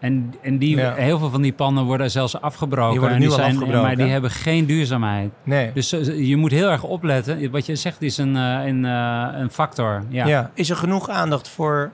En, 0.03 0.33
en 0.41 0.57
die, 0.57 0.75
Ja. 0.77 0.93
heel 0.93 1.19
veel 1.19 1.29
van 1.29 1.41
die 1.41 1.53
panden 1.53 1.83
worden 1.83 2.11
zelfs 2.11 2.41
afgebroken. 2.41 2.91
Die 2.91 2.99
worden 2.99 3.17
en 3.17 3.23
nu 3.23 3.31
al 3.31 3.39
afgebroken, 3.41 3.81
Maar 3.81 3.95
die 3.95 4.05
hebben 4.09 4.31
geen 4.31 4.65
duurzaamheid. 4.65 5.31
Nee. 5.43 5.71
Dus 5.73 5.91
eh, 5.91 6.27
je 6.27 6.37
moet 6.37 6.51
heel 6.51 6.69
erg 6.69 6.83
opletten. 6.83 7.51
Wat 7.51 7.65
je 7.65 7.75
zegt 7.75 8.01
is 8.01 8.17
een, 8.17 8.35
eh, 8.35 8.65
een, 8.65 8.85
eh, 8.85 9.27
een 9.39 9.49
factor. 9.51 10.03
Ja. 10.09 10.25
Ja. 10.25 10.51
Is 10.53 10.69
er 10.69 10.75
genoeg 10.75 11.09
aandacht 11.09 11.49
voor 11.49 11.91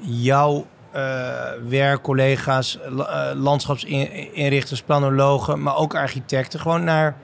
jouw 0.00 0.66
eh 0.92 1.02
werkcollega's, 1.68 2.78
la- 2.88 3.34
landschapsinrichters, 3.34 4.82
planologen, 4.82 5.62
maar 5.62 5.76
ook 5.76 5.94
architecten? 5.94 6.60
Gewoon 6.60 6.84
naar 6.84 7.16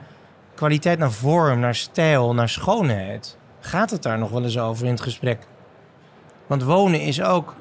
kwaliteit, 0.55 0.99
naar 0.99 1.11
vorm, 1.11 1.59
naar 1.59 1.75
stijl, 1.75 2.33
naar 2.33 2.49
schoonheid. 2.49 3.37
Gaat 3.59 3.89
het 3.89 4.03
daar 4.03 4.17
nog 4.17 4.29
wel 4.29 4.43
eens 4.43 4.59
over 4.59 4.85
in 4.85 4.91
het 4.91 5.01
gesprek? 5.01 5.39
Want 6.47 6.63
wonen 6.63 7.01
is 7.01 7.21
ook... 7.21 7.55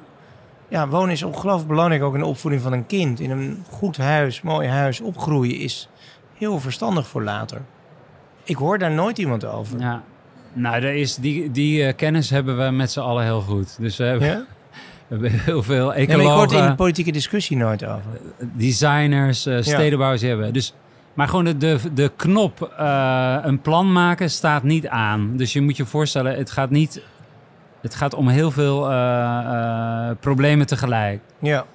Ja, 0.73 0.89
wonen 0.89 1.11
is 1.11 1.23
ongelooflijk 1.23 1.69
belangrijk 1.69 2.03
ook 2.03 2.15
in 2.15 2.21
de 2.21 2.27
opvoeding 2.27 2.63
van 2.63 2.73
een 2.73 2.87
kind. 2.87 3.21
In 3.21 3.31
een 3.31 3.65
goed 3.71 3.97
huis, 3.97 4.43
mooi 4.43 4.69
huis, 4.69 5.01
opgroeien 5.01 5.59
is 5.59 5.89
heel 6.35 6.61
verstandig 6.61 7.07
voor 7.07 7.23
later. 7.23 7.61
Ik 8.45 8.57
hoor 8.57 8.79
daar 8.79 8.91
nooit 8.91 9.19
iemand 9.19 9.45
over. 9.45 9.81
Ja. 9.81 10.03
Nou, 10.53 10.75
er 10.75 10.95
is, 10.95 11.15
die, 11.15 11.51
die 11.51 11.85
eh, 11.85 11.97
kennis 11.97 12.31
hebben 12.31 12.65
we 12.65 12.71
met 12.71 12.91
z'n 12.91 13.01
allen 13.01 13.25
heel 13.25 13.41
goed. 13.41 13.77
Dus 13.81 13.97
we 13.97 14.05
hebben, 14.05 14.29
Ja? 14.29 14.37
we 15.09 15.15
hebben 15.15 15.31
heel 15.31 15.63
veel 15.63 15.97
ik 15.97 16.11
hoor 16.11 16.55
in 16.55 16.67
de 16.67 16.75
politieke 16.75 17.13
discussie 17.13 17.57
nooit 17.57 17.85
over. 17.85 18.11
designers, 18.39 19.47
eh, 19.47 19.57
stedenbouwers 19.61 20.23
hebben. 20.23 20.53
Dus, 20.53 20.75
maar 21.15 21.29
gewoon 21.29 21.45
de, 21.45 21.57
de, 21.57 21.79
de 21.95 22.13
knop 22.17 22.73
eh, 22.79 23.39
een 23.43 23.61
plan 23.61 23.93
maken 23.93 24.31
staat 24.31 24.63
niet 24.63 24.89
aan. 24.89 25.37
Dus 25.37 25.53
je 25.53 25.61
moet 25.61 25.77
je 25.77 25.85
voorstellen, 25.87 26.37
het 26.37 26.51
gaat 26.51 26.71
niet... 26.71 27.03
Het 27.83 27.95
gaat 27.95 28.15
om 28.15 28.29
heel 28.29 28.51
veel 28.51 28.91
eh, 28.91 29.39
eh, 29.39 30.17
problemen 30.21 30.67
tegelijk. 30.67 31.21
Ja, 31.41 31.67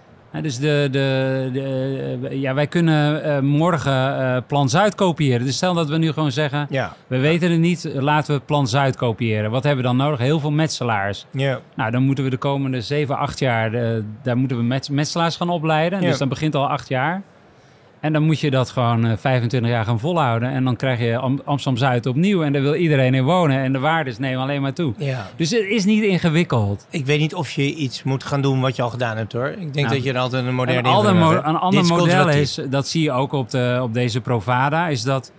dus 0.41 0.57
de, 0.59 0.87
de, 0.91 1.49
de, 1.53 2.19
eh, 2.29 2.41
ja, 2.41 2.53
wij 2.53 2.67
kunnen 2.67 3.45
morgen 3.45 4.43
plan 4.45 4.69
Zuid 4.69 4.95
kopiëren. 4.95 5.45
Dus 5.45 5.55
stel 5.55 5.73
dat 5.73 5.89
we 5.89 5.97
nu 5.97 6.11
gewoon 6.11 6.31
zeggen, 6.31 6.67
ja, 6.69 6.93
we 7.07 7.17
weten 7.17 7.51
het 7.51 7.59
niet, 7.59 7.89
laten 7.93 8.35
we 8.35 8.41
plan 8.41 8.67
Zuid 8.67 8.95
kopiëren. 8.95 9.51
Wat 9.51 9.63
hebben 9.63 9.83
we 9.83 9.89
dan 9.89 9.97
nodig? 9.97 10.19
Heel 10.19 10.39
veel 10.39 10.51
metselaars. 10.51 11.25
ja. 11.31 11.59
Nou, 11.75 11.91
dan 11.91 12.03
moeten 12.03 12.23
we 12.23 12.29
de 12.29 12.37
komende 12.37 12.81
7, 12.81 13.17
8 13.17 13.39
jaar, 13.39 13.71
daar 14.23 14.37
moeten 14.37 14.57
we 14.57 14.63
met, 14.63 14.89
metselaars 14.89 15.35
gaan 15.35 15.49
opleiden. 15.49 16.01
Ja. 16.01 16.07
Dus 16.09 16.17
dan 16.17 16.29
begint 16.29 16.55
al 16.55 16.67
8 16.67 16.87
jaar. 16.87 17.21
En 18.07 18.13
dan 18.13 18.23
moet 18.23 18.39
je 18.39 18.51
dat 18.51 18.69
gewoon 18.69 19.05
eh, 19.05 19.17
25 19.17 19.69
jaar 19.71 19.85
gaan 19.85 19.99
volhouden. 19.99 20.49
En 20.49 20.63
dan 20.63 20.75
krijg 20.75 20.99
je 20.99 21.17
Am- 21.17 21.41
Amsterdam-Zuid 21.45 22.05
opnieuw. 22.05 22.43
En 22.43 22.53
daar 22.53 22.61
wil 22.61 22.75
iedereen 22.75 23.13
in 23.13 23.23
wonen. 23.23 23.59
En 23.59 23.73
de 23.73 23.79
waardes 23.79 24.17
nemen 24.17 24.41
alleen 24.41 24.61
maar 24.61 24.73
toe. 24.73 24.93
ja. 24.97 25.27
Dus 25.35 25.49
het 25.51 25.65
is 25.65 25.85
niet 25.85 26.03
ingewikkeld. 26.03 26.87
Ik 26.89 27.05
weet 27.05 27.19
niet 27.19 27.35
of 27.35 27.51
je 27.51 27.73
iets 27.75 28.03
moet 28.03 28.23
gaan 28.23 28.41
doen 28.41 28.61
wat 28.61 28.75
je 28.75 28.81
al 28.81 28.89
gedaan 28.89 29.17
hebt 29.17 29.33
hoor. 29.33 29.47
Ik 29.47 29.57
denk 29.57 29.75
Nou, 29.75 29.87
dat 29.89 30.03
je 30.03 30.13
er 30.13 30.19
altijd 30.19 30.45
een 30.45 30.55
moderne 30.55 30.89
Een 30.89 30.95
ander, 30.95 31.15
mo- 31.15 31.31
een 31.31 31.43
ander 31.57 31.79
is 31.81 31.89
model 31.89 32.29
is, 32.29 32.59
dat 32.69 32.87
zie 32.87 33.01
je 33.03 33.11
ook 33.11 33.31
op, 33.31 33.49
de, 33.49 33.79
op 33.81 33.93
deze 33.93 34.21
Provada, 34.21 34.87
is 34.87 35.03
dat 35.03 35.31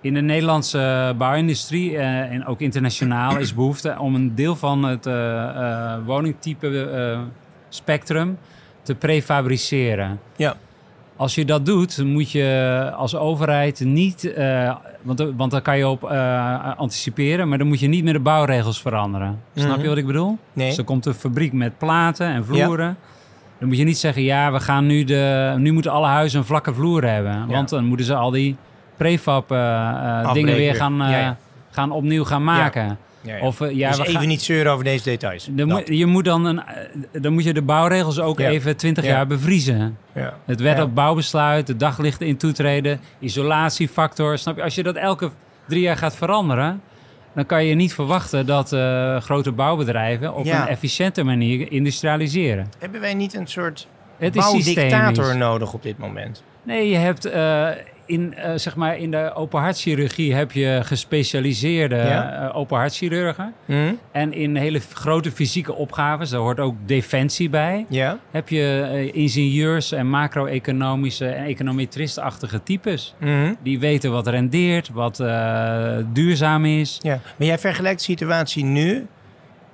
in 0.00 0.14
de 0.14 0.20
Nederlandse 0.22 1.14
bouwindustrie 1.18 1.96
eh, 1.96 2.20
en 2.32 2.46
ook 2.46 2.60
internationaal 2.60 3.38
is 3.38 3.54
behoefte 3.54 3.96
om 3.98 4.14
een 4.14 4.34
deel 4.34 4.56
van 4.56 4.82
het 4.82 5.06
eh, 5.06 5.42
eh, 5.42 5.92
woningtype 6.04 6.80
eh, 6.90 7.18
spectrum 7.68 8.38
te 8.82 8.94
prefabriceren. 8.94 10.20
Ja, 10.36 10.56
Als 11.16 11.34
je 11.34 11.44
dat 11.44 11.66
doet, 11.66 12.04
moet 12.04 12.30
je 12.30 12.90
als 12.96 13.16
overheid 13.16 13.80
niet, 13.80 14.32
eh, 14.32 14.74
want, 15.02 15.24
want 15.36 15.50
dan 15.50 15.62
kan 15.62 15.78
je 15.78 15.88
op 15.88 16.04
eh, 16.10 16.76
anticiperen, 16.76 17.48
maar 17.48 17.58
dan 17.58 17.66
moet 17.66 17.80
je 17.80 17.86
niet 17.88 18.04
meer 18.04 18.12
de 18.12 18.20
bouwregels 18.20 18.80
veranderen. 18.80 19.40
Snap 19.54 19.70
Mhm. 19.70 19.80
je 19.82 19.88
wat 19.88 19.96
ik 19.96 20.06
bedoel? 20.06 20.38
nee. 20.52 20.68
Dus 20.68 20.78
er 20.78 20.84
komt 20.84 21.06
een 21.06 21.14
fabriek 21.14 21.52
met 21.52 21.78
platen 21.78 22.26
en 22.26 22.44
vloeren. 22.44 22.96
Dan 23.58 23.68
moet 23.68 23.76
je 23.78 23.84
niet 23.84 23.98
zeggen, 23.98 24.22
ja, 24.22 24.52
we 24.52 24.60
gaan 24.60 24.86
nu 24.86 25.04
de. 25.04 25.54
Nu 25.58 25.72
moeten 25.72 25.90
alle 25.92 26.06
huizen 26.06 26.38
een 26.38 26.44
vlakke 26.44 26.74
vloer 26.74 27.04
hebben. 27.08 27.46
Want 27.48 27.68
dan 27.68 27.84
moeten 27.84 28.06
ze 28.06 28.14
al 28.14 28.30
die 28.30 28.56
prefab 28.96 29.50
eh, 29.52 30.32
dingen 30.32 30.54
weer 30.56 30.74
gaan, 30.74 31.36
gaan 31.70 31.90
opnieuw 31.90 32.24
gaan 32.24 32.44
maken. 32.44 32.98
Ja, 33.26 33.36
ja. 33.36 33.42
Of 33.42 33.60
eh, 33.60 33.70
ja, 33.70 33.88
dus 33.88 33.96
we 33.98 34.02
even 34.06 34.18
gaan, 34.18 34.28
niet 34.28 34.42
zeuren 34.42 34.72
over 34.72 34.84
deze 34.84 35.04
details. 35.04 35.48
dan, 35.50 35.68
moet, 35.68 35.88
je 35.88 36.06
moet 36.06 36.24
dan, 36.24 36.44
een, 36.44 36.58
eh, 36.66 37.22
dan 37.22 37.32
moet 37.32 37.44
je 37.44 37.52
de 37.54 37.62
bouwregels 37.62 38.20
ook 38.20 38.40
even 38.40 38.76
20 38.76 39.04
Ja. 39.04 39.10
jaar 39.10 39.26
bevriezen. 39.26 39.98
ja. 40.14 40.38
Het 40.44 40.60
wet 40.60 40.80
op 40.82 40.94
bouwbesluit, 40.94 41.66
de 41.66 41.76
daglicht 41.76 42.20
in 42.20 42.36
toetreden, 42.36 43.00
isolatiefactor. 43.18 44.38
Snap 44.38 44.56
je? 44.56 44.62
Als 44.62 44.74
je 44.74 44.82
dat 44.82 44.96
elke 44.96 45.30
drie 45.68 45.80
jaar 45.80 45.96
gaat 45.96 46.16
veranderen, 46.16 46.80
dan 47.34 47.46
kan 47.46 47.64
je 47.64 47.74
niet 47.74 47.94
verwachten 47.94 48.46
dat 48.46 48.72
eh, 48.72 49.20
grote 49.20 49.52
bouwbedrijven 49.52 50.34
op 50.34 50.44
een 50.46 50.66
efficiënte 50.66 51.22
manier 51.22 51.72
industrialiseren. 51.72 52.66
Hebben 52.78 53.00
wij 53.00 53.14
niet 53.14 53.34
een 53.34 53.46
soort 53.46 53.86
Het 54.18 54.34
bouwdictator 54.34 55.36
nodig 55.36 55.72
op 55.72 55.82
dit 55.82 55.98
moment? 55.98 56.42
Nee, 56.62 56.88
je 56.88 56.96
hebt 56.96 57.24
in, 58.06 58.34
eh, 58.34 58.52
zeg 58.54 58.76
maar 58.76 58.96
in 58.98 59.10
de 59.10 59.32
openhartchirurgie 59.34 60.34
heb 60.34 60.52
je 60.52 60.80
gespecialiseerde 60.82 61.96
Ja. 61.96 62.48
eh, 62.48 62.56
openhartchirurgen. 62.56 63.54
Hm? 63.66 63.92
En 64.12 64.32
in 64.32 64.56
hele 64.56 64.80
grote 64.92 65.30
fysieke 65.32 65.74
opgaves, 65.74 66.30
daar 66.30 66.40
hoort 66.40 66.60
ook 66.60 66.74
defensie 66.86 67.50
bij, 67.50 67.86
Ja? 67.88 68.18
heb 68.30 68.48
je 68.48 68.88
eh, 68.92 69.14
ingenieurs 69.22 69.92
en 69.92 70.08
macro-economische 70.08 71.26
en 71.28 71.44
econometristachtige 71.44 72.62
types. 72.62 73.14
Hm? 73.18 73.54
Die 73.62 73.78
weten 73.78 74.10
wat 74.12 74.26
rendeert, 74.26 74.90
wat 74.92 75.16
duurzaam 76.12 76.64
is. 76.64 76.98
ja. 77.02 77.20
Maar 77.36 77.46
jij 77.46 77.58
vergelijkt 77.58 77.98
de 77.98 78.04
situatie 78.04 78.64
nu 78.64 79.06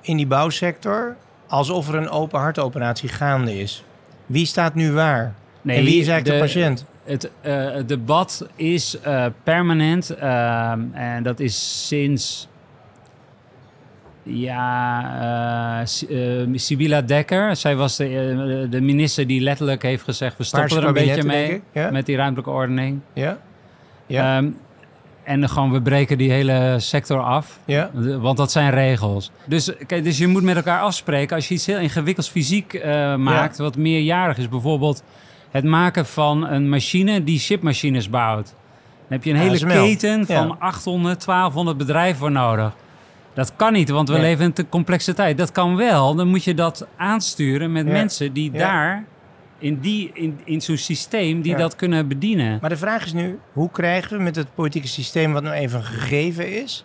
in 0.01 0.17
die 0.17 0.27
bouwsector 0.27 1.17
alsof 1.49 1.89
er 1.89 1.95
een 1.95 2.09
open 2.11 2.41
hartoperatie 2.41 3.09
gaande 3.09 3.59
is. 3.61 3.85
Wie 4.27 4.47
staat 4.47 4.75
nu 4.75 4.93
waar? 4.93 5.35
Nee, 5.63 5.77
en 5.79 5.85
wie 5.85 6.01
is 6.01 6.09
eigenlijk 6.09 6.25
de, 6.25 6.33
de- 6.33 6.39
patiënt? 6.53 6.85
Het, 7.05 7.31
eh, 7.41 7.71
het 7.73 7.89
debat 7.89 8.47
is 8.57 9.01
eh, 9.01 9.27
permanent 9.43 10.11
ehm, 10.11 10.81
en 10.93 11.23
dat 11.23 11.41
is 11.41 11.87
sinds. 11.89 12.49
Ja, 14.23 15.81
eh, 15.81 15.87
Si- 15.87 16.07
eh, 16.07 16.49
Sibylla 16.55 17.01
Dekker. 17.03 17.57
Zij 17.57 17.77
was 17.77 17.97
de, 17.97 18.05
eh, 18.65 18.71
de 18.71 18.81
minister 18.81 19.27
die 19.27 19.41
letterlijk 19.41 19.83
heeft 19.83 20.03
gezegd: 20.03 20.37
we 20.37 20.45
stoppen 20.45 20.69
Paarse 20.69 20.83
er 20.85 20.89
een 20.97 21.07
beetje 21.07 21.25
mee. 21.25 21.63
Ja? 21.73 21.91
met 21.91 22.07
die 22.07 22.17
ruimtelijke 22.17 22.51
ordening. 22.51 23.01
Ja? 23.13 23.39
Ja? 24.07 24.37
Ehm, 24.37 24.51
en 25.25 25.49
gewoon, 25.49 25.73
we 25.73 25.83
breken 25.83 26.19
die 26.19 26.31
hele 26.31 26.75
sector 26.79 27.21
af. 27.21 27.59
ja? 27.65 27.91
Want 28.21 28.37
dat 28.37 28.53
zijn 28.53 28.71
regels. 28.71 29.31
Dus, 29.47 29.73
kijk, 29.87 30.05
dus 30.05 30.19
je 30.19 30.27
moet 30.27 30.43
met 30.43 30.57
elkaar 30.57 30.81
afspreken. 30.81 31.37
Als 31.37 31.49
je 31.49 31.55
iets 31.55 31.67
heel 31.67 31.79
ingewikkelds 31.79 32.29
fysiek 32.29 32.75
eh, 32.75 33.17
maakt, 33.17 33.59
wat 33.59 33.77
meerjarig 33.77 34.39
is. 34.39 34.49
Bijvoorbeeld 34.49 35.03
het 35.53 35.65
maken 35.65 36.07
van 36.07 36.47
een 36.49 36.69
machine 36.69 37.25
die 37.25 37.39
chipmachines 37.39 38.11
bouwt. 38.11 38.45
Dan 38.47 38.55
heb 39.21 39.25
je 39.25 39.31
een 39.31 39.37
hele 39.37 39.67
keten 39.67 40.27
van 40.27 40.47
Ja. 40.47 40.57
800, 40.59 41.25
1200 41.25 41.77
bedrijven 41.77 42.19
voor 42.19 42.31
nodig. 42.31 42.73
Dat 43.35 43.57
kan 43.57 43.73
niet, 43.73 43.89
want 43.89 44.09
we 44.09 44.15
Nee. 44.15 44.23
leven 44.23 44.45
in 44.45 44.53
een 44.55 44.69
complexe 44.69 45.15
tijd. 45.15 45.39
Dat 45.39 45.53
kan 45.53 45.77
wel. 45.77 46.15
Dan 46.15 46.29
moet 46.29 46.45
je 46.45 46.55
dat 46.55 46.87
aansturen 46.97 47.73
met 47.73 47.87
Ja. 47.87 47.93
mensen 47.93 48.33
die 48.33 48.51
daar... 48.51 49.05
In, 49.59 49.79
die, 49.81 50.11
in, 50.15 50.41
in 50.45 50.61
zo'n 50.61 50.77
systeem 50.77 51.43
die 51.43 51.57
dat 51.57 51.77
kunnen 51.77 52.09
bedienen. 52.09 52.59
Maar 52.61 52.71
de 52.71 52.77
vraag 52.77 53.05
is 53.05 53.13
nu, 53.13 53.39
hoe 53.53 53.71
krijgen 53.71 54.17
we 54.17 54.23
met 54.23 54.37
het 54.37 54.55
politieke 54.55 54.89
systeem 54.89 55.33
wat 55.33 55.43
nou 55.43 55.55
even 55.55 55.83
gegeven 55.83 56.63
is, 56.63 56.85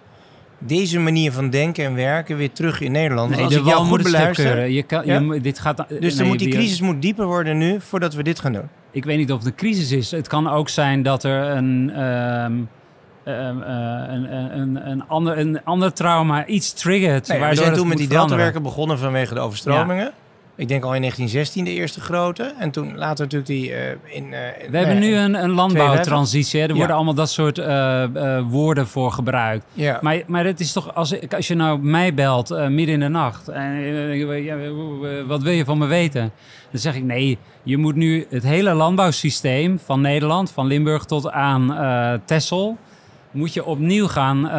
deze 0.59 0.99
manier 0.99 1.31
van 1.31 1.49
denken 1.49 1.85
en 1.85 1.95
werken 1.95 2.37
weer 2.37 2.51
terug 2.51 2.81
in 2.81 2.91
Nederland? 2.91 3.29
Nee, 3.29 3.43
als 3.43 3.55
ik 3.55 3.65
jou 3.65 3.85
goed 3.85 4.03
beluister. 4.03 4.65
Je 4.67 4.83
kan, 4.83 5.05
Ja? 5.05 5.13
je, 5.13 5.19
moet- 5.19 5.43
dit 5.43 5.59
gaat, 5.59 5.77
dus 5.89 5.99
nee, 5.99 6.15
dan 6.15 6.27
moet 6.27 6.39
die 6.39 6.47
wie- 6.47 6.57
crisis 6.57 6.81
moet 6.81 7.01
dieper 7.01 7.25
worden 7.25 7.57
nu 7.57 7.81
voordat 7.81 8.13
we 8.13 8.23
dit 8.23 8.39
gaan 8.39 8.53
doen. 8.53 8.69
Ik 8.91 9.05
weet 9.05 9.17
niet 9.17 9.31
of 9.31 9.37
het 9.37 9.47
een 9.47 9.55
crisis 9.55 9.91
is. 9.91 10.11
Het 10.11 10.27
kan 10.27 10.49
ook 10.49 10.69
zijn 10.69 11.03
dat 11.03 11.23
er 11.23 11.41
een, 11.43 11.89
ehm, 11.89 12.53
ehm, 13.23 13.61
eh, 13.61 14.13
een, 14.13 14.33
een, 14.59 14.89
een, 14.89 15.07
ander, 15.07 15.37
een 15.37 15.63
ander 15.63 15.93
trauma 15.93 16.45
iets 16.45 16.73
triggert. 16.73 17.27
Nee, 17.27 17.39
we 17.49 17.55
zijn 17.55 17.73
toen 17.73 17.87
met 17.87 17.97
die 17.97 18.07
deltawerken 18.07 18.61
begonnen 18.63 18.99
vanwege 18.99 19.33
de 19.33 19.39
overstromingen. 19.39 20.11
Ik 20.57 20.67
denk 20.67 20.83
al 20.83 20.93
in 20.93 20.99
1916 21.01 21.63
de 21.65 21.71
eerste 21.71 22.01
grote. 22.01 22.53
En 22.59 22.71
toen 22.71 22.95
later 22.97 23.23
natuurlijk 23.23 23.49
die 23.51 23.73
eh, 23.73 23.89
in... 24.15 24.33
eh, 24.33 24.69
We 24.69 24.77
hebben 24.77 24.99
nu 24.99 25.15
een, 25.15 25.33
een 25.43 25.49
landbouwtransitie. 25.51 26.59
hè. 26.59 26.65
Er 26.65 26.71
Ja. 26.71 26.77
worden 26.77 26.95
allemaal 26.95 27.13
dat 27.13 27.29
soort 27.29 27.57
eh, 27.57 28.03
woorden 28.49 28.87
voor 28.87 29.11
gebruikt. 29.11 29.65
Ja, 29.73 29.97
Maar, 30.01 30.21
maar 30.27 30.45
het 30.45 30.59
is 30.59 30.71
toch, 30.73 30.95
als, 30.95 31.29
als 31.29 31.47
je 31.47 31.55
nou 31.55 31.79
mij 31.79 32.13
belt 32.13 32.49
midden 32.49 32.93
in 32.93 32.99
de 32.99 33.07
nacht. 33.07 33.47
En 33.47 35.27
wat 35.27 35.41
wil 35.41 35.53
je 35.53 35.65
van 35.65 35.77
me 35.77 35.85
weten? 35.85 36.31
Dan 36.71 36.81
zeg 36.81 36.95
ik 36.95 37.03
nee, 37.03 37.37
je 37.63 37.77
moet 37.77 37.95
nu 37.95 38.25
het 38.29 38.43
hele 38.43 38.73
landbouwsysteem 38.73 39.79
van 39.79 40.01
Nederland, 40.01 40.51
van 40.51 40.67
Limburg 40.67 41.03
tot 41.05 41.31
aan 41.31 41.75
Texel. 42.25 42.77
Moet 43.31 43.53
je 43.53 43.65
opnieuw 43.65 44.07
gaan 44.07 44.51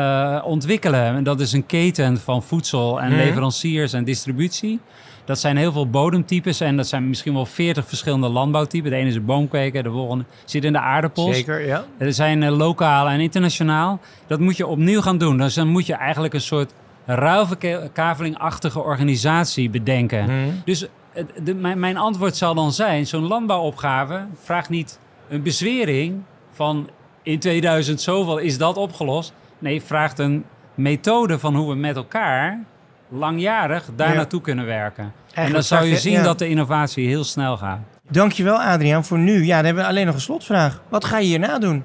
ontwikkelen. 0.44 1.04
En 1.04 1.22
dat 1.24 1.40
is 1.40 1.52
een 1.52 1.66
keten 1.66 2.18
van 2.20 2.42
voedsel 2.42 3.00
en 3.00 3.08
Mhm. 3.08 3.16
leveranciers 3.16 3.92
en 3.92 4.04
distributie. 4.04 4.80
Dat 5.28 5.38
zijn 5.38 5.56
heel 5.56 5.72
veel 5.72 5.90
bodemtypes 5.90 6.60
en 6.60 6.76
dat 6.76 6.86
zijn 6.86 7.08
misschien 7.08 7.34
wel 7.34 7.46
40 7.46 7.88
verschillende 7.88 8.28
landbouwtypen. 8.28 8.90
De 8.90 8.96
ene 8.96 9.08
is 9.08 9.14
een 9.14 9.24
boomkweker, 9.24 9.82
de 9.82 9.90
volgende 9.90 10.24
zit 10.44 10.64
in 10.64 10.72
de 10.72 10.78
aardappels. 10.78 11.34
zeker, 11.36 11.66
ja. 11.66 11.84
Er 11.98 12.12
zijn 12.12 12.42
eh, 12.42 12.56
lokaal 12.56 13.08
en 13.08 13.20
internationaal. 13.20 14.00
Dat 14.26 14.40
moet 14.40 14.56
je 14.56 14.66
opnieuw 14.66 15.00
gaan 15.00 15.18
doen. 15.18 15.36
Dus 15.38 15.54
dan 15.54 15.68
moet 15.68 15.86
je 15.86 15.94
eigenlijk 15.94 16.34
een 16.34 16.40
soort 16.40 16.72
ruilverkaveling-achtige 17.06 18.80
organisatie 18.82 19.70
bedenken. 19.70 20.24
Hm. 20.24 20.30
Dus 20.64 20.86
het- 21.12 21.32
de, 21.42 21.54
mijn, 21.54 21.78
mijn 21.78 21.96
antwoord 21.96 22.36
zal 22.36 22.54
dan 22.54 22.72
zijn: 22.72 23.06
zo'n 23.06 23.26
landbouwopgave 23.26 24.26
vraagt 24.42 24.68
niet 24.68 24.98
een 25.28 25.42
bezwering 25.42 26.22
van 26.52 26.88
in 27.22 27.38
2000 27.38 28.00
zoveel 28.00 28.38
is 28.38 28.58
dat 28.58 28.76
opgelost. 28.76 29.32
Nee, 29.58 29.82
vraagt 29.82 30.18
een 30.18 30.44
methode 30.74 31.38
van 31.38 31.54
hoe 31.56 31.68
we 31.68 31.74
met 31.74 31.96
elkaar 31.96 32.64
langjarig 33.08 33.84
daar 33.96 34.14
naartoe 34.14 34.40
kunnen 34.40 34.66
werken. 34.66 35.12
en 35.34 35.52
dan 35.52 35.62
zou 35.62 35.84
je 35.84 35.96
zien 35.96 36.22
dat 36.22 36.38
de 36.38 36.48
innovatie 36.48 37.08
heel 37.08 37.24
snel 37.24 37.56
gaat. 37.56 37.78
Dankjewel 38.10 38.60
Adriaan 38.62 39.04
voor 39.04 39.18
nu. 39.18 39.44
Ja, 39.44 39.56
dan 39.56 39.64
hebben 39.64 39.82
we 39.82 39.88
alleen 39.88 40.06
nog 40.06 40.14
een 40.14 40.20
slotvraag. 40.20 40.82
Wat 40.88 41.04
ga 41.04 41.18
je 41.18 41.26
hierna 41.26 41.58
doen? 41.58 41.84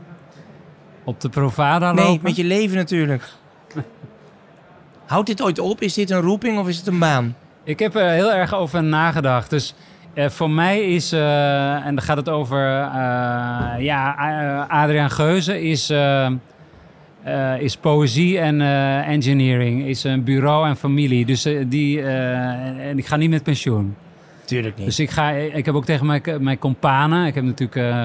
Op 1.03 1.21
de 1.21 1.29
Provada 1.29 1.91
Nee, 1.91 2.05
lopen. 2.05 2.23
met 2.23 2.35
je 2.35 2.43
leven 2.43 2.75
natuurlijk. 2.77 3.23
Houdt 5.05 5.27
dit 5.27 5.41
ooit 5.41 5.59
op? 5.59 5.81
Is 5.81 5.93
dit 5.93 6.09
een 6.09 6.21
roeping 6.21 6.59
of 6.59 6.67
is 6.67 6.77
het 6.77 6.87
een 6.87 6.99
baan? 6.99 7.35
Ik 7.63 7.79
heb 7.79 7.95
er 7.95 8.09
heel 8.09 8.33
erg 8.33 8.53
over 8.55 8.83
nagedacht. 8.83 9.49
Dus 9.49 9.75
eh, 10.13 10.29
voor 10.29 10.49
mij 10.49 10.81
is, 10.93 11.11
eh, 11.11 11.85
en 11.85 11.95
dan 11.95 12.03
gaat 12.03 12.17
het 12.17 12.29
over, 12.29 12.57
eh, 12.67 13.73
ja, 13.79 14.17
eh, 14.17 14.81
Adriaan 14.81 15.11
Geuze 15.11 15.61
is, 15.61 15.89
eh, 17.23 17.59
is 17.59 17.77
poëzie 17.77 18.39
en 18.39 18.61
eh, 18.61 19.07
engineering. 19.07 19.85
Is 19.85 20.03
een 20.03 20.23
bureau 20.23 20.67
en 20.67 20.75
familie. 20.75 21.25
Dus 21.25 21.45
eh, 21.45 21.65
die, 21.67 22.01
en, 22.01 22.97
ik 22.97 23.05
ga 23.05 23.15
niet 23.15 23.29
met 23.29 23.43
pensioen. 23.43 23.95
Tuurlijk 24.45 24.77
niet. 24.77 24.85
Dus 24.85 24.99
ik, 24.99 25.09
ga, 25.09 25.29
ik 25.29 25.65
heb 25.65 25.75
ook 25.75 25.85
tegen 25.85 26.05
mijn, 26.05 26.21
mijn 26.39 26.57
companen, 26.57 27.25
ik 27.25 27.35
heb 27.35 27.43
natuurlijk 27.43 27.95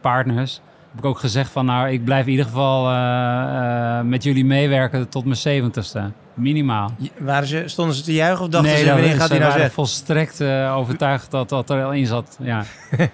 partners, 0.00 0.60
heb 0.94 1.04
ik 1.04 1.04
ook 1.04 1.18
gezegd 1.18 1.50
van 1.50 1.64
nou, 1.66 1.88
ik 1.90 2.04
blijf 2.04 2.24
in 2.24 2.30
ieder 2.30 2.46
geval 2.46 2.88
eh, 2.90 3.98
eh, 3.98 4.04
met 4.04 4.22
jullie 4.22 4.44
meewerken 4.44 5.08
tot 5.08 5.24
mijn 5.24 5.36
zeventigste. 5.36 6.10
Minimaal. 6.34 6.90
Waren 7.18 7.48
ze, 7.48 7.62
stonden 7.66 7.94
ze 7.94 8.02
te 8.02 8.12
juichen 8.12 8.44
of 8.44 8.50
dachten 8.50 8.78
ze, 8.78 8.84
dat- 8.84 8.94
wanneer 8.94 9.14
gaat 9.16 9.28
ze 9.28 9.34
hij 9.36 9.56
nou 9.58 9.70
volstrekt 9.70 10.40
eh, 10.40 10.74
overtuigd 10.76 11.30
dat 11.30 11.48
dat 11.48 11.70
er 11.70 11.84
al 11.84 11.92
in 11.92 12.06
zat. 12.06 12.38
Ja. 12.42 12.64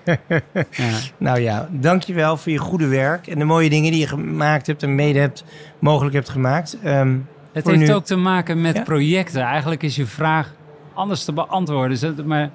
ja. 0.70 0.93
Nou 1.16 1.41
ja, 1.41 1.68
dankjewel 1.70 2.37
voor 2.37 2.53
je 2.53 2.59
goede 2.59 2.87
werk 2.87 3.26
en 3.26 3.39
de 3.39 3.45
mooie 3.45 3.70
dingen 3.70 3.91
die 3.91 4.01
je 4.01 4.07
gemaakt 4.07 4.66
hebt 4.66 4.83
en 4.83 4.95
mede 4.95 5.18
hebt, 5.18 5.45
mogelijk 5.78 6.14
hebt 6.14 6.28
gemaakt. 6.28 6.78
Ehm, 6.83 7.16
Het 7.53 7.66
heeft 7.66 7.78
nu. 7.78 7.93
ook 7.95 8.05
te 8.05 8.16
maken 8.16 8.61
met 8.61 8.76
Ja. 8.76 8.83
projecten. 8.83 9.43
Eigenlijk 9.43 9.83
is 9.83 9.97
je 9.97 10.07
vraag 10.07 10.53
anders 10.95 11.24
te 11.24 11.33
beantwoorden. 11.33 12.26
Maar 12.26 12.51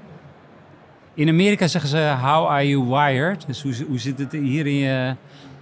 in 1.16 1.30
Amerika 1.30 1.68
zeggen 1.68 1.89
ze, 1.89 2.13
how 2.22 2.47
are 2.49 2.68
you 2.68 2.86
wired? 2.88 3.43
Dus 3.47 3.61
hoe, 3.61 3.74
hoe 3.88 3.99
zit 3.99 4.20
het 4.20 4.32
hier 4.32 4.68
in 4.68 4.76
je... 4.76 5.16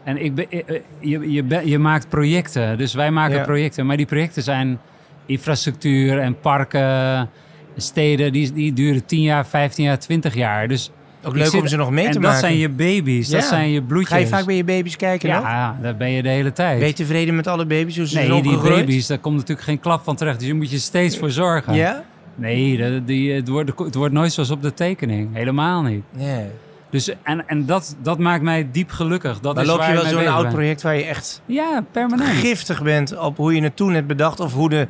En 0.03 0.23
ik 0.23 0.35
ben, 0.35 0.45
eh, 0.51 0.59
eh, 0.67 0.81
je, 0.99 1.31
je, 1.31 1.43
ben- 1.43 1.67
je 1.67 1.79
maakt 1.79 2.09
projecten, 2.09 2.77
dus 2.77 2.93
wij 2.93 3.11
maken 3.11 3.37
Ja. 3.37 3.43
projecten. 3.43 3.85
Maar 3.85 3.97
die 3.97 4.05
projecten 4.05 4.43
zijn 4.43 4.79
infrastructuur 5.25 6.19
en 6.19 6.39
parken, 6.39 7.29
steden. 7.77 8.31
Die, 8.33 8.53
die 8.53 8.73
duren 8.73 9.05
10 9.05 9.21
jaar, 9.21 9.45
15 9.45 9.83
jaar, 9.83 9.99
20 9.99 10.33
jaar. 10.35 10.67
Dus 10.67 10.91
ook 11.23 11.35
leuk 11.35 11.45
zit- 11.45 11.61
om 11.61 11.67
ze 11.67 11.75
nog 11.77 11.91
mee 11.91 12.05
en 12.05 12.11
te 12.11 12.19
dat 12.19 12.23
maken. 12.31 12.39
zijn 12.47 12.57
je 12.57 12.69
baby's, 12.69 13.29
dat 13.29 13.41
Ja. 13.41 13.47
zijn 13.47 13.69
je 13.69 13.81
bloedjes. 13.81 14.09
Ga 14.09 14.17
je 14.17 14.27
vaak 14.27 14.45
bij 14.45 14.55
je 14.55 14.63
baby's 14.63 14.95
kijken 14.95 15.29
dan? 15.29 15.41
Ja, 15.41 15.77
daar 15.81 15.95
ben 15.97 16.09
je 16.11 16.23
de 16.23 16.29
hele 16.29 16.53
tijd. 16.53 16.77
Ben 16.79 16.87
je 16.87 16.93
tevreden 16.93 17.35
met 17.35 17.47
alle 17.47 17.65
baby's? 17.65 17.97
Hoe 17.97 18.07
ze 18.07 18.17
Nee, 18.19 18.41
die 18.41 18.57
baby's, 18.57 19.07
daar 19.07 19.17
komt 19.17 19.35
natuurlijk 19.35 19.67
geen 19.67 19.79
klap 19.79 20.03
van 20.03 20.15
terecht. 20.15 20.39
Dus 20.39 20.47
je 20.47 20.53
moet 20.53 20.71
je 20.71 20.77
steeds 20.77 21.17
voor 21.17 21.31
zorgen. 21.31 21.73
Ja? 21.73 22.03
Nee, 22.35 23.03
die, 23.03 23.33
het, 23.33 23.47
wordt, 23.47 23.71
het 23.79 23.95
wordt 23.95 24.13
nooit 24.13 24.33
zoals 24.33 24.51
op 24.51 24.61
de 24.61 24.73
tekening. 24.73 25.35
Helemaal 25.35 25.81
niet. 25.81 26.03
Nee. 26.17 26.45
Dus, 26.89 27.13
en 27.23 27.47
en 27.47 27.65
dat, 27.65 27.95
dat 28.01 28.19
maakt 28.19 28.43
mij 28.43 28.67
diep 28.71 28.91
gelukkig. 28.91 29.39
Dat 29.39 29.53
Maar 29.55 29.63
is 29.63 29.69
loop 29.69 29.79
waar 29.79 29.87
je 29.89 30.01
wel 30.01 30.05
zo'n 30.05 30.27
oud 30.27 30.49
project 30.49 30.81
waar 30.81 30.95
je 30.95 31.03
echt 31.03 31.41
Ja, 31.45 31.83
permanent. 31.91 32.29
giftig 32.29 32.83
bent 32.83 33.17
op 33.17 33.37
hoe 33.37 33.55
je 33.55 33.63
het 33.63 33.75
toen 33.75 33.93
hebt 33.93 34.07
bedacht 34.07 34.39
of 34.39 34.53
hoe 34.53 34.69
de 34.69 34.87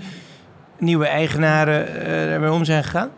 nieuwe 0.79 1.05
eigenaren 1.05 1.87
eh, 1.87 2.33
ermee 2.33 2.51
om 2.51 2.65
zijn 2.65 2.83
gegaan? 2.83 3.09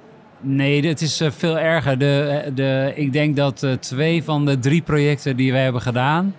Nee, 0.41 0.87
het 0.87 1.01
is 1.01 1.21
eh, 1.21 1.31
veel 1.31 1.59
erger. 1.59 1.97
De, 1.97 2.41
eh, 2.45 2.51
de, 2.55 2.91
ik 2.95 3.13
denk 3.13 3.35
dat 3.35 3.67
twee 3.79 4.23
van 4.23 4.45
de 4.45 4.59
drie 4.59 4.81
projecten 4.81 5.35
die 5.35 5.51
wij 5.51 5.63
hebben 5.63 5.81
gedaan, 5.81 6.35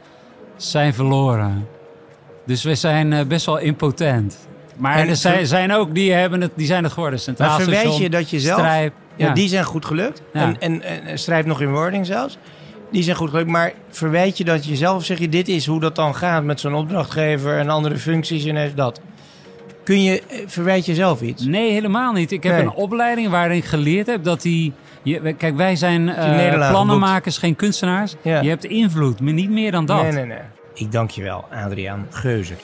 zijn 0.56 0.94
verloren. 0.94 1.68
Dus 2.46 2.64
we 2.64 2.74
zijn 2.74 3.28
best 3.28 3.46
wel 3.46 3.58
impotent. 3.58 4.45
Maar 4.76 4.96
En 4.96 5.08
er 5.08 5.16
zijn, 5.16 5.46
zijn 5.46 5.72
ook 5.72 5.94
die, 5.94 6.12
hebben 6.12 6.40
het, 6.40 6.50
die 6.54 6.66
zijn 6.66 6.84
het 6.84 6.92
geworden. 6.92 7.20
Centraal 7.20 7.48
Maar 7.48 7.60
verwijt 7.60 7.80
Station, 7.80 8.02
je 8.02 8.10
dat 8.10 8.30
je 8.30 8.40
zelf... 8.40 8.58
Strijp. 8.58 8.92
Ja, 9.16 9.32
die 9.32 9.48
zijn 9.48 9.64
goed 9.64 9.84
gelukt. 9.84 10.22
Ja. 10.32 10.40
En, 10.40 10.82
en, 10.82 10.82
en 11.26 11.46
nog 11.46 11.60
in 11.60 11.72
wording 11.72 12.06
zelfs. 12.06 12.38
Die 12.90 13.02
zijn 13.02 13.16
goed 13.16 13.30
gelukt. 13.30 13.48
Maar 13.48 13.72
verwijt 13.90 14.38
je 14.38 14.44
dat 14.44 14.66
je 14.66 14.76
zelf, 14.76 15.04
zeg 15.04 15.18
je, 15.18 15.28
dit 15.28 15.48
is 15.48 15.66
hoe 15.66 15.80
dat 15.80 15.96
dan 15.96 16.14
gaat 16.14 16.44
met 16.44 16.60
zo'n 16.60 16.74
opdrachtgever 16.74 17.58
en 17.58 17.68
andere 17.68 17.96
functies 17.96 18.44
en 18.44 18.56
heeft 18.56 18.76
dat. 18.76 19.00
Kun 19.84 20.02
je, 20.02 20.22
eh, 20.28 20.38
verwijt 20.46 20.86
je 20.86 20.94
zelf 20.94 21.20
iets? 21.20 21.44
Nee, 21.44 21.72
helemaal 21.72 22.12
niet. 22.12 22.32
Ik 22.32 22.42
heb 22.42 22.52
Nee. 22.52 22.62
een 22.62 22.72
opleiding 22.72 23.28
waarin 23.28 23.56
ik 23.56 23.64
geleerd 23.64 24.06
heb 24.06 24.24
dat 24.24 24.42
die... 24.42 24.72
Je, 25.02 25.32
kijk, 25.32 25.56
wij 25.56 25.76
zijn 25.76 26.04
nederlagen 26.04 26.74
plannenmakers, 26.74 27.38
geen 27.38 27.56
kunstenaars. 27.56 28.14
Ja. 28.22 28.40
Je 28.40 28.48
hebt 28.48 28.64
invloed, 28.64 29.20
maar 29.20 29.32
niet 29.32 29.50
meer 29.50 29.70
dan 29.70 29.86
dat. 29.86 30.02
Nee, 30.02 30.12
nee, 30.12 30.24
nee. 30.24 30.38
Ik 30.74 30.92
dank 30.92 31.10
je 31.10 31.22
wel, 31.22 31.44
Adriaan 31.64 32.06
Geuze. 32.10 32.54